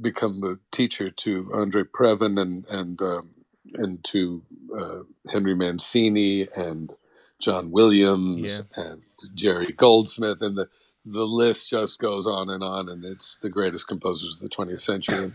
become 0.00 0.40
the 0.40 0.58
teacher 0.70 1.10
to 1.10 1.50
Andre 1.52 1.82
Previn 1.82 2.40
and 2.40 2.66
and 2.68 3.00
um, 3.00 3.30
and 3.74 4.02
to 4.04 4.42
uh, 4.78 4.98
Henry 5.30 5.54
Mancini 5.54 6.48
and 6.54 6.92
John 7.40 7.70
Williams 7.70 8.42
yeah. 8.42 8.60
and 8.76 9.02
Jerry 9.34 9.72
Goldsmith 9.72 10.42
and 10.42 10.56
the 10.56 10.68
the 11.04 11.24
list 11.24 11.70
just 11.70 12.00
goes 12.00 12.26
on 12.26 12.50
and 12.50 12.64
on 12.64 12.88
and 12.88 13.04
it's 13.04 13.38
the 13.38 13.50
greatest 13.50 13.86
composers 13.86 14.34
of 14.34 14.40
the 14.40 14.54
20th 14.54 14.80
century 14.80 15.24
and, 15.24 15.34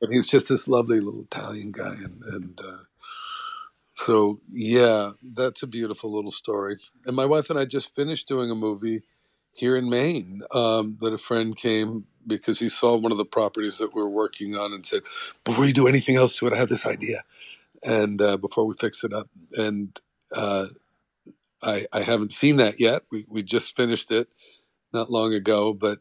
and 0.00 0.12
he's 0.12 0.26
just 0.26 0.48
this 0.48 0.66
lovely 0.66 0.98
little 0.98 1.22
Italian 1.22 1.70
guy 1.70 1.94
and 1.94 2.22
and 2.24 2.60
uh, 2.60 2.78
so 3.94 4.40
yeah 4.50 5.12
that's 5.22 5.62
a 5.62 5.66
beautiful 5.68 6.12
little 6.12 6.30
story 6.30 6.76
and 7.06 7.14
my 7.14 7.24
wife 7.24 7.50
and 7.50 7.58
I 7.58 7.64
just 7.66 7.94
finished 7.94 8.26
doing 8.26 8.50
a 8.50 8.56
movie 8.56 9.02
here 9.52 9.76
in 9.76 9.88
Maine 9.88 10.42
um, 10.52 10.98
that 11.00 11.12
a 11.12 11.18
friend 11.18 11.56
came 11.56 12.06
because 12.26 12.58
he 12.58 12.68
saw 12.68 12.96
one 12.96 13.12
of 13.12 13.18
the 13.18 13.24
properties 13.24 13.78
that 13.78 13.94
we 13.94 14.00
are 14.00 14.08
working 14.08 14.56
on 14.56 14.72
and 14.72 14.86
said, 14.86 15.02
"Before 15.44 15.64
you 15.64 15.72
do 15.72 15.88
anything 15.88 16.16
else 16.16 16.36
to 16.36 16.46
it, 16.46 16.52
I 16.52 16.56
have 16.56 16.68
this 16.68 16.86
idea." 16.86 17.24
And 17.82 18.22
uh, 18.22 18.36
before 18.36 18.66
we 18.66 18.74
fix 18.74 19.04
it 19.04 19.12
up, 19.12 19.28
and 19.54 19.98
uh, 20.34 20.66
I, 21.62 21.86
I 21.92 22.02
haven't 22.02 22.32
seen 22.32 22.56
that 22.56 22.80
yet. 22.80 23.02
We 23.10 23.26
we 23.28 23.42
just 23.42 23.76
finished 23.76 24.10
it 24.10 24.28
not 24.92 25.10
long 25.10 25.34
ago, 25.34 25.72
but 25.72 25.98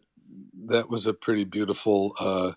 that 0.68 0.90
was 0.90 1.08
a 1.08 1.14
pretty 1.14 1.44
beautiful 1.44 2.16
uh, 2.20 2.54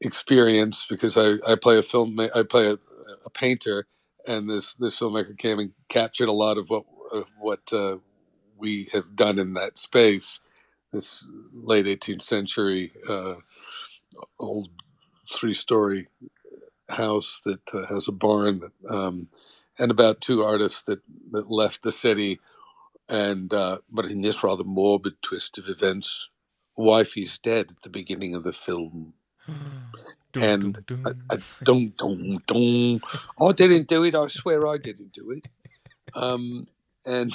experience 0.00 0.86
because 0.88 1.16
I, 1.16 1.34
I 1.46 1.56
play 1.56 1.78
a 1.78 1.82
film 1.82 2.18
I 2.20 2.42
play 2.42 2.68
a, 2.68 2.78
a, 3.26 3.30
painter, 3.30 3.86
and 4.26 4.48
this 4.48 4.74
this 4.74 4.98
filmmaker 4.98 5.36
came 5.36 5.58
and 5.58 5.72
captured 5.88 6.28
a 6.28 6.32
lot 6.32 6.58
of 6.58 6.70
what 6.70 6.84
what 7.38 7.72
uh, 7.72 7.96
we 8.60 8.90
have 8.92 9.16
done 9.16 9.38
in 9.38 9.54
that 9.54 9.78
space 9.78 10.40
this 10.92 11.26
late 11.54 11.86
18th 11.86 12.22
century 12.22 12.92
uh, 13.08 13.36
old 14.38 14.70
three 15.32 15.54
story 15.54 16.08
house 16.88 17.40
that 17.44 17.74
uh, 17.74 17.86
has 17.86 18.08
a 18.08 18.12
barn 18.12 18.72
um, 18.88 19.28
and 19.78 19.90
about 19.90 20.20
two 20.20 20.42
artists 20.42 20.82
that, 20.82 21.00
that 21.30 21.50
left 21.50 21.82
the 21.82 21.92
city 21.92 22.40
and 23.08 23.52
uh, 23.54 23.78
but 23.90 24.06
in 24.06 24.20
this 24.22 24.44
rather 24.44 24.64
morbid 24.64 25.20
twist 25.22 25.58
of 25.58 25.68
events 25.68 26.30
wifey's 26.76 27.38
dead 27.38 27.70
at 27.70 27.82
the 27.82 27.90
beginning 27.90 28.34
of 28.34 28.44
the 28.44 28.52
film 28.52 29.14
and 30.34 30.84
I, 31.30 31.38
don't, 31.64 31.96
don't. 32.46 33.02
I 33.40 33.52
didn't 33.52 33.88
do 33.88 34.04
it. 34.04 34.14
I 34.14 34.28
swear 34.28 34.66
I 34.66 34.78
didn't 34.78 35.12
do 35.12 35.30
it. 35.32 35.46
Um, 36.14 36.66
and 37.06 37.32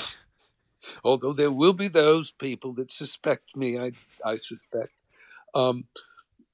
although 1.03 1.33
there 1.33 1.51
will 1.51 1.73
be 1.73 1.87
those 1.87 2.31
people 2.31 2.73
that 2.75 2.91
suspect 2.91 3.55
me, 3.55 3.79
I, 3.79 3.91
I 4.25 4.37
suspect. 4.37 4.91
Um, 5.55 5.85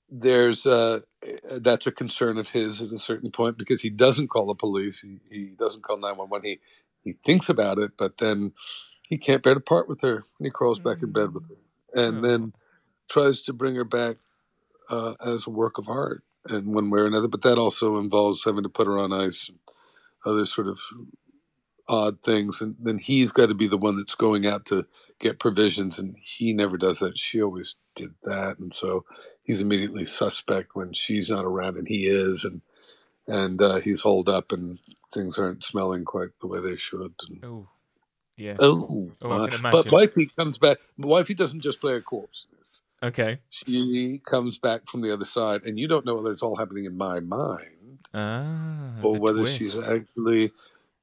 there's 0.10 0.66
uh, 0.68 1.02
that's 1.52 1.88
a 1.88 1.92
concern 1.92 2.38
of 2.38 2.50
his 2.52 2.82
at 2.82 2.92
a 2.92 2.98
certain 3.00 3.32
point 3.32 3.58
because 3.58 3.82
he 3.82 3.90
doesn't 3.92 4.30
call 4.30 4.48
the 4.48 4.56
police, 4.56 5.02
he, 5.02 5.20
he 5.30 5.46
doesn't 5.60 5.84
call 5.84 5.98
911. 5.98 6.46
He 6.50 6.60
he 7.04 7.18
thinks 7.26 7.50
about 7.50 7.80
it, 7.80 7.92
but 7.98 8.20
then 8.20 8.54
he 9.04 9.18
can't 9.18 9.44
bear 9.44 9.56
to 9.56 9.60
part 9.62 9.90
with 9.90 10.02
her, 10.02 10.18
and 10.18 10.46
he 10.46 10.52
crawls 10.52 10.80
back 10.80 11.04
in 11.04 11.12
bed 11.12 11.34
with 11.34 11.48
her, 11.50 11.58
and 11.96 12.24
Oh. 12.26 12.28
then 12.30 12.54
tries 13.10 13.42
to 13.44 13.54
bring 13.54 13.76
her 13.76 13.86
back 13.86 14.18
uh, 14.90 15.16
as 15.26 15.48
a 15.48 15.52
work 15.52 15.78
of 15.78 15.90
art 15.90 16.24
in 16.50 16.74
one 16.74 16.90
way 16.90 17.02
or 17.02 17.08
another. 17.08 17.28
But 17.28 17.44
that 17.44 17.58
also 17.58 17.98
involves 18.00 18.46
having 18.46 18.64
to 18.64 18.70
put 18.70 18.88
her 18.88 19.00
on 19.00 19.14
ice 19.14 19.50
and 19.50 19.60
other 20.26 20.46
sort 20.46 20.68
of 20.68 20.80
odd 21.92 22.22
things, 22.24 22.62
and 22.62 22.76
then 22.80 22.98
he's 22.98 23.32
got 23.32 23.48
to 23.48 23.54
be 23.54 23.68
the 23.68 23.78
one 23.78 23.98
that's 23.98 24.16
going 24.16 24.46
out 24.48 24.66
to 24.68 24.86
get 25.20 25.40
provisions, 25.40 26.00
and 26.00 26.16
he 26.22 26.54
never 26.54 26.78
does 26.78 27.00
that. 27.00 27.20
She 27.20 27.42
always 27.42 27.76
did 27.96 28.14
that, 28.24 28.58
and 28.60 28.74
so 28.74 29.04
he's 29.44 29.62
immediately 29.62 30.06
suspect 30.06 30.76
when 30.76 30.94
she's 30.94 31.30
not 31.30 31.46
around, 31.46 31.78
and 31.78 31.88
he 31.88 32.08
is, 32.08 32.44
and 32.46 32.62
and 33.28 33.62
uh, 33.62 33.80
he's 33.82 34.02
holed 34.02 34.30
up, 34.30 34.52
and 34.52 34.80
things 35.14 35.38
aren't 35.38 35.64
smelling 35.64 36.06
quite 36.06 36.30
the 36.40 36.48
way 36.48 36.60
they 36.62 36.78
should. 36.78 37.14
And, 37.30 37.44
Oh, 37.44 37.68
yeah. 38.38 38.56
oh, 38.60 39.12
Oh, 39.22 39.32
uh, 39.32 39.50
but 39.72 39.92
wifey 39.92 40.32
comes 40.36 40.58
back. 40.58 40.78
Wifey 40.98 41.34
doesn't 41.34 41.62
just 41.62 41.82
play 41.82 41.94
a 41.96 42.02
corpse. 42.02 42.48
Okay. 43.04 43.40
She 43.50 44.22
comes 44.26 44.58
back 44.58 44.88
from 44.88 45.02
the 45.02 45.12
other 45.14 45.26
side, 45.26 45.64
and 45.64 45.78
you 45.80 45.88
don't 45.88 46.06
know 46.06 46.16
whether 46.16 46.32
it's 46.32 46.44
all 46.44 46.56
happening 46.56 46.86
in 46.86 46.96
my 46.98 47.20
mind 47.20 48.00
Ah. 48.14 48.96
or 49.04 49.16
the 49.16 49.20
whether 49.20 49.46
she's 49.46 49.78
actually 49.80 50.52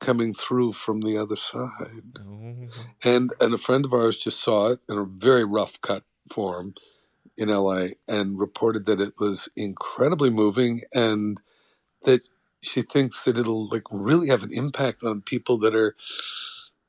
coming 0.00 0.32
through 0.32 0.72
from 0.72 1.00
the 1.00 1.16
other 1.16 1.36
side. 1.36 2.18
Oh. 2.20 2.68
And 3.04 3.32
and 3.40 3.54
a 3.54 3.58
friend 3.58 3.84
of 3.84 3.92
ours 3.92 4.16
just 4.16 4.40
saw 4.40 4.72
it 4.72 4.80
in 4.88 4.98
a 4.98 5.04
very 5.04 5.44
rough 5.44 5.80
cut 5.80 6.04
form 6.32 6.74
in 7.36 7.48
LA 7.48 7.88
and 8.06 8.38
reported 8.38 8.86
that 8.86 9.00
it 9.00 9.14
was 9.18 9.48
incredibly 9.56 10.30
moving 10.30 10.82
and 10.92 11.40
that 12.04 12.22
she 12.60 12.82
thinks 12.82 13.22
that 13.24 13.38
it'll 13.38 13.68
like 13.68 13.84
really 13.90 14.28
have 14.28 14.42
an 14.42 14.52
impact 14.52 15.04
on 15.04 15.22
people 15.22 15.58
that 15.58 15.74
are 15.74 15.94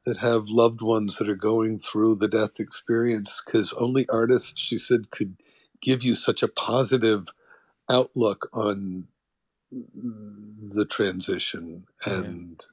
that 0.06 0.18
have 0.18 0.50
loved 0.50 0.82
ones 0.82 1.18
that 1.18 1.30
are 1.30 1.36
going 1.36 1.78
through 1.78 2.16
the 2.16 2.28
death 2.28 2.60
experience 2.60 3.42
because 3.46 3.74
only 3.74 4.08
artists 4.10 4.60
she 4.60 4.78
said 4.78 5.12
could 5.12 5.36
give 5.82 6.04
you 6.04 6.16
such 6.16 6.42
a 6.42 6.48
positive 6.48 7.28
outlook 7.90 8.50
on 8.52 9.06
the 9.72 10.86
transition 10.86 11.86
and 12.06 12.66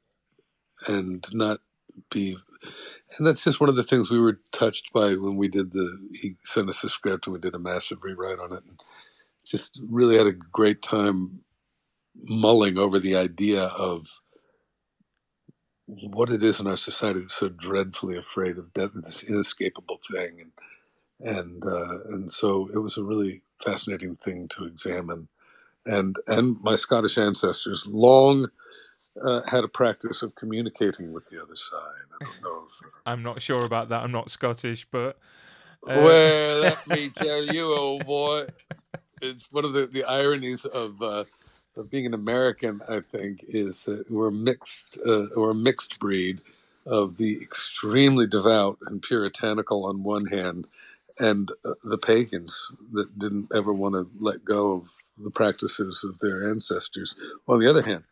and 0.88 1.26
not 1.34 1.60
be 2.10 2.36
and 3.18 3.26
that's 3.26 3.44
just 3.44 3.60
one 3.60 3.70
of 3.70 3.76
the 3.76 3.84
things 3.84 4.10
we 4.10 4.20
were 4.20 4.40
touched 4.52 4.92
by 4.92 5.14
when 5.14 5.36
we 5.36 5.48
did 5.48 5.72
the 5.72 6.08
he 6.20 6.36
sent 6.44 6.68
us 6.70 6.84
a 6.84 6.88
script 6.90 7.26
and 7.26 7.34
we 7.34 7.40
did 7.40 7.54
a 7.54 7.58
massive 7.60 8.04
rewrite 8.04 8.40
on 8.40 8.52
it 8.52 8.64
and 8.66 8.80
just 9.46 9.80
really 9.88 10.18
had 10.18 10.26
a 10.28 10.32
great 10.32 10.82
time 10.82 11.40
mulling 12.24 12.78
over 12.78 12.98
the 13.00 13.16
idea 13.16 13.64
of 13.64 14.08
what 15.86 16.30
it 16.30 16.42
is 16.44 16.60
in 16.60 16.68
our 16.68 16.78
society 16.78 17.20
that's 17.20 17.36
so 17.36 17.48
dreadfully 17.50 18.18
afraid 18.18 18.58
of 18.58 18.72
death 18.74 18.90
this 19.04 19.24
inescapable 19.24 20.00
thing. 20.14 20.40
And 20.40 20.52
and 21.36 21.64
uh, 21.64 22.00
and 22.10 22.32
so 22.32 22.70
it 22.74 22.78
was 22.78 22.96
a 22.98 23.04
really 23.04 23.42
fascinating 23.64 24.16
thing 24.24 24.48
to 24.56 24.66
examine. 24.66 25.28
And 25.86 26.16
and 26.26 26.60
my 26.62 26.76
Scottish 26.76 27.18
ancestors 27.18 27.86
long 27.86 28.48
uh, 29.24 29.40
had 29.46 29.64
a 29.64 29.68
practice 29.68 30.22
of 30.22 30.34
communicating 30.34 31.12
with 31.12 31.28
the 31.30 31.42
other 31.42 31.56
side. 31.56 31.80
I 32.20 32.24
don't 32.24 32.42
know. 32.42 32.64
If, 32.66 32.90
I'm 33.06 33.22
not 33.22 33.42
sure 33.42 33.64
about 33.64 33.88
that. 33.90 34.02
I'm 34.02 34.12
not 34.12 34.30
Scottish, 34.30 34.86
but. 34.90 35.18
uh, 35.86 35.96
well, 35.96 36.60
let 36.60 36.88
me 36.88 37.10
tell 37.14 37.42
you, 37.44 37.74
old 37.74 38.06
boy, 38.06 38.46
it's 39.22 39.50
one 39.52 39.64
of 39.64 39.72
the, 39.72 39.86
the 39.86 40.04
ironies 40.04 40.64
of 40.64 41.00
uh, 41.02 41.24
of 41.76 41.90
being 41.90 42.06
an 42.06 42.14
American. 42.14 42.80
I 42.88 43.00
think 43.00 43.40
is 43.48 43.84
that 43.84 44.10
we're 44.10 44.30
mixed. 44.30 44.98
Uh, 45.06 45.26
we're 45.34 45.50
a 45.50 45.54
mixed 45.54 45.98
breed 45.98 46.40
of 46.86 47.16
the 47.16 47.40
extremely 47.42 48.26
devout 48.26 48.78
and 48.86 49.02
puritanical 49.02 49.86
on 49.86 50.04
one 50.04 50.26
hand, 50.26 50.66
and 51.18 51.50
uh, 51.64 51.72
the 51.84 51.98
pagans 51.98 52.66
that 52.92 53.18
didn't 53.18 53.48
ever 53.54 53.72
want 53.72 53.94
to 53.94 54.06
let 54.24 54.44
go 54.44 54.74
of 54.74 54.82
the 55.18 55.30
practices 55.30 56.04
of 56.04 56.18
their 56.20 56.48
ancestors 56.48 57.18
on 57.48 57.58
the 57.58 57.68
other 57.68 57.82
hand. 57.82 58.04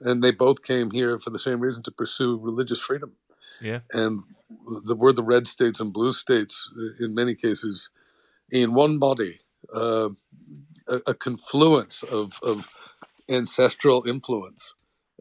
And 0.00 0.22
they 0.22 0.30
both 0.30 0.62
came 0.62 0.90
here 0.90 1.18
for 1.18 1.30
the 1.30 1.38
same 1.38 1.60
reason 1.60 1.82
to 1.84 1.90
pursue 1.90 2.38
religious 2.38 2.80
freedom. 2.80 3.12
Yeah. 3.60 3.80
And 3.92 4.24
the, 4.84 4.94
we're 4.94 5.12
the 5.12 5.22
red 5.22 5.46
states 5.46 5.80
and 5.80 5.92
blue 5.92 6.12
states, 6.12 6.70
uh, 6.76 7.04
in 7.04 7.14
many 7.14 7.34
cases, 7.34 7.90
in 8.50 8.74
one 8.74 8.98
body, 8.98 9.38
uh, 9.74 10.10
a, 10.88 11.00
a 11.08 11.14
confluence 11.14 12.02
of, 12.02 12.38
of 12.42 12.68
ancestral 13.28 14.06
influence. 14.06 14.74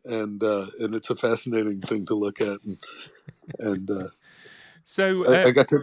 And 0.03 0.43
uh, 0.43 0.67
and 0.79 0.93
it's 0.93 1.09
a 1.09 1.15
fascinating 1.15 1.81
thing 1.81 2.05
to 2.07 2.15
look 2.15 2.39
at. 2.41 2.59
And, 2.63 2.77
and 3.59 3.89
uh, 3.89 4.07
So. 4.83 5.25
I, 5.27 5.43
Uh, 5.43 5.47
I 5.47 5.51
got 5.51 5.67
to 5.69 5.79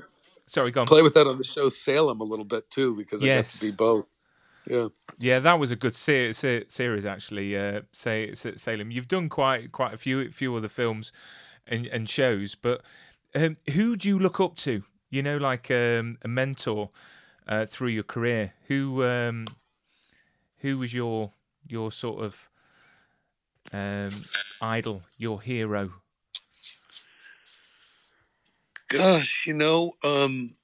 sorry, 0.46 0.70
go 0.70 0.82
on. 0.82 0.86
play 0.86 1.02
with 1.02 1.14
that 1.14 1.26
on 1.26 1.38
the 1.38 1.44
show 1.44 1.68
Salem 1.68 2.20
a 2.20 2.24
little 2.24 2.44
bit 2.44 2.70
too 2.70 2.94
because 2.96 3.22
I 3.22 3.26
got 3.26 3.44
to 3.46 3.60
be 3.66 3.72
both. 3.72 4.06
Yeah. 4.68 4.88
Yeah, 5.18 5.38
that 5.40 5.58
was 5.58 5.70
a 5.70 5.76
good 5.76 5.94
se- 5.94 6.32
se- 6.32 6.64
series 6.68 7.04
actually. 7.04 7.56
Uh, 7.56 7.82
say 7.92 8.34
Sa- 8.34 8.56
Salem, 8.56 8.90
you've 8.90 9.08
done 9.08 9.28
quite 9.28 9.72
quite 9.72 9.94
a 9.94 9.96
few 9.98 10.30
few 10.30 10.54
other 10.56 10.68
films 10.68 11.12
and, 11.66 11.86
and 11.86 12.08
shows, 12.08 12.54
but 12.54 12.82
um, 13.34 13.56
who 13.72 13.96
do 13.96 14.08
you 14.08 14.18
look 14.18 14.40
up 14.40 14.56
to? 14.56 14.82
You 15.10 15.22
know, 15.22 15.36
like 15.36 15.70
um, 15.70 16.18
a 16.22 16.28
mentor 16.28 16.90
uh, 17.46 17.66
through 17.66 17.88
your 17.88 18.04
career. 18.04 18.54
Who 18.68 19.04
um, 19.04 19.44
who 20.58 20.78
was 20.78 20.94
your 20.94 21.32
your 21.66 21.92
sort 21.92 22.24
of 22.24 22.48
um, 23.72 24.10
idol, 24.60 25.02
your 25.18 25.40
hero? 25.40 25.92
Gosh, 28.88 29.46
you 29.46 29.54
know, 29.54 29.96
um, 30.04 30.54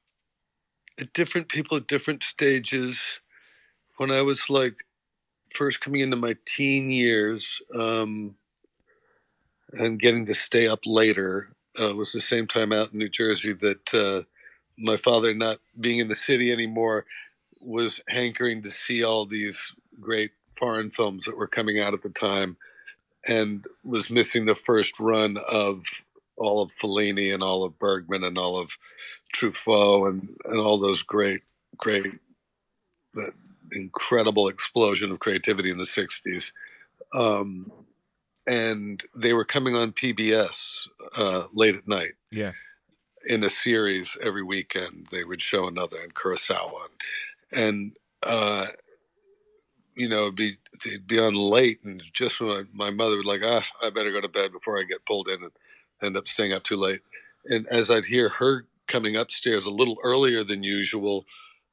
different 1.13 1.49
people 1.49 1.77
at 1.77 1.87
different 1.87 2.23
stages. 2.23 3.21
When 3.99 4.13
I 4.13 4.23
was 4.23 4.49
like 4.49 4.87
first 5.55 5.81
coming 5.81 6.03
into 6.03 6.17
my 6.17 6.37
teen 6.47 6.89
years 6.89 7.61
um, 7.75 8.37
and 9.73 10.01
getting 10.01 10.27
to 10.27 10.37
stay 10.37 10.69
up 10.69 10.81
later, 10.87 11.49
uh, 11.81 11.95
was 11.95 12.13
the 12.13 12.21
same 12.21 12.47
time 12.47 12.73
out 12.73 12.93
in 12.93 12.99
New 12.99 13.09
Jersey 13.09 13.55
that 13.55 13.95
uh, 13.95 14.23
my 14.79 14.99
father, 14.99 15.35
not 15.35 15.59
being 15.81 15.99
in 15.99 16.09
the 16.09 16.17
city 16.17 16.53
anymore, 16.53 17.07
was 17.61 18.01
hankering 18.09 18.63
to 18.63 18.71
see 18.71 19.03
all 19.03 19.27
these 19.27 19.75
great 20.01 20.31
foreign 20.57 20.91
films 20.93 21.25
that 21.25 21.37
were 21.37 21.49
coming 21.49 21.81
out 21.81 21.93
at 21.93 22.03
the 22.03 22.09
time 22.11 22.57
and 23.27 23.67
was 23.85 24.11
missing 24.11 24.47
the 24.47 24.55
first 24.55 25.01
run 25.01 25.39
of 25.49 25.83
all 26.37 26.63
of 26.63 26.71
Fellini 26.81 27.35
and 27.35 27.43
all 27.43 27.65
of 27.65 27.79
Bergman 27.81 28.23
and 28.23 28.39
all 28.39 28.57
of 28.57 28.71
Truffaut 29.35 30.09
and, 30.09 30.37
and 30.45 30.59
all 30.61 30.79
those 30.79 31.03
great, 31.03 31.43
great, 31.77 32.13
incredible 33.73 34.49
explosion 34.49 35.11
of 35.11 35.19
creativity 35.19 35.71
in 35.71 35.79
the 35.79 35.85
60s. 35.85 36.53
Um, 37.15 37.71
and 38.47 39.03
they 39.15 39.33
were 39.33 39.45
coming 39.45 39.75
on 39.75 39.93
PBS 39.93 40.89
uh, 41.17 41.45
late 41.53 41.75
at 41.75 41.87
night 41.87 42.13
Yeah, 42.31 42.53
in 43.27 43.45
a 43.45 43.51
series 43.51 44.17
every 44.23 44.43
weekend. 44.43 45.09
They 45.11 45.25
would 45.25 45.43
show 45.43 45.69
another 45.69 45.99
in 46.01 46.11
Kurosawa, 46.11 46.89
and 47.53 47.93
uh, 48.23 48.69
you 49.95 50.09
know, 50.09 50.23
it'd 50.23 50.37
be 50.37 50.57
they'd 50.85 51.07
be 51.07 51.19
on 51.19 51.35
late, 51.35 51.81
and 51.85 52.03
just 52.13 52.41
when 52.41 52.49
my, 52.49 52.65
my 52.87 52.91
mother 52.91 53.17
would 53.17 53.27
like, 53.27 53.43
ah, 53.45 53.67
I 53.83 53.91
better 53.91 54.13
go 54.13 54.21
to 54.21 54.29
bed 54.29 54.53
before 54.53 54.79
I 54.79 54.85
get 54.85 55.05
pulled 55.07 55.29
in 55.29 55.43
and 55.43 55.53
end 56.03 56.17
up 56.17 56.29
staying 56.29 56.53
up 56.53 56.65
too 56.65 56.77
late. 56.77 57.01
And 57.45 57.67
as 57.69 57.91
I'd 57.91 58.05
hear 58.05 58.29
her 58.31 58.65
coming 58.87 59.17
upstairs 59.17 59.67
a 59.67 59.71
little 59.71 59.99
earlier 60.03 60.45
than 60.45 60.63
usual, 60.63 61.27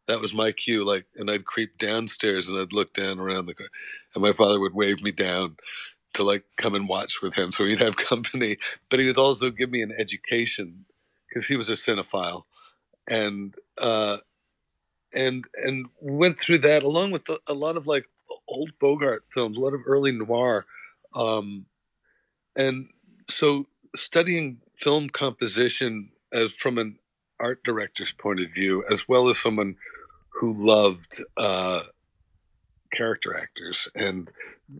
that 0.07 0.21
was 0.21 0.33
my 0.33 0.51
cue. 0.51 0.85
Like, 0.85 1.05
and 1.15 1.29
I'd 1.29 1.45
creep 1.45 1.77
downstairs 1.77 2.47
and 2.47 2.59
I'd 2.59 2.73
look 2.73 2.93
down 2.93 3.19
around 3.19 3.45
the, 3.45 3.55
car, 3.55 3.67
and 4.13 4.21
my 4.21 4.33
father 4.33 4.59
would 4.59 4.73
wave 4.73 5.01
me 5.01 5.11
down 5.11 5.57
to 6.13 6.23
like 6.23 6.43
come 6.57 6.75
and 6.75 6.87
watch 6.87 7.21
with 7.21 7.35
him, 7.35 7.51
so 7.51 7.65
he'd 7.65 7.79
have 7.79 7.97
company. 8.11 8.57
But 8.89 8.99
he 8.99 9.07
would 9.07 9.17
also 9.17 9.49
give 9.49 9.69
me 9.69 9.81
an 9.81 9.93
education 9.97 10.85
because 11.27 11.47
he 11.47 11.55
was 11.55 11.69
a 11.69 11.73
cinephile, 11.73 12.43
and 13.07 13.53
uh, 13.77 14.17
and 15.13 15.45
and 15.55 15.87
went 15.99 16.39
through 16.39 16.59
that 16.59 16.83
along 16.83 17.11
with 17.11 17.29
a, 17.47 17.53
lot 17.53 17.77
of 17.77 17.87
like 17.87 18.05
old 18.47 18.71
Bogart 18.79 19.25
films, 19.33 19.57
a 19.57 19.59
lot 19.59 19.73
of 19.73 19.81
early 19.85 20.11
noir, 20.11 20.65
um, 21.13 21.65
and 22.55 22.89
so 23.29 23.65
studying 23.95 24.59
film 24.77 25.09
composition 25.09 26.09
as 26.33 26.53
from 26.53 26.77
an 26.77 26.97
art 27.39 27.63
director's 27.63 28.13
point 28.17 28.39
of 28.39 28.51
view, 28.53 28.83
as 28.89 29.07
well 29.07 29.29
as 29.29 29.37
someone 29.37 29.75
who 30.39 30.67
loved 30.67 31.23
uh, 31.37 31.81
character 32.93 33.37
actors 33.37 33.87
and 33.95 34.29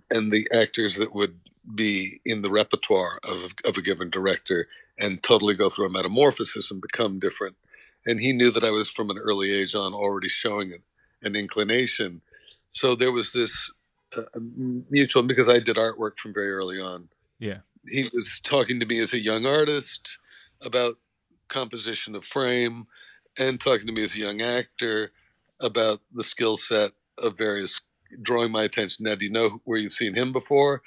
and 0.10 0.32
the 0.32 0.48
actors 0.54 0.96
that 0.96 1.14
would 1.14 1.40
be 1.76 2.22
in 2.26 2.42
the 2.42 2.50
repertoire 2.50 3.20
of 3.24 3.54
of 3.64 3.78
a 3.78 3.82
given 3.82 4.10
director 4.10 4.68
and 4.98 5.22
totally 5.24 5.56
go 5.56 5.70
through 5.70 5.88
a 5.88 5.90
metamorphosis 5.90 6.72
and 6.72 6.82
become 6.82 7.20
different. 7.20 7.56
And 8.06 8.20
he 8.20 8.34
knew 8.34 8.52
that 8.52 8.64
I 8.64 8.70
was 8.70 8.92
from 8.92 9.10
an 9.10 9.18
early 9.18 9.52
age 9.52 9.76
on 9.76 9.94
already 9.94 10.30
showing 10.30 10.72
an, 10.72 10.84
an 11.22 11.36
inclination. 11.36 12.22
So 12.72 12.96
there 12.96 13.12
was 13.12 13.34
this 13.34 13.72
uh, 14.16 14.24
mutual 14.90 15.24
because 15.24 15.50
I 15.50 15.60
did 15.60 15.76
artwork 15.76 16.18
from 16.18 16.34
very 16.34 16.52
early 16.52 16.80
on 16.80 17.10
Yeah. 17.40 17.60
He 17.88 18.10
was 18.14 18.40
talking 18.44 18.80
to 18.80 18.86
me 18.86 19.00
as 19.00 19.14
a 19.14 19.20
young 19.20 19.46
artist 19.46 20.18
about 20.62 20.98
composition 21.50 22.16
of 22.16 22.26
frame 22.26 22.88
and 23.38 23.60
talking 23.60 23.86
to 23.86 23.94
me 23.94 24.04
as 24.04 24.16
a 24.16 24.20
young 24.20 24.42
actor 24.42 25.12
about 25.60 26.02
the 26.14 26.24
skill 26.24 26.58
set 26.58 26.92
of 27.18 27.38
various 27.38 27.80
drawing 28.22 28.52
my 28.52 28.64
attention. 28.64 29.06
Now, 29.06 29.16
do 29.16 29.26
you 29.26 29.32
know 29.32 29.62
where 29.64 29.78
you've 29.78 29.94
seen 29.94 30.14
him 30.14 30.32
before? 30.32 30.82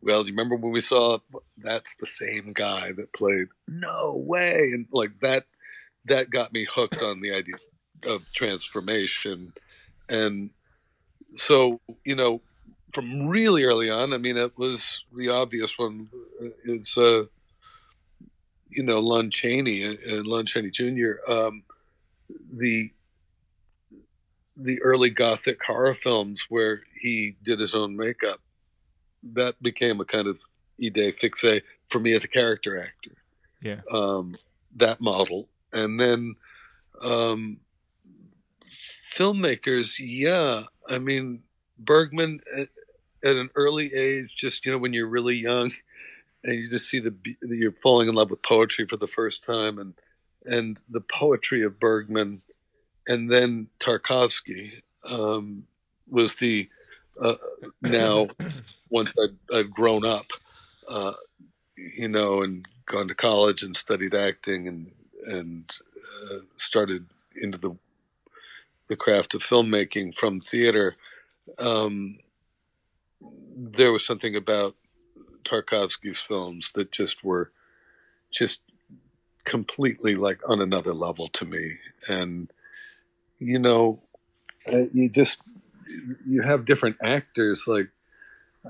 Well, 0.00 0.26
you 0.26 0.32
remember 0.32 0.56
when 0.56 0.72
we 0.72 0.80
saw 0.80 1.18
that's 1.58 1.94
the 2.00 2.06
same 2.06 2.52
guy 2.52 2.92
that 2.92 3.12
played? 3.12 3.48
No 3.68 4.14
way! 4.16 4.70
And 4.72 4.86
like 4.92 5.12
that, 5.20 5.44
that 6.06 6.30
got 6.30 6.52
me 6.52 6.66
hooked 6.70 7.00
on 7.00 7.20
the 7.20 7.32
idea 7.32 7.54
of 8.06 8.20
transformation. 8.32 9.52
And 10.08 10.50
so, 11.36 11.80
you 12.04 12.16
know, 12.16 12.42
from 12.92 13.28
really 13.28 13.64
early 13.64 13.90
on, 13.90 14.12
I 14.12 14.18
mean, 14.18 14.36
it 14.36 14.56
was 14.58 14.82
the 15.16 15.28
obvious 15.30 15.72
one. 15.76 16.08
It's, 16.64 16.96
uh, 16.96 17.24
you 18.68 18.82
know, 18.82 18.98
Lon 18.98 19.30
Chaney 19.30 19.82
and 19.82 19.98
uh, 20.10 20.22
Lon 20.28 20.46
Chaney 20.46 20.70
Jr. 20.70 21.12
Um, 21.28 21.62
the 22.52 22.90
the 24.56 24.80
early 24.82 25.10
gothic 25.10 25.58
horror 25.66 25.94
films 25.94 26.40
where 26.48 26.82
he 27.00 27.36
did 27.44 27.58
his 27.58 27.74
own 27.74 27.96
makeup 27.96 28.40
that 29.32 29.60
became 29.62 30.00
a 30.00 30.04
kind 30.04 30.28
of 30.28 30.38
idée 30.80 31.14
fixe 31.18 31.62
for 31.88 31.98
me 31.98 32.14
as 32.14 32.24
a 32.24 32.28
character 32.28 32.80
actor. 32.80 33.16
Yeah. 33.60 33.80
Um, 33.90 34.32
that 34.76 35.00
model. 35.00 35.48
And 35.72 35.98
then 35.98 36.36
um, 37.00 37.58
filmmakers, 39.14 39.96
yeah. 39.98 40.64
I 40.88 40.98
mean, 40.98 41.42
Bergman 41.78 42.40
at, 42.56 42.68
at, 43.24 43.36
an 43.36 43.50
early 43.54 43.92
age, 43.94 44.34
just, 44.38 44.64
you 44.64 44.72
know, 44.72 44.78
when 44.78 44.92
you're 44.92 45.08
really 45.08 45.36
young 45.36 45.72
and 46.44 46.54
you 46.54 46.70
just 46.70 46.88
see 46.88 47.00
the, 47.00 47.14
you're 47.42 47.74
falling 47.82 48.08
in 48.08 48.14
love 48.14 48.30
with 48.30 48.42
poetry 48.42 48.86
for 48.86 48.96
the 48.96 49.08
first 49.08 49.42
time 49.42 49.78
and, 49.78 49.94
and 50.44 50.82
the 50.90 51.00
poetry 51.00 51.64
of 51.64 51.80
Bergman 51.80 52.42
and 53.06 53.30
then 53.30 53.68
Tarkovsky 53.80 54.82
um, 55.08 55.66
was 56.08 56.36
the, 56.36 56.68
uh, 57.20 57.34
now 57.82 58.26
once 58.90 59.14
I'd, 59.18 59.54
I'd 59.54 59.70
grown 59.70 60.04
up, 60.04 60.24
uh, 60.90 61.12
you 61.76 62.08
know, 62.08 62.42
and 62.42 62.66
gone 62.86 63.08
to 63.08 63.14
college 63.14 63.62
and 63.62 63.76
studied 63.76 64.14
acting 64.14 64.68
and 64.68 64.90
and 65.26 65.70
uh, 66.24 66.38
started 66.58 67.06
into 67.40 67.58
the 67.58 67.76
the 68.88 68.96
craft 68.96 69.34
of 69.34 69.42
filmmaking 69.42 70.14
from 70.14 70.40
theater. 70.40 70.96
Um, 71.58 72.18
there 73.56 73.92
was 73.92 74.04
something 74.04 74.36
about 74.36 74.74
Tarkovsky's 75.44 76.20
films 76.20 76.72
that 76.74 76.92
just 76.92 77.24
were 77.24 77.50
just 78.30 78.60
completely 79.44 80.16
like 80.16 80.40
on 80.46 80.60
another 80.60 80.92
level 80.92 81.28
to 81.28 81.44
me, 81.44 81.78
and 82.08 82.52
you 83.44 83.58
know, 83.58 84.00
uh, 84.72 84.86
you 84.92 85.08
just 85.10 85.42
you 86.26 86.40
have 86.42 86.64
different 86.64 86.96
actors 87.02 87.64
like 87.66 87.90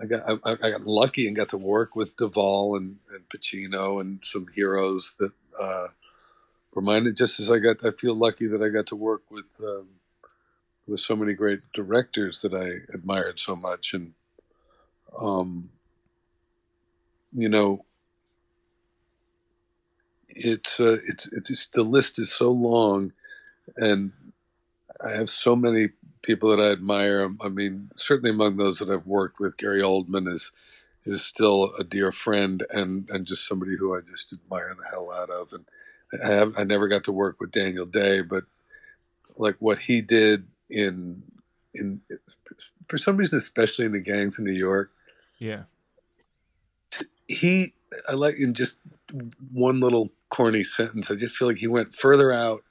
I 0.01 0.07
got 0.07 0.41
I, 0.45 0.53
I, 0.53 0.71
got 0.73 0.87
lucky 0.87 1.29
and 1.29 1.37
got 1.37 1.51
to 1.51 1.57
work 1.57 1.95
with 1.95 2.17
Duvall 2.17 2.77
and, 2.77 2.97
and 3.13 3.29
Pacino 3.29 4.01
and 4.01 4.19
some 4.25 4.47
heroes 4.53 5.15
that 5.21 5.31
uh, 5.61 5.87
reminded 6.75 7.17
just 7.17 7.39
as 7.39 7.51
I 7.51 7.59
got 7.59 7.85
I 7.85 7.93
feel 7.93 8.17
lucky 8.17 8.49
that 8.49 8.63
I 8.63 8.69
got 8.69 8.89
to 8.89 8.97
work 8.97 9.23
with 9.31 9.47
um, 9.63 9.87
with 10.89 11.01
so 11.01 11.15
many 11.15 11.35
great 11.35 11.61
directors 11.73 12.41
that 12.43 12.53
I 12.53 12.93
admired 12.93 13.39
so 13.39 13.55
much. 13.55 13.95
And 13.95 14.15
um, 15.17 15.71
you 17.33 17.49
know 17.49 17.85
it's 20.29 20.81
uh, 20.81 20.99
it's 21.07 21.29
it's 21.33 21.49
just, 21.49 21.73
the 21.75 21.85
list 21.85 22.19
is 22.19 22.33
so 22.33 22.51
long 22.51 23.13
and 23.77 24.13
I 25.05 25.13
have 25.13 25.29
so 25.29 25.55
many 25.55 25.91
people 26.23 26.57
that 26.57 26.63
I 26.63 26.73
admire. 26.73 27.29
I 27.41 27.49
mean, 27.49 27.91
certainly 27.97 28.31
among 28.31 28.57
those 28.57 28.79
that 28.79 28.89
I've 28.89 29.07
worked 29.07 29.39
with, 29.39 29.57
Gary 29.57 29.83
Oldman 29.83 30.33
is 30.33 30.51
is 31.07 31.23
still 31.23 31.75
a 31.79 31.85
dear 31.85 32.13
friend 32.13 32.65
and 32.71 33.09
and 33.11 33.27
just 33.27 33.47
somebody 33.47 33.77
who 33.77 33.95
I 33.95 34.01
just 34.01 34.33
admire 34.33 34.75
the 34.75 34.89
hell 34.89 35.13
out 35.13 35.31
of. 35.31 35.53
And 35.53 35.65
I 36.23 36.33
have 36.33 36.55
I 36.59 36.65
never 36.65 36.89
got 36.89 37.05
to 37.05 37.13
work 37.13 37.41
with 37.41 37.53
Daniel 37.53 37.87
Day, 37.87 38.23
but 38.23 38.45
like 39.37 39.57
what 39.59 39.79
he 39.81 40.01
did 40.01 40.47
in 40.71 41.23
in 41.75 42.01
for 42.89 42.99
some 42.99 43.17
reason, 43.17 43.37
especially 43.37 43.85
in 43.85 43.93
the 43.93 44.01
gangs 44.01 44.39
in 44.39 44.45
New 44.45 44.53
York. 44.53 44.91
Yeah. 45.39 45.65
He 47.29 47.75
I 48.09 48.13
like 48.13 48.39
in 48.39 48.55
just 48.55 48.79
one 49.53 49.81
little 49.81 50.11
corny 50.31 50.65
sentence. 50.65 51.11
I 51.11 51.17
just 51.17 51.37
feel 51.37 51.49
like 51.49 51.59
he 51.59 51.67
went 51.67 51.95
further 51.95 52.33
out 52.33 52.65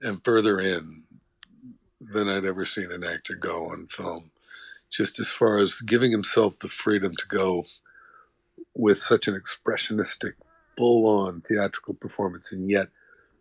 and 0.00 0.22
further 0.24 0.58
in 0.58 1.04
than 2.12 2.28
I'd 2.28 2.44
ever 2.44 2.64
seen 2.64 2.90
an 2.90 3.04
actor 3.04 3.34
go 3.34 3.70
on 3.70 3.86
film. 3.86 4.30
Just 4.90 5.18
as 5.20 5.28
far 5.28 5.58
as 5.58 5.80
giving 5.80 6.10
himself 6.10 6.58
the 6.58 6.68
freedom 6.68 7.14
to 7.16 7.26
go 7.26 7.66
with 8.74 8.98
such 8.98 9.28
an 9.28 9.38
expressionistic, 9.38 10.32
full 10.76 11.06
on 11.06 11.42
theatrical 11.42 11.94
performance, 11.94 12.52
and 12.52 12.70
yet 12.70 12.88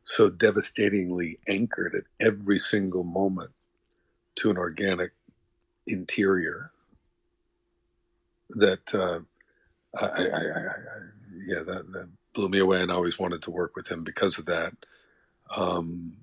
so 0.04 0.30
devastatingly 0.30 1.38
anchored 1.48 1.94
at 1.96 2.26
every 2.26 2.60
single 2.60 3.04
moment 3.04 3.52
to 4.36 4.50
an 4.50 4.58
organic 4.58 5.12
interior 5.86 6.72
that 8.52 8.94
uh, 8.94 9.20
I, 10.00 10.06
I, 10.06 10.22
I, 10.26 10.64
yeah, 11.46 11.60
that, 11.60 11.92
that, 11.92 12.10
blew 12.34 12.50
me 12.50 12.60
away, 12.60 12.82
and 12.82 12.92
I 12.92 12.94
always 12.94 13.18
wanted 13.18 13.42
to 13.42 13.52
work 13.52 13.76
with 13.76 13.88
him 13.88 14.04
because 14.04 14.38
of 14.38 14.46
that. 14.46 14.72
Um, 15.56 16.14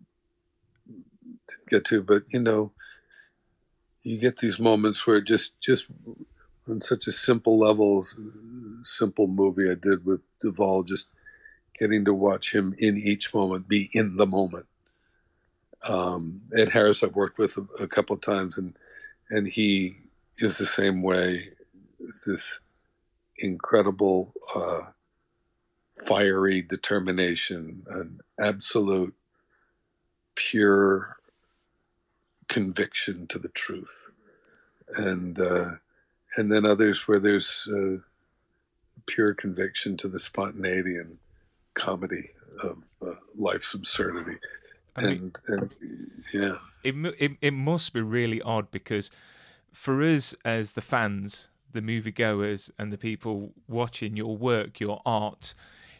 get 1.69 1.85
to, 1.87 2.03
but 2.03 2.25
you 2.29 2.41
know, 2.41 2.73
you 4.03 4.19
get 4.19 4.39
these 4.39 4.59
moments 4.59 5.07
where 5.07 5.21
just 5.21 5.59
just 5.61 5.87
on 6.69 6.81
such 6.81 7.07
a 7.07 7.13
simple 7.13 7.59
level, 7.59 8.07
simple 8.83 9.27
movie 9.27 9.71
I 9.71 9.75
did 9.75 10.05
with 10.05 10.21
Duvall, 10.41 10.83
just 10.83 11.09
getting 11.79 12.05
to 12.05 12.15
watch 12.15 12.55
him 12.55 12.75
in 12.79 12.97
each 12.97 13.35
moment, 13.35 13.69
be 13.69 13.91
in 13.93 14.17
the 14.17 14.27
moment. 14.27 14.67
Um, 15.87 16.43
Ed 16.57 16.71
Harris 16.71 17.03
I've 17.03 17.17
worked 17.17 17.39
with 17.39 17.57
a, 17.57 17.83
a 17.83 17.89
couple 17.89 18.17
of 18.17 18.23
times, 18.23 18.57
and 18.57 18.77
and 19.31 19.47
he 19.49 19.97
is 20.39 20.59
the 20.59 20.67
same 20.67 21.03
way. 21.03 21.51
It's 22.01 22.25
this 22.25 22.61
incredible, 23.39 24.33
uh, 24.55 24.81
fiery 26.07 26.63
determination, 26.63 27.85
an 27.89 28.21
absolute 28.39 29.15
pure 30.35 31.17
conviction 32.49 33.27
to 33.29 33.39
the 33.39 33.49
truth, 33.49 34.07
and 34.97 35.39
uh, 35.39 35.71
and 36.37 36.53
then 36.53 36.65
others 36.65 37.07
where 37.07 37.21
there's 37.21 37.69
uh, 37.73 37.99
pure 39.07 39.35
conviction 39.35 39.97
to 39.99 40.09
the 40.09 40.19
spontaneity 40.19 40.97
and 40.97 41.19
comedy 41.75 42.31
of 42.63 42.79
uh, 43.07 43.15
life's 43.37 43.75
absurdity. 43.75 44.39
I 44.97 45.07
mean, 45.07 45.33
and, 45.47 45.61
and 45.61 45.77
yeah, 46.33 46.57
it, 46.83 46.95
it 47.19 47.33
it 47.41 47.51
must 47.53 47.93
be 47.93 48.01
really 48.01 48.41
odd 48.43 48.71
because 48.71 49.11
for 49.73 50.03
us 50.03 50.35
as 50.45 50.73
the 50.73 50.81
fans, 50.81 51.51
the 51.73 51.81
moviegoers, 51.81 52.71
and 52.79 52.93
the 52.93 52.99
people 52.99 53.53
watching 53.69 54.17
your 54.17 54.37
work, 54.37 54.79
your 54.79 55.03
art, 55.05 55.55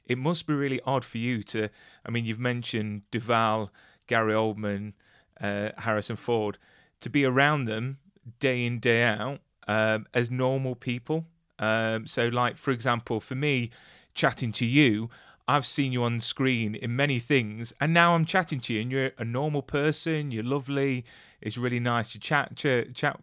it 0.07 0.19
must 0.19 0.47
be 0.47 0.55
really 0.55 0.81
odd 0.87 1.05
for 1.05 1.19
you 1.19 1.43
to. 1.45 1.69
I 2.07 2.11
mean, 2.11 2.25
you've 2.25 2.39
mentioned 2.39 3.03
Duvall, 3.11 3.71
Gary 4.07 4.33
Oldman, 4.33 4.93
uh, 5.41 5.71
Harrison 5.79 6.17
Ford, 6.17 6.59
to 7.01 7.11
be 7.11 7.25
around 7.25 7.67
them 7.67 7.99
day 8.41 8.65
in 8.65 8.81
day 8.81 9.03
out 9.03 9.41
um, 9.69 10.07
as 10.15 10.31
normal 10.31 10.75
people. 10.75 11.27
Um, 11.59 12.07
so, 12.07 12.29
like 12.29 12.57
for 12.57 12.71
example, 12.71 13.21
for 13.21 13.35
me, 13.35 13.71
chatting 14.15 14.53
to 14.53 14.67
you, 14.67 15.11
I've 15.47 15.67
seen 15.67 15.93
you 15.93 16.03
on 16.05 16.21
screen 16.21 16.75
in 16.75 16.97
many 16.97 17.19
things, 17.19 17.73
and 17.81 17.93
now 17.93 18.15
I'm 18.15 18.25
chatting 18.25 18.61
to 18.61 18.73
you, 18.73 18.81
and 18.81 18.91
you're 18.91 19.11
a 19.19 19.25
normal 19.25 19.63
person. 19.63 20.31
You're 20.31 20.45
lovely. 20.45 21.05
It's 21.41 21.59
really 21.59 21.81
nice 21.81 22.13
to 22.13 22.19
chat 22.19 22.57
chat, 22.57 23.21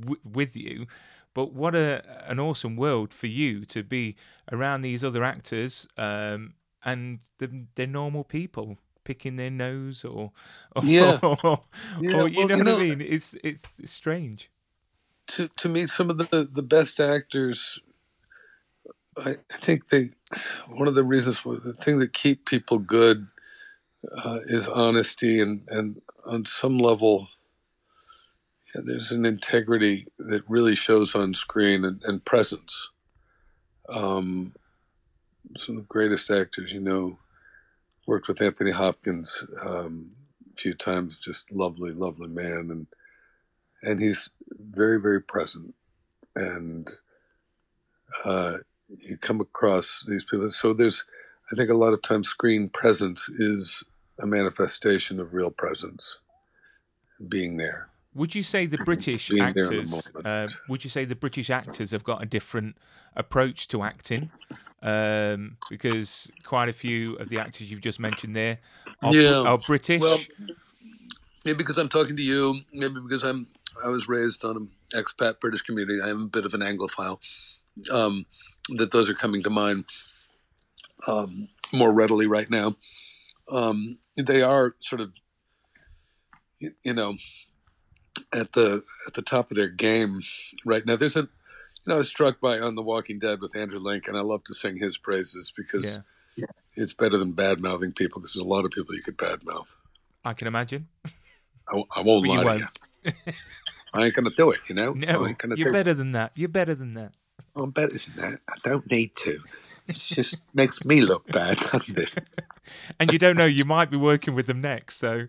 w- 0.00 0.20
with 0.24 0.56
you. 0.56 0.86
But 1.32 1.52
what 1.52 1.74
a 1.74 2.02
an 2.28 2.40
awesome 2.40 2.76
world 2.76 3.14
for 3.14 3.28
you 3.28 3.64
to 3.66 3.84
be 3.84 4.16
around 4.50 4.80
these 4.80 5.04
other 5.04 5.22
actors, 5.22 5.86
um, 5.96 6.54
and 6.84 7.20
the, 7.38 7.66
they're 7.76 7.86
normal 7.86 8.24
people 8.24 8.78
picking 9.10 9.34
their 9.34 9.50
nose 9.50 10.04
or, 10.04 10.30
or 10.76 10.84
yeah, 10.84 11.18
or, 11.22 11.36
yeah. 12.00 12.16
Or, 12.16 12.28
you, 12.28 12.46
well, 12.46 12.48
know 12.48 12.56
you 12.56 12.64
know 12.64 12.72
what 12.74 12.82
I 12.82 12.84
mean? 12.84 13.00
It's, 13.00 13.34
it's, 13.42 13.80
it's 13.80 13.90
strange. 13.90 14.50
To 15.28 15.48
to 15.48 15.68
me, 15.68 15.86
some 15.86 16.10
of 16.10 16.18
the 16.18 16.48
the 16.50 16.62
best 16.62 17.00
actors, 17.00 17.80
I, 19.16 19.36
I 19.52 19.58
think 19.60 19.88
they 19.88 20.10
one 20.68 20.88
of 20.88 20.94
the 20.94 21.04
reasons 21.04 21.42
the 21.42 21.72
thing 21.72 21.98
that 21.98 22.12
keep 22.12 22.46
people 22.46 22.78
good 22.78 23.28
uh, 24.24 24.40
is 24.46 24.68
honesty 24.68 25.40
and 25.40 25.62
and 25.68 26.02
on 26.24 26.44
some 26.44 26.78
level. 26.78 27.28
Yeah, 28.74 28.82
there's 28.84 29.10
an 29.10 29.26
integrity 29.26 30.06
that 30.18 30.48
really 30.48 30.76
shows 30.76 31.16
on 31.16 31.34
screen 31.34 31.84
and, 31.84 32.00
and 32.04 32.24
presence. 32.24 32.90
um, 33.88 34.54
some 35.56 35.76
of 35.76 35.82
the 35.82 35.88
greatest 35.88 36.30
actors. 36.30 36.72
You 36.72 36.80
know, 36.80 37.18
worked 38.06 38.28
with 38.28 38.42
Anthony 38.42 38.70
Hopkins 38.70 39.44
um, 39.62 40.10
a 40.52 40.60
few 40.60 40.74
times. 40.74 41.18
Just 41.18 41.50
lovely, 41.50 41.92
lovely 41.92 42.28
man, 42.28 42.68
and 42.70 42.86
and 43.82 44.00
he's 44.00 44.30
very, 44.50 45.00
very 45.00 45.22
present. 45.22 45.74
And 46.36 46.88
uh, 48.24 48.58
you 48.98 49.16
come 49.16 49.40
across 49.40 50.04
these 50.06 50.24
people. 50.24 50.50
So 50.50 50.72
there's, 50.72 51.04
I 51.50 51.56
think, 51.56 51.70
a 51.70 51.74
lot 51.74 51.92
of 51.92 52.02
times 52.02 52.28
screen 52.28 52.68
presence 52.68 53.28
is 53.28 53.84
a 54.20 54.26
manifestation 54.26 55.18
of 55.20 55.32
real 55.32 55.50
presence, 55.50 56.18
being 57.28 57.56
there. 57.56 57.88
Would 58.14 58.34
you 58.34 58.42
say 58.42 58.66
the 58.66 58.78
British 58.84 59.30
actors? 59.40 60.10
Uh, 60.24 60.48
would 60.68 60.84
you 60.84 60.90
say 60.90 61.04
the 61.04 61.16
British 61.16 61.50
actors 61.50 61.90
have 61.92 62.04
got 62.04 62.22
a 62.22 62.26
different 62.26 62.76
approach 63.16 63.68
to 63.68 63.82
acting? 63.82 64.30
Um, 64.82 65.58
because 65.68 66.30
quite 66.44 66.68
a 66.68 66.72
few 66.72 67.16
of 67.16 67.28
the 67.28 67.38
actors 67.38 67.70
you've 67.70 67.82
just 67.82 68.00
mentioned 68.00 68.34
there 68.34 68.58
are, 69.04 69.14
Yeah. 69.14 69.42
are 69.42 69.58
British. 69.58 70.00
Well, 70.00 70.18
maybe 71.44 71.58
because 71.58 71.76
I'm 71.78 71.88
talking 71.90 72.16
to 72.16 72.22
you, 72.22 72.60
maybe 72.72 73.00
because 73.00 73.22
I'm 73.22 73.46
I 73.84 73.88
was 73.88 74.08
raised 74.08 74.44
on 74.44 74.56
an 74.56 74.70
expat 74.94 75.38
British 75.40 75.62
community. 75.62 76.00
I'm 76.02 76.22
a 76.24 76.26
bit 76.28 76.44
of 76.44 76.54
an 76.54 76.60
Anglophile. 76.60 77.18
Um, 77.90 78.26
that 78.76 78.90
those 78.90 79.08
are 79.08 79.14
coming 79.14 79.42
to 79.44 79.50
mind 79.50 79.84
um, 81.06 81.48
more 81.72 81.92
readily 81.92 82.26
right 82.26 82.50
now. 82.50 82.76
Um, 83.48 83.98
they 84.16 84.42
are 84.42 84.74
sort 84.80 85.00
of, 85.00 85.12
you 86.58 86.92
know, 86.92 87.14
at 88.32 88.52
the 88.52 88.82
at 89.06 89.14
the 89.14 89.22
top 89.22 89.50
of 89.50 89.56
their 89.56 89.68
game 89.68 90.20
right 90.64 90.84
now. 90.84 90.96
There's 90.96 91.16
a, 91.16 91.22
you 91.22 91.28
know, 91.86 91.94
I 91.94 91.98
was 91.98 92.08
struck 92.08 92.40
by 92.40 92.58
on 92.58 92.74
The 92.74 92.82
Walking 92.82 93.18
Dead 93.18 93.40
with 93.40 93.56
Andrew 93.56 93.78
Lincoln. 93.78 94.16
I 94.16 94.20
love 94.20 94.44
to 94.44 94.54
sing 94.54 94.78
his 94.78 94.98
praises 94.98 95.52
because 95.56 96.00
yeah, 96.36 96.46
it's 96.76 96.92
better 96.92 97.18
than 97.18 97.32
bad 97.32 97.60
mouthing 97.60 97.92
people 97.92 98.20
because 98.20 98.34
there's 98.34 98.44
a 98.44 98.48
lot 98.48 98.64
of 98.64 98.70
people 98.70 98.94
you 98.94 99.02
could 99.02 99.16
bad 99.16 99.44
mouth. 99.44 99.74
I 100.24 100.34
can 100.34 100.46
imagine. 100.46 100.88
I, 101.68 101.82
I 101.96 102.02
won't 102.02 102.26
But 102.26 102.28
lie 102.28 102.36
to 102.36 102.44
won't. 102.44 102.60
you. 103.04 103.12
I 103.92 104.04
ain't 104.04 104.14
gonna 104.14 104.30
do 104.36 104.50
it, 104.50 104.60
you 104.68 104.74
know. 104.74 104.92
No, 104.92 105.24
I 105.24 105.28
ain't 105.30 105.38
gonna 105.38 105.56
you're 105.56 105.72
better 105.72 105.94
than 105.94 106.12
that. 106.12 106.32
You're 106.34 106.48
better 106.48 106.74
than 106.74 106.94
that. 106.94 107.12
I'm 107.56 107.70
better 107.70 107.98
than 107.98 108.16
that. 108.16 108.40
I 108.48 108.68
don't 108.68 108.88
need 108.90 109.16
to. 109.16 109.40
It 109.88 109.96
just 109.96 110.36
makes 110.54 110.84
me 110.84 111.00
look 111.00 111.26
bad, 111.32 111.58
doesn't 111.58 111.98
it? 111.98 112.14
And 113.00 113.10
you 113.10 113.18
don't 113.18 113.36
know, 113.36 113.46
you 113.46 113.64
might 113.64 113.90
be 113.90 113.96
working 113.96 114.34
with 114.34 114.46
them 114.46 114.60
next. 114.60 114.98
So 114.98 115.26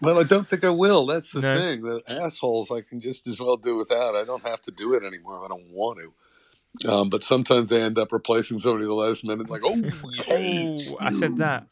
Well, 0.00 0.18
I 0.20 0.24
don't 0.24 0.46
think 0.46 0.62
I 0.64 0.70
will. 0.70 1.06
That's 1.06 1.32
the 1.32 1.40
No. 1.40 1.58
thing. 1.58 1.82
The 1.82 2.02
assholes 2.06 2.70
I 2.70 2.82
can 2.82 3.00
just 3.00 3.26
as 3.26 3.40
well 3.40 3.56
do 3.56 3.76
without. 3.76 4.14
I 4.14 4.24
don't 4.24 4.46
have 4.46 4.60
to 4.62 4.70
do 4.70 4.94
it 4.94 5.02
anymore 5.02 5.38
if 5.38 5.44
I 5.44 5.48
don't 5.48 5.70
want 5.70 6.00
to. 6.00 6.90
Um, 6.92 7.08
but 7.10 7.24
sometimes 7.24 7.68
they 7.68 7.82
end 7.82 7.98
up 7.98 8.12
replacing 8.12 8.60
somebody 8.60 8.84
the 8.84 8.94
last 8.94 9.24
minute, 9.24 9.48
like, 9.50 9.62
oh, 9.64 9.82
oh, 10.30 10.98
I 11.00 11.10
said 11.10 11.36
that. 11.38 11.66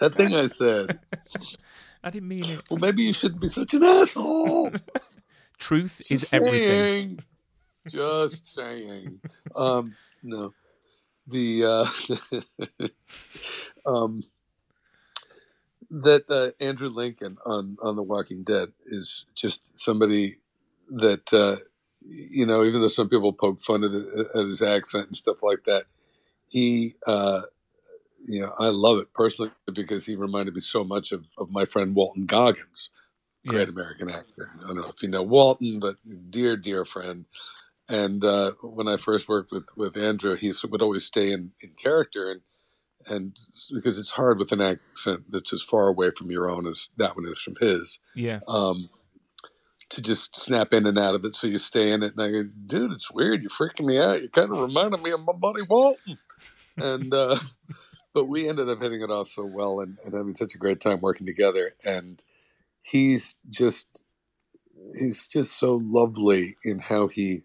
that 0.00 0.14
thing 0.14 0.34
I 0.34 0.46
said. 0.46 0.98
I 2.02 2.10
didn't 2.10 2.28
mean 2.28 2.50
it. 2.50 2.64
Well, 2.70 2.78
maybe 2.80 3.04
you 3.04 3.12
shouldn't 3.12 3.40
be 3.40 3.48
such 3.48 3.74
an 3.74 3.82
asshole. 3.84 4.72
Truth 5.58 6.02
is 6.10 6.20
Just 6.22 6.34
everything. 6.34 6.68
saying. 6.68 7.20
Just 7.88 8.46
saying. 8.52 9.20
Um, 9.54 9.94
no, 10.22 10.52
the 11.26 11.64
uh, 13.86 13.90
um, 13.90 14.22
that 15.90 16.24
uh, 16.30 16.50
Andrew 16.64 16.88
Lincoln 16.88 17.38
on 17.46 17.78
on 17.82 17.96
The 17.96 18.02
Walking 18.02 18.44
Dead 18.44 18.70
is 18.86 19.26
just 19.34 19.78
somebody 19.78 20.38
that 20.90 21.32
uh, 21.32 21.56
you 22.02 22.46
know. 22.46 22.64
Even 22.64 22.80
though 22.82 22.88
some 22.88 23.08
people 23.08 23.32
poke 23.32 23.62
fun 23.62 23.84
at, 23.84 23.92
at 24.40 24.46
his 24.48 24.62
accent 24.62 25.08
and 25.08 25.16
stuff 25.16 25.38
like 25.42 25.64
that, 25.66 25.84
he. 26.48 26.96
Uh, 27.06 27.42
you 28.28 28.40
know, 28.40 28.54
I 28.58 28.68
love 28.68 28.98
it 28.98 29.12
personally 29.14 29.52
because 29.74 30.06
he 30.06 30.16
reminded 30.16 30.54
me 30.54 30.60
so 30.60 30.84
much 30.84 31.12
of, 31.12 31.26
of 31.38 31.50
my 31.50 31.64
friend 31.64 31.94
Walton 31.94 32.26
Goggins 32.26 32.88
great 33.46 33.68
Yeah. 33.68 33.74
American 33.74 34.10
actor. 34.10 34.50
I 34.62 34.66
don't 34.66 34.76
know 34.76 34.88
if 34.88 35.02
you 35.02 35.08
know 35.08 35.22
Walton, 35.22 35.80
but 35.80 35.96
dear, 36.30 36.56
dear 36.56 36.84
friend. 36.84 37.26
And 37.88 38.24
uh, 38.24 38.52
when 38.62 38.88
I 38.88 38.96
first 38.96 39.28
worked 39.28 39.52
with, 39.52 39.64
with 39.76 39.96
Andrew, 39.96 40.36
he 40.36 40.52
would 40.68 40.82
always 40.82 41.04
stay 41.04 41.32
in, 41.32 41.52
in 41.60 41.70
character, 41.72 42.30
and 42.30 42.42
and 43.08 43.36
because 43.72 43.98
it's 43.98 44.10
hard 44.10 44.38
with 44.38 44.52
an 44.52 44.60
accent 44.60 45.24
that's 45.30 45.52
as 45.52 45.62
far 45.62 45.88
away 45.88 46.10
from 46.16 46.30
your 46.30 46.48
own 46.50 46.66
as 46.66 46.90
that 46.96 47.16
one 47.16 47.26
is 47.26 47.38
from 47.38 47.56
his, 47.60 47.98
Yeah. 48.14 48.40
um, 48.48 48.90
to 49.90 50.02
just 50.02 50.36
snap 50.36 50.72
in 50.72 50.86
and 50.86 50.98
out 50.98 51.14
of 51.14 51.24
it. 51.24 51.36
So 51.36 51.46
you 51.46 51.58
stay 51.58 51.92
in 51.92 52.02
it, 52.02 52.14
and 52.16 52.22
I 52.22 52.30
go, 52.30 52.42
dude, 52.66 52.92
it's 52.92 53.10
weird. 53.12 53.42
You're 53.42 53.50
freaking 53.50 53.86
me 53.86 53.98
out. 53.98 54.20
You 54.22 54.28
kind 54.28 54.50
of 54.50 54.58
reminded 54.60 55.00
me 55.02 55.12
of 55.12 55.20
my 55.20 55.32
buddy 55.32 55.62
Walton. 55.62 56.18
And 56.76 57.14
uh, 57.14 57.38
but 58.14 58.24
we 58.26 58.48
ended 58.48 58.68
up 58.68 58.80
hitting 58.80 59.00
it 59.02 59.10
off 59.10 59.28
so 59.28 59.44
well 59.44 59.80
and, 59.80 59.98
and 60.04 60.12
having 60.14 60.34
such 60.34 60.54
a 60.54 60.58
great 60.58 60.80
time 60.80 61.00
working 61.00 61.26
together. 61.26 61.74
And 61.84 62.22
he's 62.82 63.36
just 63.48 64.02
he's 64.98 65.26
just 65.28 65.56
so 65.58 65.80
lovely 65.82 66.56
in 66.64 66.78
how 66.80 67.06
he 67.08 67.42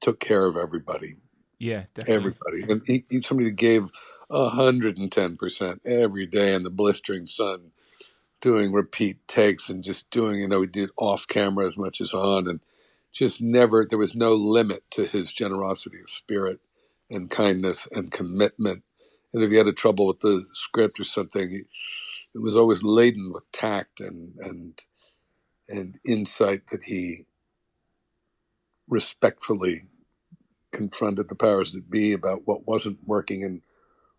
took 0.00 0.18
care 0.20 0.44
of 0.46 0.56
everybody, 0.56 1.16
Yeah. 1.58 1.84
Definitely. 1.94 2.14
everybody, 2.14 2.72
and 2.72 2.82
he, 2.86 3.04
he's 3.08 3.26
somebody 3.26 3.50
that 3.50 3.56
gave 3.56 3.88
hundred 4.30 4.98
and 4.98 5.12
ten 5.12 5.36
percent 5.36 5.82
every 5.86 6.26
day 6.26 6.54
in 6.54 6.62
the 6.64 6.70
blistering 6.70 7.26
sun, 7.26 7.72
doing 8.40 8.72
repeat 8.72 9.26
takes 9.28 9.70
and 9.70 9.84
just 9.84 10.10
doing 10.10 10.40
you 10.40 10.48
know 10.48 10.62
he 10.62 10.66
did 10.68 10.90
off 10.98 11.28
camera 11.28 11.66
as 11.66 11.76
much 11.78 12.00
as 12.00 12.14
on, 12.14 12.48
and 12.48 12.60
just 13.12 13.40
never 13.42 13.86
there 13.88 13.98
was 13.98 14.16
no 14.16 14.34
limit 14.34 14.84
to 14.92 15.06
his 15.06 15.32
generosity 15.32 16.00
of 16.00 16.10
spirit 16.10 16.60
and 17.10 17.30
kindness 17.30 17.88
and 17.92 18.12
commitment. 18.12 18.84
And 19.32 19.44
if 19.44 19.50
he 19.50 19.56
had 19.58 19.68
a 19.68 19.72
trouble 19.72 20.06
with 20.06 20.20
the 20.20 20.46
script 20.54 21.00
or 21.00 21.04
something, 21.04 21.50
he, 21.50 21.62
it 22.34 22.40
was 22.40 22.56
always 22.56 22.82
laden 22.82 23.32
with 23.34 23.44
tact 23.52 24.00
and 24.00 24.34
and 24.40 24.82
and 25.68 25.98
insight 26.06 26.62
that 26.72 26.84
he 26.84 27.26
respectfully 28.88 29.84
confronted 30.72 31.28
the 31.28 31.36
powers 31.36 31.72
that 31.72 31.90
be 31.90 32.12
about 32.12 32.42
what 32.46 32.66
wasn't 32.68 32.98
working 33.06 33.44
and 33.44 33.62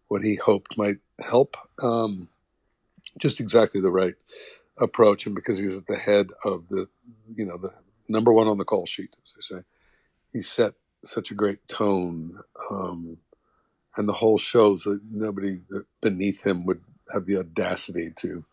what 0.08 0.24
he 0.24 0.36
hoped 0.36 0.78
might 0.78 0.98
help. 1.20 1.58
Um, 1.82 2.30
just 3.18 3.40
exactly 3.40 3.82
the 3.82 3.92
right 3.92 4.16
approach, 4.78 5.26
and 5.26 5.36
because 5.36 5.58
he's 5.58 5.78
at 5.78 5.88
the 5.88 5.98
head 5.98 6.28
of 6.44 6.68
the, 6.70 6.88
you 7.36 7.46
know, 7.46 7.58
the 7.58 7.72
number 8.08 8.32
one 8.32 8.48
on 8.48 8.58
the 8.58 8.66
call 8.66 8.86
sheet, 8.86 9.16
as 9.24 9.34
they 9.34 9.56
say, 9.56 9.64
he 10.34 10.42
set 10.42 10.74
such 11.04 11.32
a 11.32 11.36
great 11.36 11.68
tone, 11.68 12.40
um, 12.70 13.18
and 13.96 14.08
the 14.08 14.14
whole 14.14 14.38
shows 14.38 14.84
that 14.84 15.00
nobody 15.12 15.60
beneath 16.02 16.46
him 16.46 16.66
would 16.66 16.82
have 17.12 17.26
the 17.26 17.38
audacity 17.38 18.12
to 18.18 18.46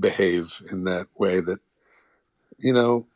behave 0.00 0.60
in 0.70 0.84
that 0.84 1.06
way. 1.16 1.40
That 1.40 1.60
you 2.58 2.72
know, 2.72 3.06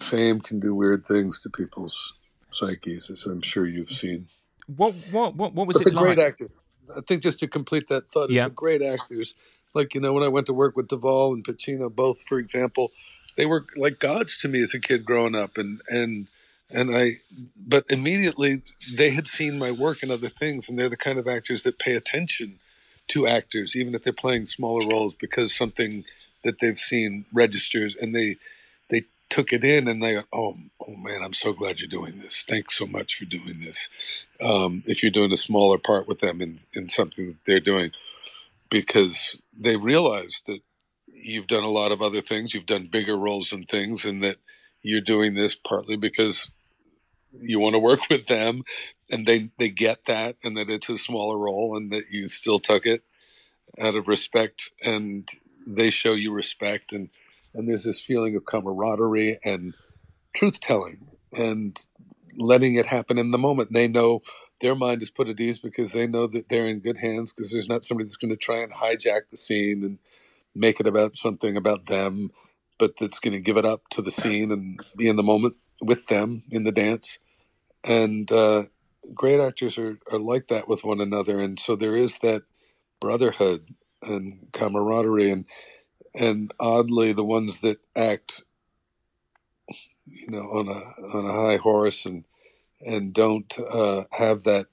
fame 0.00 0.40
can 0.40 0.60
do 0.60 0.74
weird 0.74 1.06
things 1.06 1.40
to 1.40 1.50
people's 1.50 2.14
psyches, 2.50 3.10
as 3.10 3.26
I'm 3.26 3.42
sure 3.42 3.66
you've 3.66 3.90
seen. 3.90 4.26
What 4.68 4.94
what 5.12 5.36
what 5.36 5.54
what 5.54 5.68
was 5.68 5.80
But 5.80 5.82
it 5.82 5.90
the 5.90 5.92
like? 5.92 5.96
great 5.96 6.20
actors. 6.20 6.62
I 6.96 7.02
think 7.02 7.22
just 7.22 7.40
to 7.40 7.48
complete 7.48 7.88
that 7.88 8.10
thought, 8.12 8.30
Yeah. 8.30 8.44
the 8.44 8.50
great 8.50 8.82
actors. 8.82 9.34
Like 9.74 9.94
you 9.94 10.02
know, 10.02 10.14
when 10.14 10.24
I 10.24 10.28
went 10.28 10.46
to 10.48 10.54
work 10.54 10.76
with 10.76 10.88
Duvall 10.88 11.34
and 11.34 11.44
Pacino, 11.44 11.94
both, 11.94 12.22
for 12.22 12.38
example, 12.38 12.90
they 13.36 13.46
were 13.46 13.66
like 13.76 14.00
gods 14.00 14.38
to 14.38 14.48
me 14.48 14.62
as 14.62 14.74
a 14.74 14.80
kid 14.80 15.06
growing 15.06 15.36
up, 15.36 15.58
and 15.58 15.82
and 15.88 16.28
and 16.70 16.96
I. 16.96 17.18
But 17.56 17.86
immediately 17.90 18.62
they 18.96 19.10
had 19.12 19.28
seen 19.28 19.58
my 19.58 19.72
work 19.72 20.02
and 20.02 20.12
other 20.12 20.30
things, 20.30 20.68
and 20.68 20.78
they're 20.78 20.90
the 20.90 20.96
kind 20.98 21.18
of 21.18 21.28
actors 21.28 21.64
that 21.64 21.78
pay 21.78 21.94
attention 21.94 22.60
to 23.10 23.26
actors, 23.28 23.76
even 23.76 23.94
if 23.94 24.04
they're 24.04 24.14
playing 24.14 24.46
smaller 24.46 24.88
roles, 24.88 25.14
because 25.14 25.54
something 25.56 26.04
that 26.44 26.60
they've 26.60 26.78
seen 26.78 27.26
registers, 27.32 27.96
and 28.00 28.14
they 28.16 28.36
took 29.30 29.52
it 29.52 29.64
in, 29.64 29.88
and 29.88 30.02
they 30.02 30.14
go, 30.14 30.24
oh 30.32 30.56
oh 30.86 30.96
man, 30.96 31.22
I'm 31.24 31.34
so 31.34 31.52
glad 31.52 31.80
you're 31.80 31.88
doing 31.88 32.18
this. 32.18 32.44
Thanks 32.48 32.78
so 32.78 32.86
much 32.86 33.16
for 33.18 33.24
doing 33.26 33.60
this 33.60 33.78
um, 34.40 34.82
if 34.86 35.02
you're 35.02 35.12
doing 35.12 35.32
a 35.32 35.36
smaller 35.36 35.78
part 35.78 36.08
with 36.08 36.20
them 36.20 36.40
in, 36.40 36.60
in 36.74 36.88
something 36.88 37.28
that 37.28 37.36
they're 37.46 37.60
doing, 37.60 37.92
because 38.70 39.36
they 39.58 39.76
realize 39.76 40.42
that 40.46 40.60
you've 41.06 41.48
done 41.48 41.64
a 41.64 41.70
lot 41.70 41.92
of 41.92 42.02
other 42.02 42.22
things, 42.22 42.54
you've 42.54 42.66
done 42.66 42.88
bigger 42.90 43.16
roles 43.16 43.52
and 43.52 43.68
things, 43.68 44.04
and 44.04 44.22
that 44.22 44.38
you're 44.82 45.00
doing 45.00 45.34
this 45.34 45.54
partly 45.54 45.96
because 45.96 46.50
you 47.40 47.60
want 47.60 47.74
to 47.74 47.80
work 47.80 48.00
with 48.10 48.26
them, 48.26 48.62
and 49.10 49.26
they 49.26 49.50
they 49.58 49.68
get 49.68 50.06
that, 50.06 50.36
and 50.44 50.56
that 50.56 50.70
it's 50.70 50.88
a 50.88 50.98
smaller 50.98 51.38
role, 51.38 51.76
and 51.76 51.90
that 51.92 52.10
you 52.10 52.28
still 52.28 52.60
took 52.60 52.86
it 52.86 53.02
out 53.80 53.94
of 53.94 54.08
respect, 54.08 54.70
and 54.82 55.28
they 55.66 55.90
show 55.90 56.12
you 56.12 56.32
respect, 56.32 56.92
and 56.92 57.10
and 57.54 57.68
there's 57.68 57.84
this 57.84 58.00
feeling 58.00 58.36
of 58.36 58.44
camaraderie 58.44 59.38
and 59.44 59.74
truth 60.34 60.60
telling 60.60 61.08
and 61.36 61.86
letting 62.36 62.74
it 62.74 62.86
happen 62.86 63.18
in 63.18 63.30
the 63.30 63.38
moment. 63.38 63.72
They 63.72 63.88
know 63.88 64.22
their 64.60 64.74
mind 64.74 65.02
is 65.02 65.10
put 65.10 65.28
at 65.28 65.40
ease 65.40 65.58
because 65.58 65.92
they 65.92 66.06
know 66.06 66.26
that 66.26 66.48
they're 66.48 66.66
in 66.66 66.80
good 66.80 66.98
hands 66.98 67.32
because 67.32 67.50
there's 67.50 67.68
not 67.68 67.84
somebody 67.84 68.06
that's 68.06 68.16
going 68.16 68.32
to 68.32 68.36
try 68.36 68.58
and 68.58 68.72
hijack 68.72 69.22
the 69.30 69.36
scene 69.36 69.84
and 69.84 69.98
make 70.54 70.80
it 70.80 70.86
about 70.86 71.14
something 71.14 71.56
about 71.56 71.86
them, 71.86 72.30
but 72.78 72.96
that's 72.98 73.20
going 73.20 73.34
to 73.34 73.40
give 73.40 73.56
it 73.56 73.64
up 73.64 73.88
to 73.90 74.02
the 74.02 74.10
scene 74.10 74.50
and 74.50 74.80
be 74.96 75.08
in 75.08 75.16
the 75.16 75.22
moment 75.22 75.54
with 75.80 76.06
them 76.08 76.42
in 76.50 76.64
the 76.64 76.72
dance. 76.72 77.18
And 77.84 78.30
uh, 78.32 78.64
great 79.14 79.40
actors 79.40 79.78
are, 79.78 79.98
are 80.10 80.18
like 80.18 80.48
that 80.48 80.68
with 80.68 80.84
one 80.84 81.00
another, 81.00 81.40
and 81.40 81.58
so 81.58 81.76
there 81.76 81.96
is 81.96 82.18
that 82.18 82.42
brotherhood 83.00 83.74
and 84.02 84.48
camaraderie, 84.52 85.30
and 85.30 85.44
and 86.14 86.52
oddly, 86.58 87.12
the 87.12 87.24
ones 87.24 87.60
that 87.60 87.78
act, 87.96 88.44
you 90.06 90.28
know, 90.28 90.40
on 90.40 90.68
a 90.68 91.16
on 91.16 91.26
a 91.26 91.32
high 91.32 91.56
horse 91.56 92.06
and 92.06 92.24
and 92.80 93.12
don't 93.12 93.58
uh, 93.58 94.04
have 94.12 94.44
that 94.44 94.66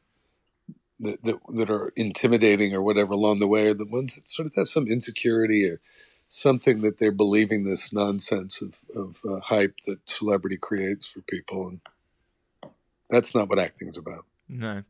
that, 0.99 1.23
that 1.23 1.39
that 1.49 1.69
are 1.69 1.91
intimidating 1.95 2.73
or 2.73 2.81
whatever 2.81 3.13
along 3.13 3.39
the 3.39 3.47
way 3.47 3.67
are 3.67 3.73
the 3.73 3.85
ones 3.85 4.15
that 4.15 4.25
sort 4.25 4.47
of 4.47 4.55
have 4.55 4.67
some 4.67 4.87
insecurity 4.87 5.67
or 5.67 5.79
something 6.27 6.81
that 6.81 6.97
they're 6.97 7.11
believing 7.11 7.63
this 7.63 7.93
nonsense 7.93 8.61
of, 8.61 8.79
of 8.95 9.17
uh, 9.29 9.39
hype 9.41 9.75
that 9.85 9.99
celebrity 10.09 10.57
creates 10.57 11.07
for 11.07 11.21
people 11.21 11.67
and 11.67 11.81
that's 13.09 13.35
not 13.35 13.47
what 13.49 13.59
acting's 13.59 13.97
about 13.97 14.25
No. 14.47 14.83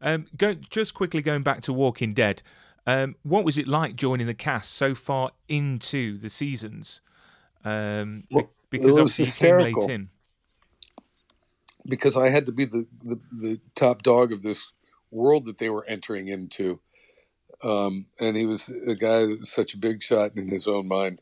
Um, 0.00 0.26
go 0.36 0.54
just 0.54 0.94
quickly 0.94 1.22
going 1.22 1.42
back 1.42 1.60
to 1.62 1.72
Walking 1.72 2.14
Dead. 2.14 2.42
Um, 2.88 3.16
what 3.22 3.44
was 3.44 3.58
it 3.58 3.68
like 3.68 3.96
joining 3.96 4.26
the 4.26 4.32
cast 4.32 4.72
so 4.72 4.94
far 4.94 5.32
into 5.46 6.16
the 6.16 6.30
seasons? 6.30 7.02
Um, 7.62 8.22
Well, 8.30 8.48
because 8.70 8.96
obviously 8.96 9.26
you 9.26 9.32
came 9.32 9.58
late 9.58 9.90
in. 9.90 10.08
because 11.86 12.16
I 12.16 12.30
had 12.30 12.46
to 12.46 12.52
be 12.52 12.64
the, 12.64 12.86
the, 13.04 13.20
the 13.30 13.60
top 13.74 14.02
dog 14.02 14.32
of 14.32 14.40
this 14.40 14.72
world 15.10 15.44
that 15.44 15.58
they 15.58 15.68
were 15.68 15.84
entering 15.86 16.28
into. 16.28 16.80
Um, 17.62 18.06
and 18.18 18.38
he 18.38 18.46
was 18.46 18.70
a 18.70 18.94
guy 18.94 19.26
that 19.26 19.40
was 19.40 19.52
such 19.52 19.74
a 19.74 19.78
big 19.78 20.02
shot 20.02 20.30
in 20.34 20.48
his 20.48 20.66
own 20.66 20.88
mind. 20.88 21.20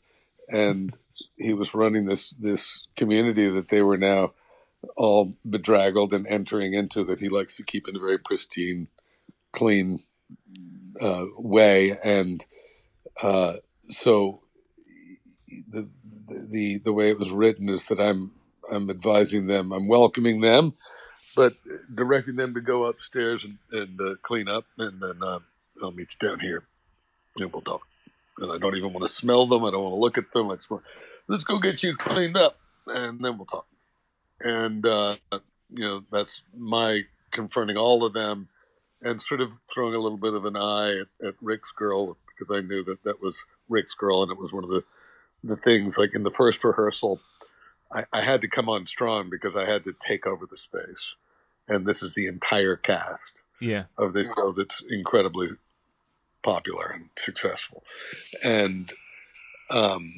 And 0.48 0.96
he 1.36 1.52
was 1.52 1.74
running 1.74 2.04
this, 2.04 2.30
this 2.30 2.86
community 2.94 3.50
that 3.50 3.70
they 3.70 3.82
were 3.82 3.98
now 3.98 4.34
all 4.96 5.34
bedraggled 5.44 6.14
and 6.14 6.28
entering 6.28 6.74
into 6.74 7.02
that 7.02 7.18
he 7.18 7.28
likes 7.28 7.56
to 7.56 7.64
keep 7.64 7.88
in 7.88 7.96
a 7.96 7.98
very 7.98 8.18
pristine, 8.18 8.86
clean 9.50 10.04
uh, 11.00 11.26
way. 11.36 11.92
And 12.04 12.44
uh, 13.22 13.54
so 13.88 14.40
the, 15.68 15.88
the, 16.28 16.78
the 16.84 16.92
way 16.92 17.10
it 17.10 17.18
was 17.18 17.32
written 17.32 17.68
is 17.68 17.86
that 17.86 18.00
I'm 18.00 18.32
I'm 18.72 18.90
advising 18.90 19.46
them, 19.46 19.72
I'm 19.72 19.88
welcoming 19.88 20.40
them, 20.40 20.72
but 21.36 21.54
directing 21.94 22.36
them 22.36 22.54
to 22.54 22.60
go 22.60 22.84
upstairs 22.84 23.44
and, 23.44 23.58
and 23.70 24.00
uh, 24.00 24.14
clean 24.22 24.48
up, 24.48 24.64
and 24.78 25.00
then 25.00 25.22
uh, 25.22 25.38
I'll 25.82 25.92
meet 25.92 26.08
you 26.20 26.28
down 26.28 26.40
here, 26.40 26.64
and 27.36 27.52
we'll 27.52 27.62
talk. 27.62 27.82
And 28.38 28.50
I 28.50 28.58
don't 28.58 28.76
even 28.76 28.92
want 28.92 29.06
to 29.06 29.12
smell 29.12 29.46
them. 29.46 29.64
I 29.64 29.70
don't 29.70 29.84
want 29.84 29.94
to 29.94 30.00
look 30.00 30.18
at 30.18 30.32
them. 30.32 30.48
Let's 31.28 31.44
go 31.44 31.58
get 31.58 31.82
you 31.82 31.96
cleaned 31.96 32.36
up, 32.36 32.58
and 32.88 33.24
then 33.24 33.38
we'll 33.38 33.46
talk. 33.46 33.66
And 34.40 34.84
uh, 34.84 35.16
you 35.70 35.84
know, 35.84 36.04
that's 36.10 36.42
my 36.56 37.02
confronting 37.30 37.76
all 37.76 38.04
of 38.04 38.12
them, 38.12 38.48
and 39.02 39.22
sort 39.22 39.40
of 39.40 39.50
throwing 39.72 39.94
a 39.94 39.98
little 40.00 40.18
bit 40.18 40.34
of 40.34 40.44
an 40.44 40.56
eye 40.56 40.90
at, 40.90 41.26
at 41.26 41.34
Rick's 41.40 41.72
girl 41.72 42.16
because 42.28 42.54
I 42.54 42.60
knew 42.60 42.84
that 42.84 43.02
that 43.04 43.22
was 43.22 43.42
Rick's 43.68 43.94
girl, 43.94 44.22
and 44.22 44.30
it 44.32 44.38
was 44.38 44.52
one 44.52 44.64
of 44.64 44.70
the 44.70 44.84
the 45.44 45.56
things 45.56 45.96
like 45.98 46.14
in 46.14 46.22
the 46.22 46.30
first 46.30 46.64
rehearsal. 46.64 47.20
I, 47.92 48.04
I 48.12 48.22
had 48.24 48.40
to 48.40 48.48
come 48.48 48.68
on 48.68 48.86
strong 48.86 49.30
because 49.30 49.54
I 49.54 49.64
had 49.70 49.84
to 49.84 49.92
take 49.92 50.26
over 50.26 50.44
the 50.46 50.56
space. 50.56 51.14
And 51.68 51.86
this 51.86 52.02
is 52.02 52.14
the 52.14 52.26
entire 52.26 52.76
cast 52.76 53.42
Yeah. 53.60 53.84
of 53.96 54.12
this 54.12 54.32
show 54.36 54.52
that's 54.52 54.82
incredibly 54.88 55.50
popular 56.42 56.86
and 56.88 57.10
successful. 57.16 57.84
And, 58.42 58.92
um, 59.70 60.12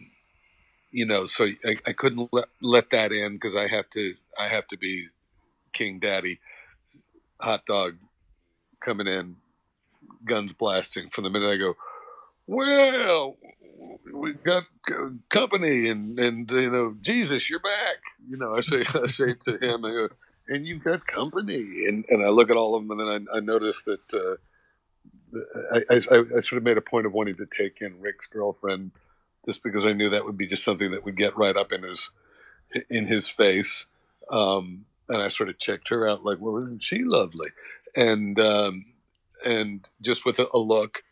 you 0.91 1.05
know, 1.07 1.27
so 1.27 1.49
I, 1.65 1.77
I 1.87 1.93
couldn't 1.93 2.29
let, 2.33 2.47
let 2.63 2.91
that 2.91 3.13
in 3.13 3.35
because 3.35 3.57
I 3.57 3.67
have 3.69 3.91
to, 3.91 4.15
I 4.39 4.49
have 4.49 4.67
to 4.69 4.79
be 4.79 5.09
King 5.73 5.99
Daddy, 6.01 6.41
hot 7.41 7.67
dog 7.67 7.97
coming 8.89 9.07
in, 9.07 9.37
guns 10.27 10.53
blasting 10.53 11.11
from 11.11 11.25
the 11.25 11.31
minute 11.31 11.51
I 11.51 11.57
go, 11.59 11.75
well, 12.47 13.37
we 14.15 14.33
got 14.33 14.65
company 15.29 15.91
and 15.91 16.19
and 16.19 16.51
you 16.51 16.71
know 16.71 16.97
Jesus, 17.03 17.51
you're 17.51 17.61
back. 17.61 17.99
You 18.27 18.39
know, 18.39 18.55
I 18.55 18.63
say 18.63 18.87
I 18.95 19.07
say 19.09 19.35
to 19.45 19.59
him, 19.59 19.85
I 19.85 19.91
go, 19.91 20.09
and 20.49 20.67
you've 20.67 20.83
got 20.83 21.07
company, 21.07 21.85
and 21.87 22.07
and 22.09 22.25
I 22.25 22.31
look 22.31 22.51
at 22.51 22.57
all 22.57 22.75
of 22.75 22.83
them, 22.83 22.99
and 22.99 23.01
then 23.01 23.29
I, 23.31 23.37
I 23.37 23.41
notice 23.41 23.83
that 23.85 24.01
uh, 24.15 25.79
I, 25.91 25.97
I 25.97 26.39
I 26.39 26.41
sort 26.41 26.55
of 26.59 26.63
made 26.63 26.79
a 26.79 26.83
point 26.83 27.07
of 27.07 27.13
wanting 27.13 27.37
to 27.37 27.47
take 27.47 27.83
in 27.83 28.01
Rick's 28.01 28.27
girlfriend, 28.27 28.93
just 29.47 29.63
because 29.63 29.85
I 29.85 29.93
knew 29.93 30.09
that 30.09 30.25
would 30.25 30.39
be 30.39 30.47
just 30.47 30.65
something 30.65 30.91
that 30.93 31.05
would 31.05 31.19
get 31.19 31.37
right 31.37 31.57
up 31.57 31.73
in 31.73 31.83
his 31.83 32.09
in 32.89 33.07
his 33.07 33.29
face. 33.29 33.85
Um, 34.31 34.87
and 35.11 35.23
I 35.23 35.29
sort 35.29 35.49
of 35.49 35.59
checked 35.59 35.89
her 35.89 36.07
out, 36.07 36.25
like, 36.25 36.39
well, 36.39 36.63
isn't 36.63 36.85
she 36.85 37.03
lovely? 37.03 37.49
And 37.97 38.39
um, 38.39 38.87
and 39.45 39.89
just 40.01 40.25
with 40.25 40.39
a, 40.39 40.47
a 40.53 40.59
look, 40.59 41.03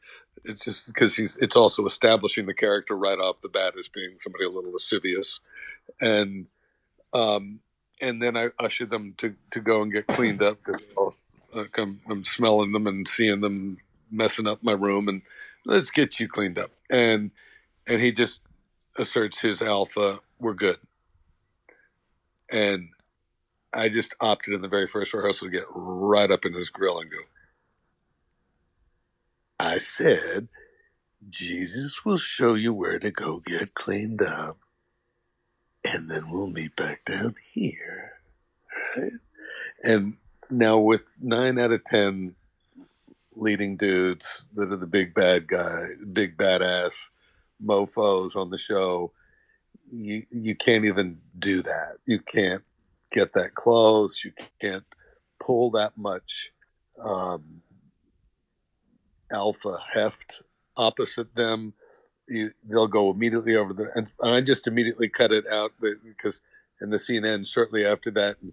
it's 0.45 0.64
just 0.64 0.87
because 0.87 1.16
he's 1.16 1.37
it's 1.41 1.57
also 1.57 1.87
establishing 1.87 2.47
the 2.47 2.55
character 2.55 2.97
right 2.97 3.18
off 3.18 3.41
the 3.43 3.49
bat 3.49 3.74
as 3.79 3.89
being 3.89 4.16
somebody 4.20 4.45
a 4.45 4.51
little 4.51 4.72
lascivious. 4.72 5.41
And 6.01 6.47
um 7.12 7.61
and 8.01 8.20
then 8.20 8.37
i 8.37 8.49
ushered 8.59 8.91
them 8.91 9.14
to 9.16 9.35
to 9.53 9.61
go 9.61 9.81
and 9.81 9.93
get 9.93 10.07
cleaned 10.07 10.43
up 10.43 10.59
because 10.64 11.74
I'm, 11.79 11.95
I'm 12.11 12.24
smelling 12.24 12.72
them 12.72 12.87
and 12.87 13.07
seeing 13.07 13.41
them 13.41 13.79
messing 14.11 14.47
up 14.47 14.62
my 14.62 14.72
room 14.72 15.09
and 15.09 15.22
let's 15.64 15.91
get 15.91 16.20
you 16.20 16.29
cleaned 16.29 16.59
up. 16.59 16.70
And 16.91 17.31
and 17.87 18.01
he 18.01 18.12
just 18.12 18.43
asserts 18.99 19.41
his 19.41 19.62
alpha 19.62 20.20
we're 20.39 20.55
good. 20.55 20.79
And 22.51 22.91
i 23.77 23.89
just 23.89 24.14
opted 24.20 24.55
in 24.55 24.62
the 24.62 24.68
very 24.68 24.87
first 24.87 25.14
rehearsal 25.14 25.47
to 25.49 25.53
get 25.53 25.66
right 25.70 26.31
up 26.31 26.45
in 26.45 26.53
his 26.53 26.70
grill 26.70 26.99
and 26.99 27.11
go 27.11 27.18
I 29.59 29.79
said, 29.79 30.49
Jesus 31.29 32.05
will 32.05 32.18
show 32.18 32.55
you 32.55 32.74
where 32.74 32.99
to 32.99 33.11
go 33.11 33.41
get 33.45 33.74
cleaned 33.74 34.20
up, 34.22 34.57
and 35.85 36.11
then 36.11 36.31
we'll 36.31 36.47
meet 36.47 36.77
back 36.77 37.05
down 37.05 37.37
here. 37.53 38.12
Right? 38.97 39.11
And 39.83 40.14
now, 40.51 40.79
with 40.79 41.03
nine 41.20 41.59
out 41.59 41.72
of 41.72 41.85
ten 41.85 42.37
leading 43.35 43.77
dudes 43.77 44.45
that 44.55 44.72
are 44.72 44.77
the 44.77 44.87
big 44.87 45.14
bad 45.14 45.47
guy, 45.47 45.87
big 46.12 46.37
badass 46.37 47.09
mofos 47.64 48.37
on 48.37 48.51
the 48.51 48.59
show, 48.59 49.12
you 49.91 50.27
you 50.31 50.55
can't 50.55 50.85
even 50.85 51.18
do 51.39 51.62
that. 51.62 51.97
You 52.05 52.20
can't 52.20 52.62
get 53.17 53.33
that 53.33 53.55
close. 53.55 54.25
You 54.25 54.33
can't 54.61 54.85
pull 55.41 55.71
that 55.73 55.97
much. 55.97 56.53
Um, 57.03 57.62
alpha 59.33 59.79
heft 59.93 60.43
opposite 60.77 61.35
them. 61.35 61.75
You, 62.29 62.51
they'll 62.69 62.89
go 62.89 63.11
immediately 63.11 63.57
over 63.57 63.73
the, 63.73 63.91
and, 63.95 64.11
and 64.21 64.35
I 64.35 64.41
just 64.41 64.67
immediately 64.67 65.09
cut 65.09 65.33
it 65.33 65.47
out 65.47 65.73
because, 65.81 66.41
and 66.81 66.93
the 66.93 66.99
scene 66.99 67.25
ends 67.25 67.49
shortly 67.49 67.85
after 67.85 68.11
that. 68.12 68.37
And, 68.43 68.53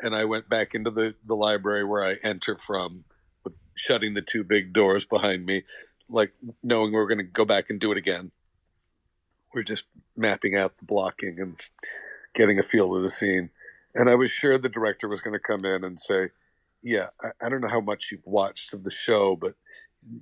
and 0.00 0.14
I 0.14 0.24
went 0.24 0.48
back 0.48 0.74
into 0.74 0.90
the, 0.90 1.14
the 1.26 1.34
library 1.34 1.84
where 1.84 2.04
I 2.04 2.16
enter 2.22 2.58
from, 2.58 3.04
shutting 3.74 4.14
the 4.14 4.22
two 4.22 4.44
big 4.44 4.72
doors 4.72 5.04
behind 5.04 5.46
me, 5.46 5.62
like 6.08 6.32
knowing 6.62 6.92
we're 6.92 7.06
going 7.06 7.18
to 7.18 7.24
go 7.24 7.44
back 7.44 7.70
and 7.70 7.80
do 7.80 7.92
it 7.92 7.98
again. 7.98 8.32
We're 9.54 9.62
just 9.62 9.84
mapping 10.16 10.56
out 10.56 10.78
the 10.78 10.84
blocking 10.84 11.38
and 11.38 11.60
getting 12.34 12.58
a 12.58 12.62
feel 12.62 12.94
of 12.94 13.02
the 13.02 13.08
scene. 13.08 13.50
And 13.94 14.08
I 14.08 14.14
was 14.14 14.30
sure 14.30 14.56
the 14.58 14.68
director 14.68 15.08
was 15.08 15.20
going 15.20 15.34
to 15.34 15.40
come 15.40 15.64
in 15.64 15.84
and 15.84 16.00
say, 16.00 16.30
yeah, 16.82 17.08
I, 17.22 17.46
I 17.46 17.48
don't 17.48 17.60
know 17.60 17.68
how 17.68 17.80
much 17.80 18.10
you've 18.10 18.26
watched 18.26 18.72
of 18.74 18.84
the 18.84 18.90
show, 18.90 19.36
but 19.36 19.54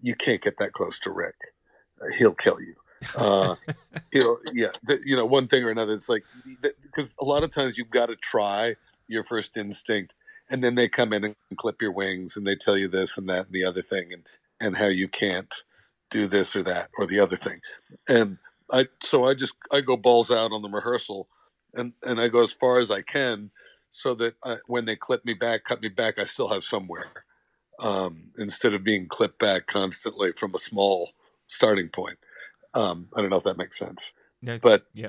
you 0.03 0.15
can't 0.15 0.43
get 0.43 0.59
that 0.59 0.73
close 0.73 0.99
to 1.01 1.11
Rick. 1.11 1.37
Uh, 2.01 2.13
he'll 2.17 2.35
kill 2.35 2.59
you. 2.61 2.75
Uh, 3.17 3.57
he'll, 4.13 4.39
yeah, 4.53 4.71
th- 4.87 5.01
you 5.05 5.17
know, 5.17 5.25
one 5.25 5.47
thing 5.47 5.65
or 5.65 5.71
another. 5.71 5.95
It's 5.95 6.09
like 6.09 6.25
because 6.63 7.15
a 7.21 7.25
lot 7.25 7.45
of 7.45 7.51
times 7.51 7.79
you've 7.79 7.91
got 7.91 8.07
to 8.07 8.17
try 8.17 8.77
your 9.09 9.25
first 9.25 9.57
instinct, 9.57 10.15
and 10.51 10.63
then 10.63 10.75
they 10.75 10.89
come 10.89 11.13
in 11.13 11.25
and 11.25 11.37
clip 11.57 11.81
your 11.81 11.93
wings, 11.93 12.37
and 12.37 12.47
they 12.47 12.57
tell 12.57 12.77
you 12.77 12.89
this 12.89 13.17
and 13.17 13.29
that 13.29 13.47
and 13.47 13.55
the 13.55 13.65
other 13.65 13.83
thing, 13.83 14.13
and 14.13 14.27
and 14.61 14.77
how 14.77 14.87
you 14.87 15.09
can't 15.09 15.63
do 16.11 16.27
this 16.27 16.55
or 16.55 16.63
that 16.63 16.89
or 16.99 17.07
the 17.07 17.21
other 17.21 17.37
thing. 17.37 17.61
And 18.09 18.39
I, 18.71 18.89
so 19.03 19.25
I 19.25 19.35
just 19.35 19.55
I 19.73 19.81
go 19.81 19.97
balls 19.97 20.31
out 20.31 20.53
on 20.53 20.63
the 20.63 20.69
rehearsal, 20.69 21.29
and 21.75 21.95
and 22.03 22.21
I 22.21 22.29
go 22.29 22.43
as 22.43 22.53
far 22.53 22.79
as 22.79 22.91
I 22.91 23.01
can, 23.03 23.51
so 23.91 24.15
that 24.15 24.35
I, 24.45 24.57
when 24.67 24.85
they 24.85 24.97
clip 24.97 25.25
me 25.25 25.35
back, 25.35 25.65
cut 25.65 25.83
me 25.83 25.89
back, 25.89 26.19
I 26.19 26.25
still 26.25 26.49
have 26.49 26.63
somewhere 26.63 27.25
um, 27.79 28.31
instead 28.39 28.75
of 28.75 28.85
being 28.85 29.07
clipped 29.09 29.39
back 29.39 29.67
constantly 29.67 30.33
from 30.33 30.55
a 30.55 30.59
small 30.59 31.11
starting 31.47 31.89
point. 31.89 32.19
Um, 32.75 33.09
I 33.17 33.21
don't 33.21 33.31
know 33.31 33.37
if 33.37 33.45
that 33.45 33.59
makes 33.59 33.79
sense, 33.79 34.13
No, 34.43 34.59
but 34.59 34.87
yeah. 34.95 35.09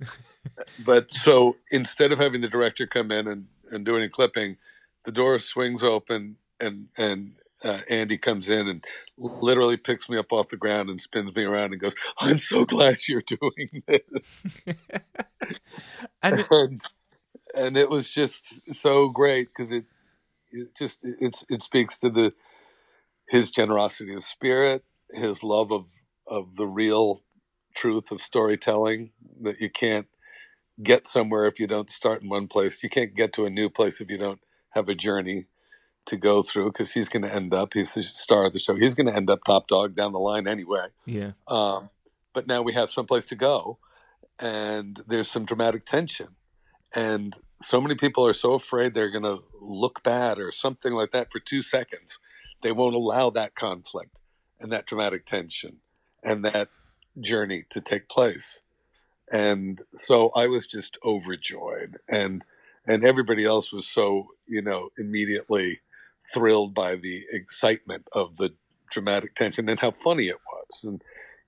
but 0.78 1.14
so 1.14 1.56
instead 1.70 2.12
of 2.12 2.18
having 2.18 2.40
the 2.40 2.48
director 2.48 2.86
come 2.86 3.10
in 3.10 3.28
and, 3.28 3.48
and 3.70 3.84
do 3.84 3.96
any 3.96 4.08
clipping, 4.08 4.56
the 5.04 5.12
door 5.12 5.38
swings 5.38 5.82
open 5.82 6.36
and 6.58 6.88
and 6.96 7.34
uh, 7.64 7.80
Andy 7.88 8.18
comes 8.18 8.48
in 8.48 8.68
and 8.68 8.84
literally 9.16 9.76
picks 9.76 10.08
me 10.08 10.16
up 10.16 10.32
off 10.32 10.48
the 10.48 10.56
ground 10.56 10.88
and 10.88 11.00
spins 11.00 11.34
me 11.36 11.44
around 11.44 11.72
and 11.72 11.80
goes, 11.80 11.94
"I'm 12.18 12.38
so 12.38 12.64
glad 12.64 12.96
you're 13.08 13.22
doing 13.26 13.82
this." 13.86 14.44
and 16.22 16.44
and, 16.50 16.80
and 17.56 17.76
it 17.76 17.90
was 17.90 18.12
just 18.12 18.74
so 18.74 19.08
great 19.08 19.48
because 19.48 19.72
it 19.72 19.84
it 20.50 20.68
just 20.76 21.00
it's 21.02 21.44
it 21.48 21.62
speaks 21.62 21.98
to 21.98 22.10
the 22.10 22.32
his 23.28 23.50
generosity 23.50 24.14
of 24.14 24.22
spirit, 24.22 24.84
his 25.10 25.42
love 25.42 25.72
of 25.72 25.88
of 26.26 26.56
the 26.56 26.66
real 26.66 27.22
truth 27.74 28.12
of 28.12 28.20
storytelling 28.20 29.10
that 29.40 29.60
you 29.60 29.70
can't 29.70 30.06
get 30.82 31.06
somewhere 31.06 31.46
if 31.46 31.58
you 31.58 31.66
don't 31.66 31.90
start 31.90 32.22
in 32.22 32.28
one 32.28 32.48
place. 32.48 32.82
You 32.82 32.90
can't 32.90 33.14
get 33.14 33.32
to 33.34 33.44
a 33.44 33.50
new 33.50 33.68
place 33.68 34.00
if 34.00 34.10
you 34.10 34.18
don't 34.18 34.40
have 34.70 34.88
a 34.88 34.94
journey 34.94 35.46
to 36.06 36.16
go 36.16 36.42
through 36.42 36.72
because 36.72 36.92
he's 36.92 37.08
going 37.08 37.22
to 37.22 37.34
end 37.34 37.54
up, 37.54 37.74
he's 37.74 37.94
the 37.94 38.02
star 38.02 38.46
of 38.46 38.52
the 38.52 38.58
show. 38.58 38.74
He's 38.74 38.94
going 38.94 39.06
to 39.06 39.14
end 39.14 39.30
up 39.30 39.44
top 39.44 39.68
dog 39.68 39.94
down 39.94 40.12
the 40.12 40.18
line 40.18 40.48
anyway. 40.48 40.86
Yeah. 41.06 41.32
Um, 41.46 41.90
but 42.32 42.46
now 42.46 42.62
we 42.62 42.72
have 42.72 42.90
someplace 42.90 43.26
to 43.26 43.36
go 43.36 43.78
and 44.38 45.00
there's 45.06 45.30
some 45.30 45.44
dramatic 45.44 45.84
tension. 45.84 46.28
And 46.94 47.34
so 47.60 47.80
many 47.80 47.94
people 47.94 48.26
are 48.26 48.32
so 48.32 48.54
afraid 48.54 48.94
they're 48.94 49.10
going 49.10 49.24
to 49.24 49.40
look 49.60 50.02
bad 50.02 50.38
or 50.38 50.50
something 50.50 50.92
like 50.92 51.12
that 51.12 51.30
for 51.30 51.40
two 51.40 51.62
seconds. 51.62 52.18
They 52.62 52.72
won't 52.72 52.94
allow 52.94 53.30
that 53.30 53.54
conflict 53.54 54.16
and 54.60 54.70
that 54.72 54.86
dramatic 54.86 55.26
tension 55.26 55.78
and 56.22 56.44
that 56.44 56.68
journey 57.20 57.64
to 57.70 57.80
take 57.80 58.08
place. 58.08 58.60
And 59.30 59.82
so 59.96 60.30
I 60.36 60.46
was 60.46 60.66
just 60.66 60.98
overjoyed 61.04 61.98
and 62.08 62.44
and 62.84 63.04
everybody 63.04 63.44
else 63.44 63.72
was 63.72 63.86
so, 63.86 64.28
you 64.48 64.60
know, 64.60 64.90
immediately 64.98 65.80
thrilled 66.34 66.74
by 66.74 66.96
the 66.96 67.22
excitement 67.30 68.08
of 68.12 68.38
the 68.38 68.54
dramatic 68.90 69.36
tension 69.36 69.68
and 69.68 69.78
how 69.78 69.92
funny 69.92 70.26
it 70.28 70.40
was. 70.52 70.84
And 70.84 71.02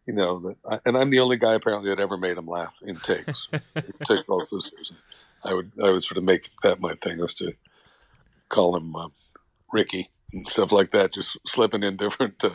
you 0.07 0.13
know, 0.15 0.55
and 0.85 0.97
I'm 0.97 1.11
the 1.11 1.21
only 1.21 1.37
guy 1.37 1.55
apparently 1.55 1.91
that 1.91 2.01
ever 2.01 2.17
made 2.17 2.37
him 2.37 2.47
laugh 2.47 2.75
in 2.83 2.97
takes. 2.97 3.49
take 4.07 4.27
both 4.27 4.49
listeners. 4.53 4.93
I 5.45 5.55
would 5.55 5.73
I 5.83 5.91
would 5.91 6.05
sort 6.05 6.19
of 6.19 6.25
make 6.25 6.51
that 6.63 6.81
my 6.81 6.95
thing 7.03 7.19
was 7.19 7.35
to 7.35 7.55
call 8.49 8.77
him 8.77 8.97
uh, 8.97 9.09
Ricky 9.73 10.11
and 10.33 10.49
stuff 10.49 10.73
like 10.73 10.91
that, 10.93 11.13
just 11.13 11.39
slipping 11.47 11.83
in 11.83 11.97
different. 11.97 12.43
Uh, 12.43 12.51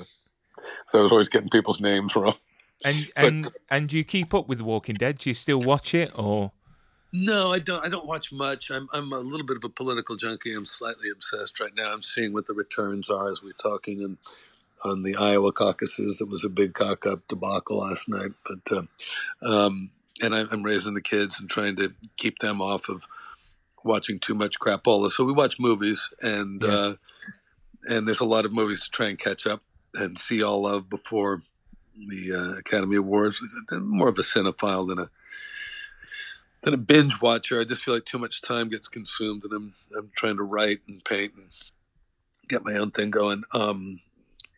so 0.85 0.99
I 0.99 1.01
was 1.01 1.11
always 1.11 1.29
getting 1.29 1.49
people's 1.49 1.79
names 1.79 2.15
wrong. 2.15 2.35
And 2.83 3.07
and 3.15 3.47
and 3.69 3.89
do 3.89 3.97
you 3.97 4.03
keep 4.03 4.33
up 4.33 4.47
with 4.47 4.61
Walking 4.61 4.95
Dead? 4.95 5.19
Do 5.19 5.29
you 5.29 5.33
still 5.33 5.61
watch 5.61 5.93
it 5.93 6.11
or? 6.17 6.51
No, 7.11 7.51
I 7.51 7.59
don't. 7.59 7.83
I 7.83 7.89
don't 7.89 8.05
watch 8.05 8.31
much. 8.31 8.69
I'm 8.69 8.87
I'm 8.93 9.11
a 9.11 9.19
little 9.19 9.45
bit 9.45 9.57
of 9.57 9.63
a 9.63 9.69
political 9.69 10.15
junkie. 10.15 10.53
I'm 10.53 10.65
slightly 10.65 11.09
obsessed 11.09 11.59
right 11.59 11.75
now. 11.75 11.91
I'm 11.91 12.03
seeing 12.03 12.33
what 12.33 12.45
the 12.45 12.53
returns 12.53 13.09
are 13.09 13.31
as 13.31 13.41
we're 13.41 13.53
talking, 13.53 14.03
and 14.03 14.17
on 14.85 15.01
the 15.03 15.15
Iowa 15.15 15.51
caucuses, 15.51 16.21
it 16.21 16.29
was 16.29 16.45
a 16.45 16.49
big 16.49 16.73
cock 16.73 17.07
up 17.07 17.27
debacle 17.27 17.79
last 17.79 18.07
night. 18.07 18.31
But 18.45 18.77
uh, 18.77 19.51
um, 19.51 19.89
and 20.22 20.36
I, 20.36 20.45
I'm 20.51 20.63
raising 20.63 20.93
the 20.93 21.01
kids 21.01 21.39
and 21.39 21.49
trying 21.49 21.76
to 21.78 21.93
keep 22.17 22.39
them 22.39 22.61
off 22.61 22.89
of 22.89 23.03
watching 23.84 24.20
too 24.20 24.36
much 24.36 24.59
crapola. 24.59 25.09
So 25.11 25.24
we 25.24 25.34
watch 25.34 25.59
movies, 25.59 26.09
and 26.22 26.61
Yeah. 26.61 26.70
uh, 26.70 26.95
and 27.88 28.07
there's 28.07 28.20
a 28.20 28.26
lot 28.26 28.45
of 28.45 28.51
movies 28.51 28.82
to 28.84 28.89
try 28.89 29.07
and 29.07 29.17
catch 29.17 29.47
up 29.47 29.61
and 29.93 30.20
see 30.20 30.43
all 30.43 30.67
of 30.67 30.89
before 30.89 31.43
the 31.95 32.34
uh, 32.34 32.57
Academy 32.57 32.97
Awards. 32.97 33.39
I'm 33.72 33.88
more 33.88 34.09
of 34.09 34.17
a 34.17 34.22
cinephile 34.22 34.88
than 34.88 34.99
a 34.99 35.09
than 36.63 36.74
a 36.74 36.78
binge 36.78 37.22
watcher. 37.22 37.61
I 37.61 37.63
just 37.63 37.84
feel 37.84 37.93
like 37.93 38.05
too 38.05 38.20
much 38.20 38.41
time 38.41 38.70
gets 38.70 38.88
consumed, 38.88 39.43
and 39.45 39.53
I'm 39.53 39.74
I'm 39.97 40.11
trying 40.15 40.38
to 40.38 40.43
write 40.43 40.82
and 40.88 41.03
paint 41.03 41.34
and 41.36 41.45
get 42.47 42.65
my 42.65 42.76
own 42.76 42.91
thing 42.91 43.11
going. 43.11 43.43
Um, 43.53 44.01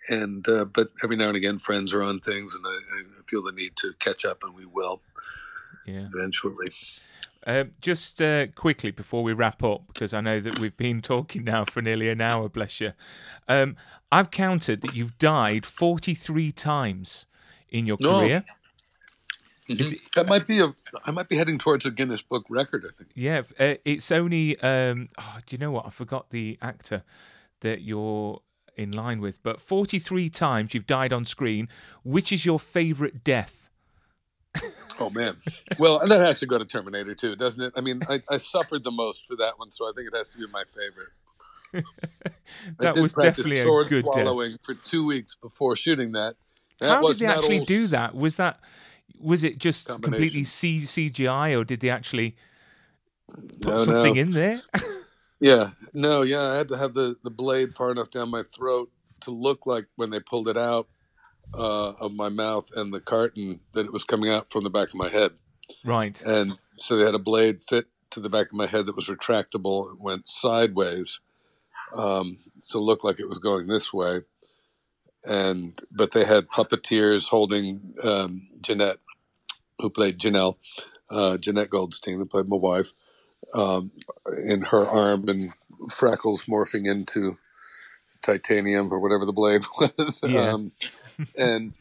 and 0.09 0.47
uh, 0.49 0.65
but 0.65 0.89
every 1.03 1.15
now 1.15 1.27
and 1.27 1.37
again, 1.37 1.59
friends 1.59 1.93
are 1.93 2.01
on 2.03 2.19
things, 2.19 2.55
and 2.55 2.65
I, 2.65 2.69
I 2.99 3.03
feel 3.29 3.43
the 3.43 3.51
need 3.51 3.73
to 3.77 3.93
catch 3.99 4.25
up, 4.25 4.43
and 4.43 4.55
we 4.55 4.65
will 4.65 5.01
Yeah. 5.85 6.07
eventually. 6.13 6.71
Um, 7.45 7.71
just 7.81 8.21
uh, 8.21 8.47
quickly 8.47 8.91
before 8.91 9.23
we 9.23 9.33
wrap 9.33 9.63
up, 9.63 9.87
because 9.87 10.13
I 10.13 10.21
know 10.21 10.39
that 10.39 10.59
we've 10.59 10.77
been 10.77 11.01
talking 11.13 11.43
now 11.43 11.65
for 11.65 11.81
nearly 11.81 12.09
an 12.09 12.21
hour, 12.21 12.49
bless 12.49 12.79
you. 12.79 12.93
Um, 13.47 13.75
I've 14.11 14.29
counted 14.29 14.81
that 14.81 14.95
you've 14.95 15.17
died 15.17 15.65
43 15.65 16.51
times 16.51 17.25
in 17.69 17.87
your 17.87 17.97
No. 17.99 18.19
career. 18.19 18.43
That 20.15 20.27
might 20.27 20.45
be 20.47 20.59
a. 20.59 20.73
I 21.05 21.11
might 21.11 21.29
be 21.29 21.37
heading 21.37 21.57
towards 21.57 21.85
a 21.85 21.91
Guinness 21.91 22.21
Book 22.21 22.45
record. 22.49 22.83
I 22.85 22.91
think. 22.97 23.11
Yeah, 23.15 23.43
uh, 23.57 23.75
it's 23.85 24.11
only. 24.11 24.59
Um, 24.59 25.07
oh, 25.17 25.37
do 25.45 25.53
you 25.53 25.57
know 25.59 25.71
what? 25.71 25.85
I 25.87 25.91
forgot 25.91 26.29
the 26.29 26.57
actor 26.61 27.03
that 27.61 27.81
you're 27.81 28.41
in 28.75 28.91
line 28.91 29.21
with, 29.21 29.41
but 29.43 29.61
43 29.61 30.29
times 30.29 30.73
you've 30.73 30.87
died 30.87 31.13
on 31.13 31.25
screen. 31.25 31.69
Which 32.03 32.33
is 32.33 32.45
your 32.45 32.59
favourite 32.59 33.23
death? 33.23 33.69
Oh 35.01 35.09
man. 35.09 35.37
Well, 35.79 35.99
and 35.99 36.11
that 36.11 36.19
has 36.19 36.39
to 36.41 36.45
go 36.45 36.59
to 36.59 36.65
Terminator 36.65 37.15
2, 37.15 37.35
doesn't 37.35 37.63
it? 37.63 37.73
I 37.75 37.81
mean, 37.81 38.01
I, 38.07 38.21
I 38.29 38.37
suffered 38.37 38.83
the 38.83 38.91
most 38.91 39.25
for 39.25 39.35
that 39.37 39.57
one, 39.57 39.71
so 39.71 39.85
I 39.85 39.93
think 39.95 40.07
it 40.07 40.15
has 40.15 40.31
to 40.33 40.37
be 40.37 40.45
my 40.51 40.63
favorite. 40.65 41.85
That 42.79 42.95
was 42.97 43.13
definitely 43.13 43.59
a 43.59 43.85
good 43.85 44.05
death. 44.13 44.59
for 44.63 44.73
two 44.75 45.05
weeks 45.05 45.35
before 45.35 45.75
shooting 45.75 46.11
that. 46.11 46.35
That 46.79 46.89
How 46.89 47.07
did 47.07 47.19
they 47.19 47.25
actually 47.25 47.61
do 47.61 47.87
that? 47.87 48.13
Was 48.13 48.35
that 48.35 48.59
was 49.17 49.43
it 49.43 49.57
just 49.57 49.87
completely 49.87 50.43
C- 50.43 50.81
CGI, 50.81 51.57
or 51.57 51.63
did 51.63 51.79
they 51.79 51.89
actually 51.89 52.35
put 53.61 53.61
No, 53.61 53.77
something 53.77 54.15
no. 54.15 54.21
in 54.21 54.31
there? 54.31 54.61
Yeah, 55.39 55.71
no, 55.95 56.21
yeah, 56.21 56.43
I 56.51 56.55
had 56.57 56.67
to 56.67 56.77
have 56.77 56.93
the, 56.93 57.15
the 57.23 57.31
blade 57.31 57.73
far 57.73 57.89
enough 57.89 58.11
down 58.11 58.29
my 58.29 58.43
throat 58.43 58.91
to 59.21 59.31
look 59.31 59.65
like 59.65 59.87
when 59.95 60.11
they 60.11 60.19
pulled 60.19 60.47
it 60.47 60.55
out 60.55 60.87
uh, 61.53 61.93
of 61.99 62.13
my 62.13 62.29
mouth 62.29 62.69
and 62.75 62.93
the 62.93 63.01
carton 63.01 63.59
that 63.73 63.85
it 63.85 63.93
was 63.93 64.03
coming 64.03 64.29
out 64.29 64.51
from 64.51 64.63
the 64.63 64.69
back 64.69 64.89
of 64.89 64.95
my 64.95 65.09
head. 65.09 65.31
right. 65.83 66.21
And 66.25 66.57
so 66.83 66.95
they 66.95 67.05
had 67.05 67.15
a 67.15 67.19
blade 67.19 67.61
fit 67.61 67.87
to 68.11 68.19
the 68.19 68.29
back 68.29 68.47
of 68.47 68.53
my 68.53 68.67
head 68.67 68.85
that 68.85 68.95
was 68.95 69.07
retractable. 69.07 69.91
It 69.91 69.99
went 69.99 70.27
sideways, 70.27 71.19
um, 71.95 72.39
so 72.59 72.79
it 72.79 72.83
looked 72.83 73.05
like 73.05 73.19
it 73.19 73.29
was 73.29 73.39
going 73.39 73.67
this 73.67 73.93
way. 73.93 74.21
And 75.23 75.79
but 75.91 76.11
they 76.11 76.25
had 76.25 76.47
puppeteers 76.47 77.27
holding 77.27 77.93
um, 78.03 78.47
Jenette, 78.59 78.97
who 79.79 79.89
played 79.89 80.17
Janelle, 80.17 80.57
uh, 81.09 81.37
Jenette 81.39 81.69
Goldstein, 81.69 82.17
who 82.17 82.25
played 82.25 82.47
my 82.47 82.57
wife, 82.57 82.93
um, 83.53 83.91
in 84.43 84.61
her 84.63 84.85
arm, 84.85 85.29
and 85.29 85.51
freckles 85.91 86.45
morphing 86.45 86.87
into 86.87 87.35
titanium 88.21 88.91
or 88.91 88.99
whatever 88.99 89.25
the 89.25 89.33
blade 89.33 89.63
was. 89.79 90.21
Yeah. 90.23 90.57
And 91.37 91.73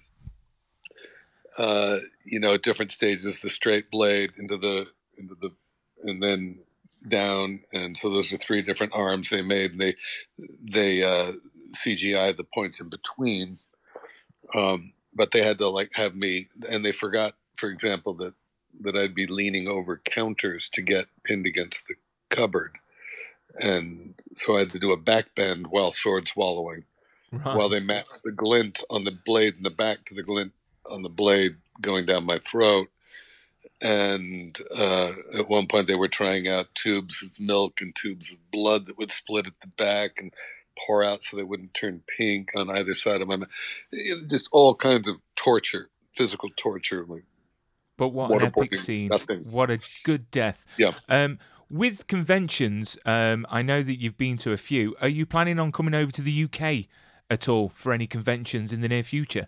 uh, 1.61 1.99
you 2.24 2.41
know, 2.41 2.55
at 2.55 2.62
different 2.62 2.93
stages, 2.93 3.41
the 3.41 3.51
straight 3.51 3.91
blade 3.91 4.33
into 4.39 4.57
the 4.57 4.87
into 5.18 5.35
the, 5.41 5.51
and 6.05 6.22
then 6.22 6.59
down, 7.07 7.61
and 7.72 7.99
so 7.99 8.09
those 8.09 8.33
are 8.33 8.39
three 8.39 8.62
different 8.62 8.95
arms 8.95 9.28
they 9.28 9.43
made, 9.43 9.72
and 9.72 9.81
they 9.81 9.97
they 10.62 11.03
uh, 11.03 11.33
CGI 11.74 12.35
the 12.37 12.45
points 12.45 12.81
in 12.81 12.89
between. 12.89 13.59
Um, 14.55 14.93
but 15.14 15.33
they 15.33 15.43
had 15.43 15.59
to 15.59 15.68
like 15.68 15.91
have 15.95 16.14
me, 16.14 16.49
and 16.68 16.85
they 16.85 16.93
forgot, 16.93 17.35
for 17.57 17.68
example, 17.68 18.14
that 18.14 18.35
that 18.81 18.97
I'd 18.97 19.14
be 19.14 19.26
leaning 19.26 19.68
over 19.68 20.01
counters 20.03 20.70
to 20.72 20.83
get 20.83 21.09
pinned 21.24 21.45
against 21.45 21.87
the 21.89 21.95
cupboard, 22.31 22.78
and 23.59 24.14
so 24.37 24.57
I 24.57 24.61
had 24.61 24.72
to 24.72 24.78
do 24.78 24.93
a 24.93 24.97
back 24.97 25.35
bend 25.35 25.66
while 25.66 25.93
sword 25.93 26.28
swallowing 26.28 26.85
Right. 27.33 27.57
while 27.57 27.68
they 27.68 27.78
matched 27.81 28.22
the 28.24 28.33
glint 28.33 28.83
on 28.91 29.05
the 29.05 29.12
blade 29.24 29.55
in 29.57 29.62
the 29.62 29.70
back 29.70 30.05
to 30.07 30.14
the 30.14 30.22
glint 30.24 30.53
on 30.85 31.03
the 31.03 31.09
blade 31.09 31.57
going 31.81 32.05
down 32.07 32.24
my 32.24 32.39
throat. 32.41 32.89
And 33.81 34.59
uh, 34.76 35.12
at 35.39 35.49
one 35.49 35.66
point, 35.66 35.87
they 35.87 35.95
were 35.95 36.09
trying 36.09 36.49
out 36.49 36.74
tubes 36.74 37.22
of 37.22 37.39
milk 37.41 37.81
and 37.81 37.95
tubes 37.95 38.33
of 38.33 38.51
blood 38.51 38.87
that 38.87 38.99
would 38.99 39.12
split 39.12 39.47
at 39.47 39.55
the 39.62 39.68
back 39.68 40.12
and 40.18 40.33
pour 40.87 41.03
out 41.05 41.20
so 41.22 41.37
they 41.37 41.43
wouldn't 41.43 41.72
turn 41.74 42.03
pink 42.18 42.51
on 42.57 42.70
either 42.70 42.95
side 42.95 43.20
of 43.20 43.28
my 43.28 43.37
mouth. 43.37 43.49
It- 43.93 44.28
Just 44.28 44.49
all 44.53 44.74
kinds 44.74 45.09
of 45.09 45.16
torture, 45.37 45.89
physical 46.16 46.51
torture. 46.57 47.05
Like, 47.09 47.24
But 47.97 48.09
what 48.09 48.43
an 48.43 48.53
epic 48.57 48.76
scene! 48.76 49.09
nothing. 49.09 49.45
What 49.51 49.70
a 49.70 49.78
good 50.05 50.31
death. 50.31 50.66
Yeah. 50.76 50.93
Um, 51.09 51.39
with 51.70 52.07
conventions, 52.07 52.99
um, 53.07 53.47
I 53.49 53.62
know 53.62 53.83
that 53.83 54.01
you've 54.01 54.16
been 54.18 54.37
to 54.39 54.53
a 54.53 54.57
few. 54.57 54.97
Are 55.01 55.09
you 55.09 55.24
planning 55.24 55.59
on 55.59 55.70
coming 55.72 55.95
over 55.95 56.11
to 56.12 56.22
the 56.22 56.45
UK 56.45 56.87
at 57.31 57.49
all 57.49 57.70
for 57.70 57.93
any 57.93 58.07
conventions 58.07 58.72
in 58.72 58.81
the 58.81 58.89
near 58.89 59.03
future? 59.03 59.47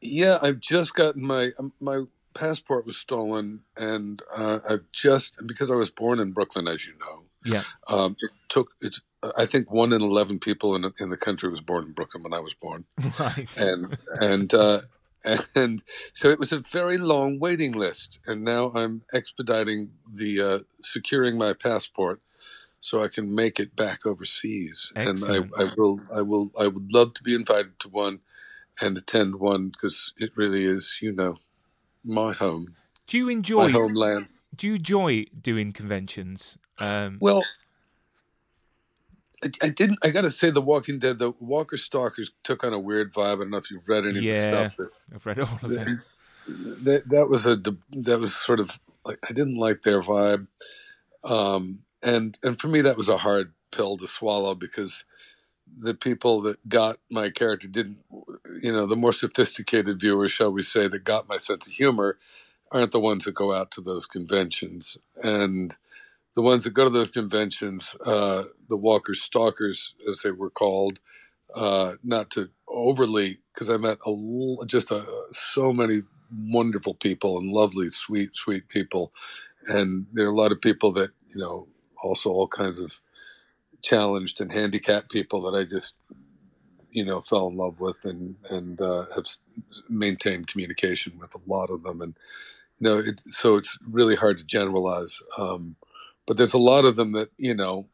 Yeah, 0.00 0.38
I've 0.42 0.60
just 0.60 0.94
gotten 0.94 1.26
my 1.26 1.52
um, 1.58 1.72
my 1.80 2.02
passport 2.34 2.84
was 2.84 2.98
stolen, 2.98 3.62
and 3.76 4.20
uh, 4.34 4.58
I've 4.68 4.90
just 4.92 5.38
because 5.46 5.70
I 5.70 5.74
was 5.74 5.90
born 5.90 6.20
in 6.20 6.32
Brooklyn, 6.32 6.68
as 6.68 6.86
you 6.86 6.94
know. 6.98 7.22
Yeah. 7.44 7.62
Um, 7.88 8.16
it 8.20 8.30
took 8.48 8.72
it's. 8.80 9.00
I 9.36 9.46
think 9.46 9.72
one 9.72 9.92
in 9.92 10.02
eleven 10.02 10.38
people 10.38 10.76
in 10.76 10.82
the, 10.82 10.92
in 11.00 11.08
the 11.08 11.16
country 11.16 11.48
was 11.48 11.60
born 11.60 11.84
in 11.86 11.92
Brooklyn 11.92 12.22
when 12.22 12.34
I 12.34 12.40
was 12.40 12.54
born, 12.54 12.84
Right. 13.18 13.48
and 13.56 13.96
and 14.20 14.52
uh, 14.52 14.80
and 15.54 15.82
so 16.12 16.30
it 16.30 16.38
was 16.38 16.52
a 16.52 16.60
very 16.60 16.98
long 16.98 17.38
waiting 17.40 17.72
list. 17.72 18.20
And 18.26 18.44
now 18.44 18.70
I'm 18.74 19.02
expediting 19.12 19.90
the 20.12 20.40
uh, 20.40 20.58
securing 20.82 21.38
my 21.38 21.54
passport 21.54 22.20
so 22.86 23.00
I 23.02 23.08
can 23.08 23.34
make 23.34 23.58
it 23.58 23.74
back 23.74 24.06
overseas. 24.06 24.92
Excellent. 24.94 25.50
And 25.50 25.52
I, 25.58 25.62
I 25.62 25.66
will 25.76 25.98
I 26.14 26.22
will 26.22 26.52
I 26.56 26.68
would 26.68 26.92
love 26.92 27.14
to 27.14 27.22
be 27.24 27.34
invited 27.34 27.80
to 27.80 27.88
one 27.88 28.20
and 28.80 28.96
attend 28.96 29.36
one 29.40 29.70
because 29.70 30.12
it 30.18 30.30
really 30.36 30.64
is 30.64 30.98
you 31.02 31.10
know 31.10 31.34
my 32.04 32.32
home, 32.32 32.76
Do 33.08 33.18
you 33.18 33.26
my 33.26 33.32
enjoy? 33.32 33.72
homeland. 33.72 34.26
Do 34.54 34.68
you 34.68 34.76
enjoy 34.76 35.24
doing 35.50 35.72
conventions? 35.72 36.58
Um, 36.78 37.18
Well, 37.20 37.42
I, 39.42 39.50
I 39.62 39.68
didn't. 39.68 39.98
I 40.04 40.10
got 40.10 40.22
to 40.22 40.30
say, 40.30 40.50
The 40.50 40.62
Walking 40.62 41.00
Dead, 41.00 41.18
the 41.18 41.32
Walker 41.40 41.76
Stalkers 41.76 42.30
took 42.44 42.62
on 42.62 42.72
a 42.72 42.78
weird 42.78 43.12
vibe. 43.12 43.34
I 43.34 43.38
don't 43.40 43.50
know 43.50 43.56
if 43.56 43.68
you've 43.70 43.88
read 43.88 44.06
any 44.06 44.20
Yeah. 44.20 44.30
of 44.30 44.70
the 44.70 44.70
stuff 44.70 44.76
that 44.78 44.90
I've 45.12 45.26
read 45.26 45.40
all 45.40 45.58
of 45.60 45.72
it. 45.72 45.88
that 46.84 47.02
that 47.08 47.26
was 47.28 47.44
a 47.44 47.56
that 48.02 48.20
was 48.20 48.32
sort 48.34 48.60
of 48.60 48.78
like 49.04 49.18
I 49.28 49.32
didn't 49.32 49.58
like 49.58 49.82
their 49.82 50.00
vibe, 50.00 50.46
um, 51.24 51.80
and 52.02 52.38
and 52.42 52.60
for 52.60 52.68
me 52.68 52.80
that 52.82 52.96
was 52.98 53.08
a 53.08 53.18
hard 53.18 53.54
pill 53.72 53.96
to 53.98 54.06
swallow 54.06 54.54
because 54.54 54.96
the 55.78 55.94
people 55.94 56.40
that 56.42 56.68
got 56.68 56.98
my 57.10 57.30
character 57.30 57.68
didn't, 57.68 57.98
you 58.62 58.72
know, 58.72 58.86
the 58.86 58.96
more 58.96 59.12
sophisticated 59.12 60.00
viewers, 60.00 60.32
shall 60.32 60.52
we 60.52 60.62
say, 60.62 60.88
that 60.88 61.04
got 61.04 61.28
my 61.28 61.36
sense 61.36 61.66
of 61.66 61.74
humor, 61.74 62.18
aren't 62.72 62.92
the 62.92 63.00
ones 63.00 63.24
that 63.26 63.34
go 63.34 63.52
out 63.54 63.70
to 63.72 63.80
those 63.80 64.06
conventions, 64.06 64.98
and 65.22 65.76
the 66.36 66.42
ones 66.42 66.64
that 66.64 66.74
go 66.74 66.84
to 66.84 66.90
those 66.90 67.10
conventions, 67.12 67.96
uh, 68.06 68.44
the 68.68 68.76
Walker 68.76 69.14
Stalkers, 69.14 69.94
as 70.10 70.22
they 70.22 70.32
were 70.32 70.50
called, 70.50 71.00
uh, 71.54 71.94
not 72.04 72.30
to 72.32 72.50
overly, 72.68 73.38
because 73.54 73.70
I 73.70 73.78
met 73.78 73.98
a 74.06 74.10
just 74.66 74.90
a, 74.92 75.04
so 75.32 75.72
many 75.72 76.02
wonderful 76.50 76.94
people 76.94 77.38
and 77.38 77.52
lovely, 77.52 77.90
sweet, 77.90 78.36
sweet 78.36 78.68
people, 78.68 79.12
and 79.68 80.06
there 80.14 80.26
are 80.26 80.32
a 80.32 80.36
lot 80.36 80.52
of 80.52 80.60
people 80.60 80.92
that 80.94 81.10
you 81.34 81.40
know, 81.40 81.68
also 82.06 82.30
all 82.30 82.48
kinds 82.48 82.80
of 82.80 82.92
challenged 83.82 84.40
and 84.40 84.52
handicapped 84.52 85.10
people 85.10 85.42
that 85.42 85.56
I 85.58 85.64
just 85.64 85.94
you 86.90 87.04
know 87.04 87.20
fell 87.20 87.48
in 87.48 87.56
love 87.56 87.78
with 87.80 88.04
and 88.04 88.36
and 88.48 88.80
uh, 88.80 89.04
have 89.14 89.24
maintained 89.88 90.48
communication 90.48 91.18
with 91.18 91.34
a 91.34 91.40
lot 91.46 91.68
of 91.70 91.82
them 91.82 92.00
and 92.00 92.14
you 92.80 92.88
know 92.88 92.98
it, 92.98 93.22
so 93.28 93.56
it's 93.56 93.78
really 93.88 94.16
hard 94.16 94.38
to 94.38 94.44
generalize 94.44 95.20
um, 95.38 95.76
but 96.26 96.36
there's 96.36 96.54
a 96.54 96.58
lot 96.58 96.84
of 96.84 96.96
them 96.96 97.12
that 97.12 97.28
you 97.36 97.54
know 97.54 97.86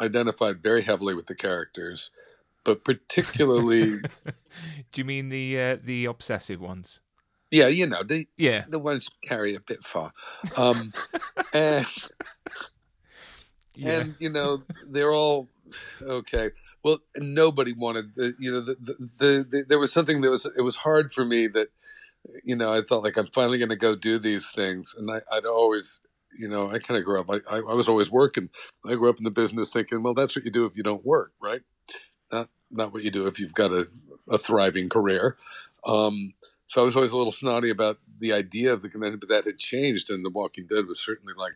identified 0.00 0.62
very 0.62 0.82
heavily 0.82 1.14
with 1.14 1.26
the 1.26 1.34
characters 1.34 2.10
but 2.64 2.84
particularly 2.84 4.00
Do 4.92 5.00
you 5.00 5.04
mean 5.04 5.28
the 5.28 5.60
uh, 5.60 5.76
the 5.82 6.04
obsessive 6.06 6.60
ones? 6.60 7.00
yeah 7.50 7.66
you 7.68 7.86
know 7.86 8.02
the 8.02 8.26
Yeah. 8.36 8.64
the 8.68 8.78
ones 8.78 9.08
carried 9.22 9.56
a 9.56 9.60
bit 9.60 9.82
far 9.84 10.12
um, 10.56 10.92
and 11.52 11.86
Yeah. 13.76 14.00
and 14.00 14.14
you 14.18 14.30
know 14.30 14.62
they're 14.86 15.12
all 15.12 15.48
okay. 16.02 16.50
Well 16.82 16.98
nobody 17.16 17.72
wanted 17.72 18.14
the, 18.14 18.34
you 18.38 18.50
know 18.50 18.60
the, 18.60 18.74
the, 18.80 18.94
the, 19.18 19.46
the 19.48 19.64
there 19.68 19.78
was 19.78 19.92
something 19.92 20.20
that 20.22 20.30
was 20.30 20.46
it 20.56 20.62
was 20.62 20.76
hard 20.76 21.12
for 21.12 21.24
me 21.24 21.46
that 21.48 21.68
you 22.44 22.56
know 22.56 22.72
i 22.72 22.82
felt 22.82 23.04
like 23.04 23.16
i'm 23.16 23.26
finally 23.28 23.58
going 23.58 23.68
to 23.68 23.76
go 23.76 23.94
do 23.94 24.18
these 24.18 24.50
things. 24.50 24.94
And 24.96 25.10
I, 25.10 25.20
i'd 25.32 25.46
always 25.46 26.00
you 26.38 26.48
know 26.48 26.70
i 26.70 26.78
kind 26.78 26.98
of 26.98 27.04
grew 27.04 27.20
up 27.20 27.30
I, 27.30 27.40
I, 27.48 27.58
I 27.58 27.74
was 27.74 27.88
always 27.88 28.10
working. 28.10 28.50
I 28.84 28.94
grew 28.94 29.10
up 29.10 29.18
in 29.18 29.24
the 29.24 29.30
business 29.30 29.70
thinking 29.70 30.02
well 30.02 30.14
that's 30.14 30.36
what 30.36 30.44
you 30.44 30.50
do 30.50 30.64
if 30.64 30.76
you 30.76 30.82
don't 30.82 31.04
work 31.04 31.32
right? 31.40 31.62
Not 32.32 32.48
not 32.70 32.92
what 32.92 33.02
you 33.02 33.10
do 33.10 33.26
if 33.26 33.38
you've 33.40 33.54
got 33.54 33.72
a, 33.72 33.88
a 34.30 34.38
thriving 34.38 34.88
career. 34.88 35.36
Um, 35.84 36.34
so 36.66 36.82
i 36.82 36.84
was 36.84 36.96
always 36.96 37.12
a 37.12 37.16
little 37.16 37.32
snotty 37.32 37.70
about 37.70 37.98
the 38.18 38.32
idea 38.32 38.72
of 38.72 38.82
the 38.82 38.88
convention 38.88 39.20
but 39.20 39.28
that 39.28 39.44
had 39.44 39.58
changed 39.58 40.10
and 40.10 40.24
the 40.24 40.30
walking 40.30 40.66
dead 40.66 40.86
was 40.86 41.00
certainly 41.00 41.32
like 41.36 41.52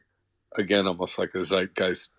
again 0.57 0.87
almost 0.87 1.19
like 1.19 1.35
a 1.35 1.45
zeitgeist 1.45 2.11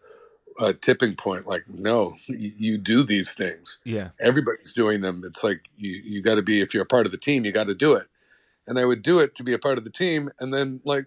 uh, 0.59 0.73
tipping 0.81 1.15
point 1.15 1.47
like 1.47 1.63
no 1.67 2.13
you, 2.27 2.51
you 2.57 2.77
do 2.77 3.03
these 3.03 3.33
things. 3.33 3.77
Yeah. 3.85 4.09
everybody's 4.19 4.73
doing 4.73 5.01
them. 5.01 5.21
It's 5.25 5.43
like 5.43 5.61
you, 5.77 5.91
you 5.91 6.21
got 6.21 6.35
to 6.35 6.41
be 6.41 6.61
if 6.61 6.73
you're 6.73 6.83
a 6.83 6.87
part 6.87 7.05
of 7.05 7.11
the 7.11 7.17
team 7.17 7.45
you 7.45 7.51
got 7.51 7.67
to 7.67 7.75
do 7.75 7.93
it. 7.93 8.07
And 8.67 8.77
i 8.79 8.85
would 8.85 9.01
do 9.01 9.19
it 9.19 9.35
to 9.35 9.43
be 9.43 9.53
a 9.53 9.59
part 9.59 9.77
of 9.77 9.83
the 9.83 9.89
team 9.89 10.29
and 10.39 10.53
then 10.53 10.81
like 10.85 11.05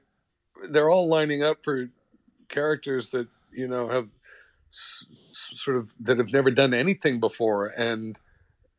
they're 0.71 0.91
all 0.91 1.09
lining 1.09 1.43
up 1.43 1.59
for 1.65 1.89
characters 2.49 3.11
that 3.11 3.29
you 3.53 3.69
know 3.69 3.89
have 3.89 4.09
s- 4.73 5.07
s- 5.31 5.51
sort 5.55 5.77
of 5.77 5.89
that 6.01 6.19
have 6.19 6.33
never 6.33 6.51
done 6.51 6.75
anything 6.75 7.21
before 7.21 7.67
and 7.67 8.19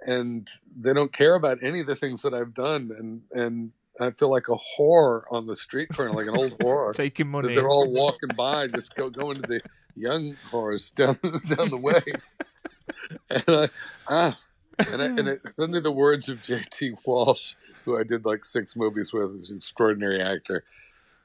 and 0.02 0.50
they 0.80 0.93
don't 0.93 1.14
care 1.14 1.36
about 1.36 1.64
any 1.64 1.80
of 1.80 1.88
the 1.88 1.96
things 1.96 2.22
that 2.22 2.34
i've 2.34 2.54
done 2.54 2.91
and 2.98 3.22
and 3.32 3.72
i 4.00 4.12
feel 4.12 4.30
like 4.30 4.48
a 4.50 4.58
whore 4.80 5.24
on 5.32 5.48
the 5.48 5.56
street 5.56 5.89
corner 5.89 6.12
like 6.12 6.28
an 6.28 6.38
old 6.38 6.58
whore 6.60 6.93
Taking 6.93 7.28
money. 7.28 7.54
they're 7.56 7.70
all 7.70 7.91
walking 7.91 8.30
by, 8.36 8.68
just 8.68 8.96
go 8.96 9.10
going 9.10 9.41
to 9.41 9.41
the 9.41 9.62
young 9.96 10.36
horse 10.52 10.91
down 10.91 11.18
down 11.24 11.70
the 11.70 11.80
way. 11.82 12.02
and 13.30 13.43
I, 13.48 13.70
ah, 14.10 14.38
and, 14.91 15.02
I, 15.02 15.06
and 15.06 15.28
it, 15.28 15.41
suddenly 15.58 15.80
the 15.80 15.91
words 15.91 16.28
of 16.30 16.41
J.T. 16.41 16.96
Walsh, 17.06 17.56
who 17.86 17.98
I 17.98 18.04
did 18.04 18.26
like 18.26 18.43
six 18.43 18.76
movies 18.76 19.14
with, 19.14 19.32
is 19.34 19.50
an 19.50 19.58
extraordinary 19.58 20.22
actor. 20.22 20.64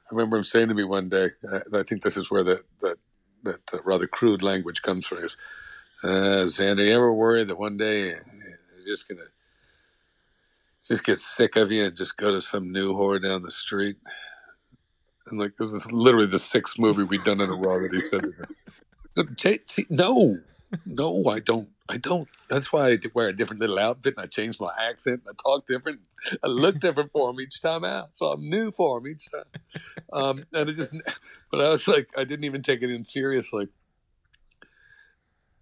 I 0.09 0.15
remember 0.15 0.37
him 0.37 0.43
saying 0.43 0.69
to 0.69 0.73
me 0.73 0.83
one 0.83 1.09
day, 1.09 1.27
uh, 1.51 1.59
and 1.65 1.75
I 1.75 1.83
think 1.83 2.03
this 2.03 2.17
is 2.17 2.31
where 2.31 2.43
that 2.43 2.63
that 2.81 2.97
that 3.43 3.73
uh, 3.73 3.79
rather 3.83 4.07
crude 4.07 4.43
language 4.43 4.81
comes 4.81 5.05
from. 5.05 5.19
Is, 5.19 5.37
uh, 6.03 6.45
Xander, 6.45 6.85
you 6.85 6.93
ever 6.93 7.13
worried 7.13 7.47
that 7.47 7.59
one 7.59 7.77
day 7.77 8.07
you're 8.07 8.85
just 8.85 9.07
gonna 9.07 9.21
just 10.91 11.05
get 11.05 11.19
sick 11.19 11.55
of 11.55 11.71
you 11.71 11.85
and 11.85 11.95
just 11.95 12.17
go 12.17 12.31
to 12.31 12.41
some 12.41 12.69
new 12.69 12.93
whore 12.93 13.21
down 13.21 13.43
the 13.43 13.51
street? 13.51 13.95
And 15.27 15.39
like, 15.39 15.53
this 15.57 15.71
is 15.71 15.89
literally 15.89 16.27
the 16.27 16.37
sixth 16.37 16.77
movie 16.77 17.03
we've 17.03 17.23
done 17.23 17.39
in 17.39 17.49
a 17.49 17.55
row 17.55 17.81
that 17.81 17.93
he 17.93 18.01
said. 18.01 18.25
No, 19.89 20.35
no, 20.85 21.29
I 21.29 21.39
don't. 21.39 21.69
I 21.87 21.95
don't. 21.95 22.27
That's 22.49 22.73
why 22.73 22.89
I 22.89 22.97
wear 23.13 23.29
a 23.29 23.33
different 23.33 23.61
little 23.61 23.79
outfit 23.79 24.15
and 24.17 24.23
I 24.23 24.27
change 24.27 24.59
my 24.59 24.71
accent 24.77 25.21
and 25.25 25.33
I 25.33 25.41
talk 25.41 25.65
different. 25.65 26.01
I 26.43 26.47
look 26.47 26.79
different 26.79 27.13
for 27.13 27.29
him 27.29 27.39
each 27.39 27.61
time 27.61 27.85
out. 27.85 28.13
So 28.13 28.25
I'm 28.27 28.49
new 28.49 28.71
for 28.71 28.97
him 28.97 29.07
each 29.07 29.31
time. 29.31 29.63
Um, 30.11 30.45
and 30.51 30.69
it 30.69 30.75
just, 30.75 30.91
but 31.51 31.61
I 31.61 31.69
was 31.69 31.87
like, 31.87 32.09
I 32.17 32.25
didn't 32.25 32.43
even 32.43 32.61
take 32.61 32.81
it 32.81 32.89
in 32.89 33.05
seriously. 33.05 33.69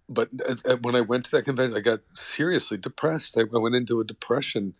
But 0.08 0.30
uh, 0.48 0.56
uh, 0.64 0.76
when 0.82 0.96
I 0.96 1.02
went 1.02 1.26
to 1.26 1.30
that 1.32 1.44
convention, 1.44 1.76
I 1.76 1.82
got 1.82 2.00
seriously 2.14 2.78
depressed. 2.78 3.38
I 3.38 3.44
went 3.44 3.76
into 3.76 4.00
a 4.00 4.04
depression 4.04 4.74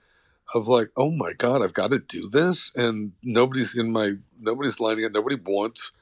of 0.55 0.67
like, 0.69 0.91
oh 0.97 1.11
my 1.11 1.33
god, 1.33 1.63
I've 1.63 1.75
got 1.75 1.91
to 1.91 1.99
do 1.99 2.29
this, 2.29 2.71
and 2.75 3.13
nobody's 3.23 3.77
in 3.77 3.93
my 3.93 4.15
nobody's 4.39 4.81
lining 4.81 5.05
up. 5.05 5.13
Nobody 5.13 5.37
wants 5.37 5.93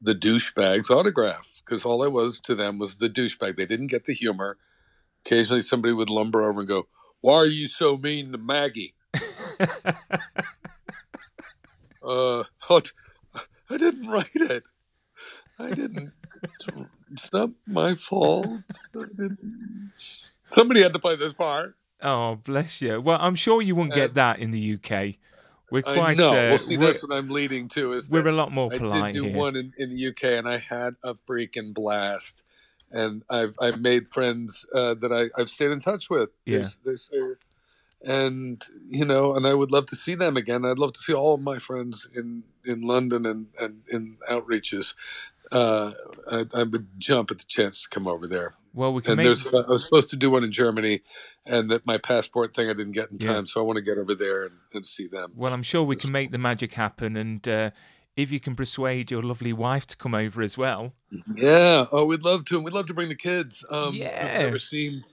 the 0.00 0.14
douchebag's 0.14 0.90
autograph 0.90 1.60
because 1.64 1.84
all 1.84 2.02
I 2.02 2.08
was 2.08 2.40
to 2.40 2.54
them 2.54 2.78
was 2.78 2.96
the 2.96 3.08
douchebag. 3.08 3.56
They 3.56 3.66
didn't 3.66 3.88
get 3.88 4.04
the 4.04 4.14
humor. 4.14 4.56
Occasionally, 5.24 5.62
somebody 5.62 5.92
would 5.94 6.10
lumber 6.10 6.42
over 6.42 6.60
and 6.60 6.68
go, 6.68 6.88
"Why 7.20 7.34
are 7.36 7.46
you 7.46 7.66
so 7.68 7.96
mean 7.96 8.32
to 8.32 8.38
Maggie?" 8.38 8.94
uh? 12.02 12.44
I 12.68 13.76
didn't 13.76 14.08
write 14.08 14.26
it. 14.34 14.64
I 15.58 15.70
didn't. 15.70 16.10
It's 17.10 17.32
not 17.32 17.50
my 17.66 17.94
fault. 17.94 18.46
I 18.96 19.04
didn't- 19.16 19.92
Somebody 20.48 20.82
had 20.82 20.92
to 20.92 20.98
play 20.98 21.16
this 21.16 21.32
part. 21.32 21.76
Oh, 22.02 22.36
bless 22.36 22.80
you. 22.80 23.00
Well, 23.00 23.18
I'm 23.20 23.34
sure 23.34 23.62
you 23.62 23.74
won't 23.74 23.92
Uh, 23.92 23.96
get 23.96 24.14
that 24.14 24.38
in 24.38 24.50
the 24.50 24.74
UK. 24.74 25.14
We're 25.70 25.82
quite. 25.82 26.18
know. 26.18 26.30
Uh, 26.30 26.50
well, 26.50 26.58
see, 26.58 26.76
that's 26.76 27.02
what 27.06 27.16
I'm 27.16 27.30
leading 27.30 27.66
to. 27.68 27.94
Is 27.94 28.10
we're 28.10 28.28
a 28.28 28.32
lot 28.32 28.52
more 28.52 28.68
polite. 28.70 29.02
I 29.02 29.10
did 29.10 29.22
do 29.22 29.28
here. 29.28 29.36
one 29.36 29.56
in, 29.56 29.72
in 29.78 29.88
the 29.88 30.08
UK, 30.08 30.24
and 30.38 30.46
I 30.46 30.58
had 30.58 30.96
a 31.02 31.14
freaking 31.14 31.72
blast. 31.72 32.42
And 32.90 33.22
I've 33.30 33.54
I've 33.58 33.80
made 33.80 34.10
friends 34.10 34.66
uh, 34.74 34.92
that 34.94 35.10
I 35.10 35.30
I've 35.40 35.48
stayed 35.48 35.70
in 35.70 35.80
touch 35.80 36.10
with. 36.10 36.28
Yeah. 36.44 36.56
There's, 36.56 36.78
there's, 36.84 37.10
and 38.04 38.62
you 38.90 39.06
know, 39.06 39.34
and 39.34 39.46
I 39.46 39.54
would 39.54 39.70
love 39.70 39.86
to 39.86 39.96
see 39.96 40.14
them 40.14 40.36
again. 40.36 40.66
I'd 40.66 40.78
love 40.78 40.92
to 40.92 41.00
see 41.00 41.14
all 41.14 41.34
of 41.34 41.40
my 41.40 41.58
friends 41.58 42.06
in 42.14 42.42
in 42.66 42.82
London 42.82 43.24
and 43.24 43.46
and 43.58 43.82
in 43.88 44.18
outreaches. 44.30 44.92
Uh, 45.50 45.92
I, 46.30 46.44
I 46.54 46.62
would 46.62 46.88
jump 46.98 47.30
at 47.30 47.38
the 47.38 47.44
chance 47.46 47.82
to 47.82 47.88
come 47.88 48.06
over 48.06 48.26
there. 48.26 48.54
Well, 48.74 48.94
we 48.94 49.02
can 49.02 49.12
And 49.12 49.16
make. 49.18 49.24
there's 49.26 49.46
I 49.46 49.70
was 49.70 49.84
supposed 49.84 50.08
to 50.10 50.16
do 50.16 50.30
one 50.30 50.44
in 50.44 50.52
Germany, 50.52 51.00
and 51.44 51.70
that 51.70 51.84
my 51.84 51.98
passport 51.98 52.54
thing 52.54 52.70
I 52.70 52.72
didn't 52.72 52.92
get 52.92 53.10
in 53.10 53.18
Yeah. 53.20 53.34
time, 53.34 53.46
so 53.46 53.60
I 53.60 53.64
want 53.64 53.76
to 53.78 53.82
get 53.84 53.98
over 54.00 54.14
there 54.14 54.44
and, 54.44 54.54
and 54.72 54.86
see 54.86 55.06
them. 55.06 55.32
Well, 55.36 55.52
I'm 55.52 55.62
sure 55.62 55.82
we 55.82 55.96
can 55.96 56.10
make 56.12 56.30
the 56.30 56.38
magic 56.38 56.72
happen, 56.74 57.16
and 57.16 57.46
uh, 57.46 57.70
if 58.16 58.32
you 58.32 58.40
can 58.40 58.54
persuade 58.54 59.10
your 59.10 59.22
lovely 59.22 59.52
wife 59.52 59.86
to 59.88 59.96
come 59.96 60.14
over 60.14 60.40
as 60.42 60.56
well. 60.56 60.94
Yeah. 61.34 61.86
Oh, 61.92 62.06
we'd 62.06 62.22
love 62.22 62.44
to. 62.46 62.60
We'd 62.60 62.72
love 62.72 62.86
to 62.86 62.94
bring 62.94 63.08
the 63.10 63.14
kids. 63.14 63.62
Um, 63.68 63.88
I've 63.94 64.40
never 64.40 64.58
seen 64.58 65.04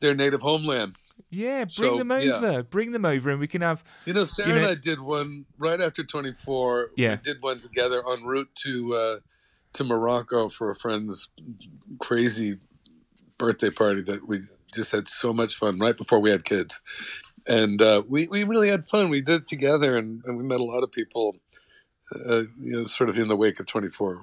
their 0.00 0.14
native 0.14 0.42
homeland. 0.42 0.96
Yeah, 1.30 1.60
bring 1.64 1.70
So, 1.70 1.96
them 1.96 2.10
yeah. 2.10 2.16
over. 2.34 2.62
Bring 2.64 2.92
them 2.92 3.06
over, 3.06 3.30
and 3.30 3.40
we 3.40 3.46
can 3.46 3.62
have. 3.62 3.82
You 4.04 4.12
know, 4.12 4.24
Sarah 4.24 4.50
You 4.50 4.56
and 4.56 4.66
I 4.66 4.74
did 4.74 5.00
one 5.00 5.46
right 5.58 5.80
after 5.80 6.04
24. 6.04 6.90
Yeah. 6.96 7.12
We 7.12 7.16
did 7.32 7.42
one 7.42 7.60
together 7.60 8.02
en 8.06 8.24
route 8.24 8.48
to 8.64 8.94
uh, 8.94 9.16
to 9.76 9.84
Morocco 9.84 10.48
for 10.48 10.70
a 10.70 10.74
friend's 10.74 11.28
crazy 11.98 12.58
birthday 13.38 13.70
party 13.70 14.02
that 14.02 14.26
we 14.26 14.40
just 14.74 14.92
had 14.92 15.08
so 15.08 15.32
much 15.32 15.56
fun 15.56 15.78
right 15.78 15.96
before 15.96 16.20
we 16.20 16.30
had 16.30 16.44
kids. 16.44 16.80
And 17.46 17.80
uh, 17.80 18.02
we, 18.08 18.26
we 18.26 18.44
really 18.44 18.68
had 18.68 18.88
fun. 18.88 19.08
We 19.08 19.20
did 19.20 19.42
it 19.42 19.46
together 19.46 19.96
and, 19.96 20.22
and 20.24 20.36
we 20.36 20.42
met 20.42 20.60
a 20.60 20.64
lot 20.64 20.82
of 20.82 20.90
people, 20.90 21.36
uh, 22.14 22.42
you 22.60 22.72
know, 22.72 22.84
sort 22.86 23.08
of 23.08 23.18
in 23.18 23.28
the 23.28 23.36
wake 23.36 23.60
of 23.60 23.66
24, 23.66 24.20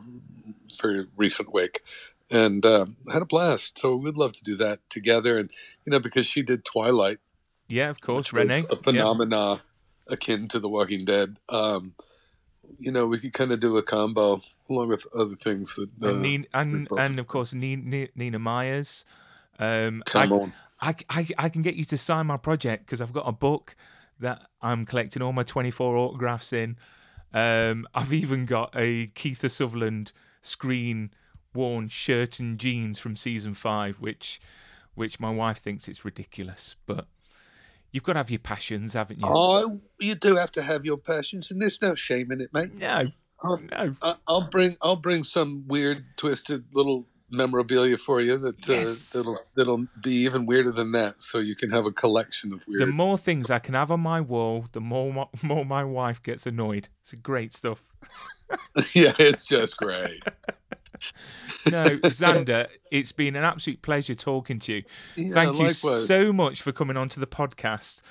very 0.81 1.07
recent 1.15 1.53
wake. 1.53 1.81
And 2.29 2.65
uh, 2.65 2.87
had 3.11 3.21
a 3.21 3.25
blast. 3.25 3.79
So 3.79 3.95
we'd 3.95 4.17
love 4.17 4.33
to 4.33 4.43
do 4.43 4.55
that 4.57 4.79
together. 4.89 5.37
And, 5.37 5.51
you 5.85 5.91
know, 5.91 5.99
because 5.99 6.25
she 6.25 6.41
did 6.41 6.65
Twilight 6.65 7.19
Yeah, 7.67 7.89
of 7.89 8.01
course, 8.01 8.33
Renee. 8.33 8.65
a 8.69 8.75
phenomena 8.75 9.61
akin 10.07 10.47
to 10.49 10.59
The 10.59 10.69
Walking 10.69 11.05
Dead. 11.05 11.37
Um, 11.47 11.93
you 12.79 12.91
know, 12.91 13.05
we 13.07 13.19
could 13.19 13.33
kind 13.33 13.51
of 13.51 13.59
do 13.59 13.77
a 13.77 13.83
combo 13.83 14.41
along 14.69 14.89
with 14.89 15.05
other 15.15 15.35
things 15.35 15.75
that. 15.75 15.89
Uh, 16.01 16.09
and, 16.09 16.21
Nina, 16.21 16.45
and, 16.53 16.87
and 16.97 17.19
of 17.19 17.27
course 17.27 17.53
Nina, 17.53 18.07
Nina 18.15 18.39
Myers. 18.39 19.05
Um, 19.59 20.03
Come 20.05 20.33
I, 20.33 20.35
on. 20.35 20.53
I, 20.81 20.95
I, 21.09 21.27
I 21.37 21.49
can 21.49 21.61
get 21.61 21.75
you 21.75 21.85
to 21.85 21.97
sign 21.97 22.27
my 22.27 22.37
project 22.37 22.85
because 22.85 23.01
I've 23.01 23.13
got 23.13 23.27
a 23.27 23.31
book 23.31 23.75
that 24.19 24.47
I'm 24.61 24.85
collecting 24.85 25.21
all 25.21 25.33
my 25.33 25.43
24 25.43 25.95
autographs 25.97 26.53
in. 26.53 26.77
Um, 27.33 27.87
I've 27.93 28.13
even 28.13 28.45
got 28.45 28.71
a 28.75 29.07
Kiefer 29.07 29.49
Sutherland 29.49 30.11
screen 30.41 31.11
worn 31.53 31.87
shirt 31.87 32.39
and 32.39 32.59
jeans 32.59 32.99
from 32.99 33.15
season 33.15 33.53
five, 33.53 33.97
which 33.99 34.39
which 34.95 35.19
my 35.19 35.31
wife 35.31 35.57
thinks 35.57 35.87
it's 35.87 36.05
ridiculous, 36.05 36.75
but 36.85 37.07
you've 37.93 38.03
got 38.03 38.13
to 38.13 38.19
have 38.19 38.29
your 38.29 38.39
passions, 38.39 38.93
haven't 38.93 39.21
you? 39.21 39.27
Oh, 39.29 39.79
you 40.01 40.15
do 40.15 40.35
have 40.35 40.51
to 40.53 40.61
have 40.63 40.85
your 40.85 40.97
passions, 40.97 41.49
and 41.49 41.61
there's 41.61 41.81
no 41.81 41.95
shame 41.95 42.29
in 42.33 42.41
it, 42.41 42.51
mate. 42.53 42.73
No, 42.73 43.11
no. 43.43 43.95
I- 44.01 44.15
I'll 44.27 44.49
bring 44.49 44.75
I'll 44.81 44.97
bring 44.97 45.23
some 45.23 45.63
weird, 45.67 46.03
twisted 46.17 46.65
little 46.73 47.05
memorabilia 47.29 47.97
for 47.97 48.21
you 48.21 48.37
that 48.37 48.67
Yes. 48.67 49.15
uh, 49.15 49.19
that'll 49.19 49.37
that'll 49.55 49.87
be 50.03 50.15
even 50.17 50.45
weirder 50.45 50.71
than 50.71 50.91
that, 50.91 51.23
so 51.23 51.39
you 51.39 51.55
can 51.55 51.71
have 51.71 51.85
a 51.85 51.91
collection 51.91 52.51
of 52.53 52.63
weird. 52.67 52.81
The 52.81 52.87
more 52.87 53.17
things 53.17 53.49
I 53.49 53.59
can 53.59 53.73
have 53.73 53.89
on 53.91 54.01
my 54.01 54.19
wall, 54.21 54.65
the 54.73 54.81
more 54.81 55.11
my, 55.13 55.25
more 55.43 55.65
my 55.65 55.83
wife 55.83 56.21
gets 56.21 56.45
annoyed. 56.45 56.89
It's 57.01 57.13
great 57.13 57.53
stuff. 57.53 57.83
yeah, 58.93 59.13
it's 59.19 59.45
just 59.45 59.77
great. 59.77 60.23
No, 61.69 61.89
Xander, 62.05 62.67
it's 62.91 63.11
been 63.11 63.35
an 63.35 63.43
absolute 63.43 63.81
pleasure 63.81 64.15
talking 64.15 64.59
to 64.59 64.73
you. 64.73 64.83
Yeah, 65.15 65.33
Thank 65.33 65.53
you 65.53 65.65
likewise. 65.65 66.07
so 66.07 66.33
much 66.33 66.61
for 66.61 66.71
coming 66.71 66.97
onto 66.97 67.19
the 67.19 67.27
podcast. 67.27 68.01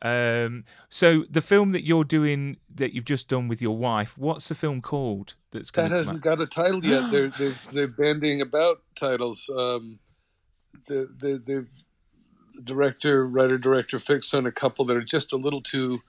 Um, 0.00 0.64
so 0.88 1.24
the 1.28 1.40
film 1.40 1.72
that 1.72 1.84
you're 1.84 2.04
doing, 2.04 2.58
that 2.72 2.94
you've 2.94 3.04
just 3.04 3.28
done 3.28 3.48
with 3.48 3.60
your 3.60 3.76
wife, 3.76 4.16
what's 4.16 4.48
the 4.48 4.54
film 4.54 4.80
called? 4.80 5.34
That's 5.50 5.70
That 5.72 5.90
hasn't 5.90 6.20
got 6.20 6.40
a 6.40 6.46
title 6.46 6.84
yet. 6.84 7.10
They're 7.10 7.28
they're, 7.28 7.54
they're 7.72 7.88
bandying 7.88 8.40
about 8.40 8.82
titles. 8.94 9.50
Um, 9.54 9.98
the 10.86 11.08
the 11.18 11.42
the 11.44 11.66
director, 12.64 13.26
writer, 13.26 13.58
director 13.58 13.98
fixed 13.98 14.34
on 14.34 14.46
a 14.46 14.52
couple 14.52 14.84
that 14.86 14.96
are 14.96 15.02
just 15.02 15.32
a 15.32 15.36
little 15.36 15.62
too 15.62 16.00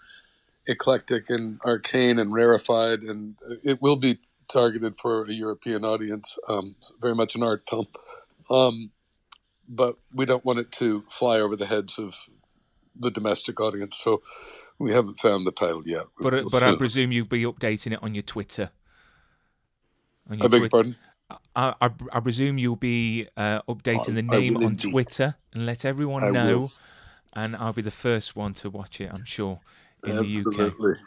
eclectic 0.68 1.30
and 1.30 1.60
arcane 1.66 2.20
and 2.20 2.32
rarefied, 2.34 3.00
and 3.02 3.36
it 3.64 3.82
will 3.82 3.96
be 3.96 4.18
targeted 4.50 5.00
for 5.00 5.24
a 5.24 5.32
European 5.34 5.86
audience. 5.86 6.38
Um, 6.48 6.76
very 7.00 7.16
much 7.16 7.36
an 7.36 7.44
art 7.44 7.64
film, 7.70 7.88
um, 8.50 8.92
but 9.68 9.96
we 10.14 10.26
don't 10.26 10.44
want 10.46 10.60
it 10.60 10.72
to 10.74 11.04
fly 11.10 11.40
over 11.40 11.56
the 11.56 11.66
heads 11.68 11.98
of 12.00 12.16
the 13.00 13.12
domestic 13.12 13.60
audience. 13.60 13.98
So 13.98 14.22
we 14.78 14.92
haven't 14.94 15.20
found 15.20 15.46
the 15.48 15.52
title 15.52 15.84
yet. 15.88 16.06
But 16.20 16.34
uh, 16.34 16.38
We'll 16.38 16.50
but 16.50 16.64
I 16.64 16.76
presume 16.76 17.12
you'll 17.12 17.26
be 17.26 17.44
updating 17.44 17.94
it 17.94 18.00
on 18.02 18.14
your 18.16 18.24
Twitter. 18.24 18.72
On 20.30 20.42
I 20.42 20.48
beg 20.48 20.62
your 20.62 20.70
Twit- 20.70 20.72
pardon. 20.72 20.96
I, 21.56 21.76
I, 21.82 21.90
I 22.14 22.20
presume 22.20 22.58
you'll 22.58 22.76
be 22.76 23.28
uh, 23.38 23.62
updating 23.70 24.16
the 24.16 24.26
I- 24.34 24.38
I 24.38 24.40
name 24.40 24.58
on 24.58 24.64
indeed. 24.64 24.92
Twitter 24.92 25.36
and 25.54 25.66
let 25.66 25.86
everyone 25.86 26.34
know. 26.34 26.48
will. 26.60 26.72
And 27.34 27.56
I'll 27.56 27.74
be 27.74 27.84
the 27.84 27.92
first 27.92 28.36
one 28.36 28.56
to 28.56 28.72
watch 28.72 29.00
it, 29.00 29.10
I'm 29.16 29.24
sure, 29.26 29.60
in 30.04 30.16
the 30.18 30.40
UK. 30.40 30.98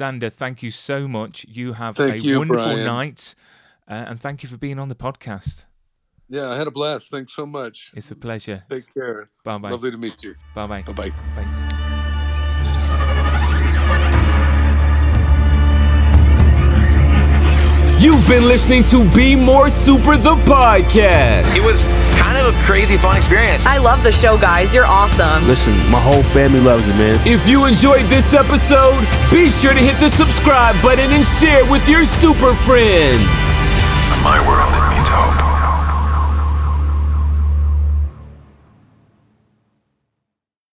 Absolutely. 0.00 0.28
Xander, 0.28 0.32
thank 0.32 0.62
you 0.62 0.70
so 0.70 1.08
much. 1.08 1.46
You 1.48 1.74
have 1.74 1.96
Thank 1.96 2.14
a 2.14 2.18
you, 2.18 2.38
wonderful 2.38 2.64
Brian. 2.64 2.84
night. 2.84 3.34
Uh, 3.88 3.92
and 4.08 4.20
thank 4.20 4.42
you 4.42 4.48
for 4.48 4.56
being 4.56 4.78
on 4.78 4.88
the 4.88 4.94
podcast. 4.94 5.66
Yeah, 6.28 6.48
I 6.50 6.56
had 6.56 6.66
a 6.66 6.70
blast. 6.70 7.10
Thanks 7.10 7.32
so 7.32 7.46
much. 7.46 7.92
It's 7.94 8.10
a 8.10 8.16
pleasure. 8.16 8.58
Take 8.68 8.92
care. 8.94 9.28
Bye 9.44 9.58
bye. 9.58 9.70
Lovely 9.70 9.90
to 9.90 9.98
meet 9.98 10.22
you. 10.22 10.34
Bye 10.54 10.66
bye. 10.66 10.82
Bye 10.82 10.92
bye. 10.92 11.10
Bye. 11.10 11.70
You've 18.00 18.26
been 18.28 18.46
listening 18.48 18.84
to 18.84 19.08
Be 19.14 19.34
More 19.36 19.70
Super 19.70 20.16
the 20.16 20.34
podcast. 20.44 21.56
It 21.56 21.64
was 21.64 21.84
kind 22.34 22.48
of 22.48 22.54
a 22.54 22.62
crazy 22.64 22.96
fun 22.96 23.16
experience. 23.16 23.64
I 23.66 23.78
love 23.78 24.02
the 24.02 24.10
show, 24.10 24.36
guys. 24.36 24.74
You're 24.74 24.86
awesome. 24.86 25.46
Listen, 25.46 25.72
my 25.90 26.00
whole 26.00 26.22
family 26.34 26.60
loves 26.60 26.88
it, 26.88 26.96
man. 26.96 27.20
If 27.26 27.48
you 27.48 27.66
enjoyed 27.66 28.06
this 28.06 28.34
episode, 28.34 28.98
be 29.30 29.50
sure 29.50 29.72
to 29.72 29.78
hit 29.78 30.00
the 30.00 30.08
subscribe 30.08 30.74
button 30.82 31.12
and 31.12 31.24
share 31.24 31.64
with 31.70 31.88
your 31.88 32.04
super 32.04 32.54
friends. 32.54 33.22
In 34.16 34.22
my 34.24 34.42
world, 34.48 34.72
it 34.74 34.96
means 34.96 35.08
hope. 35.08 35.43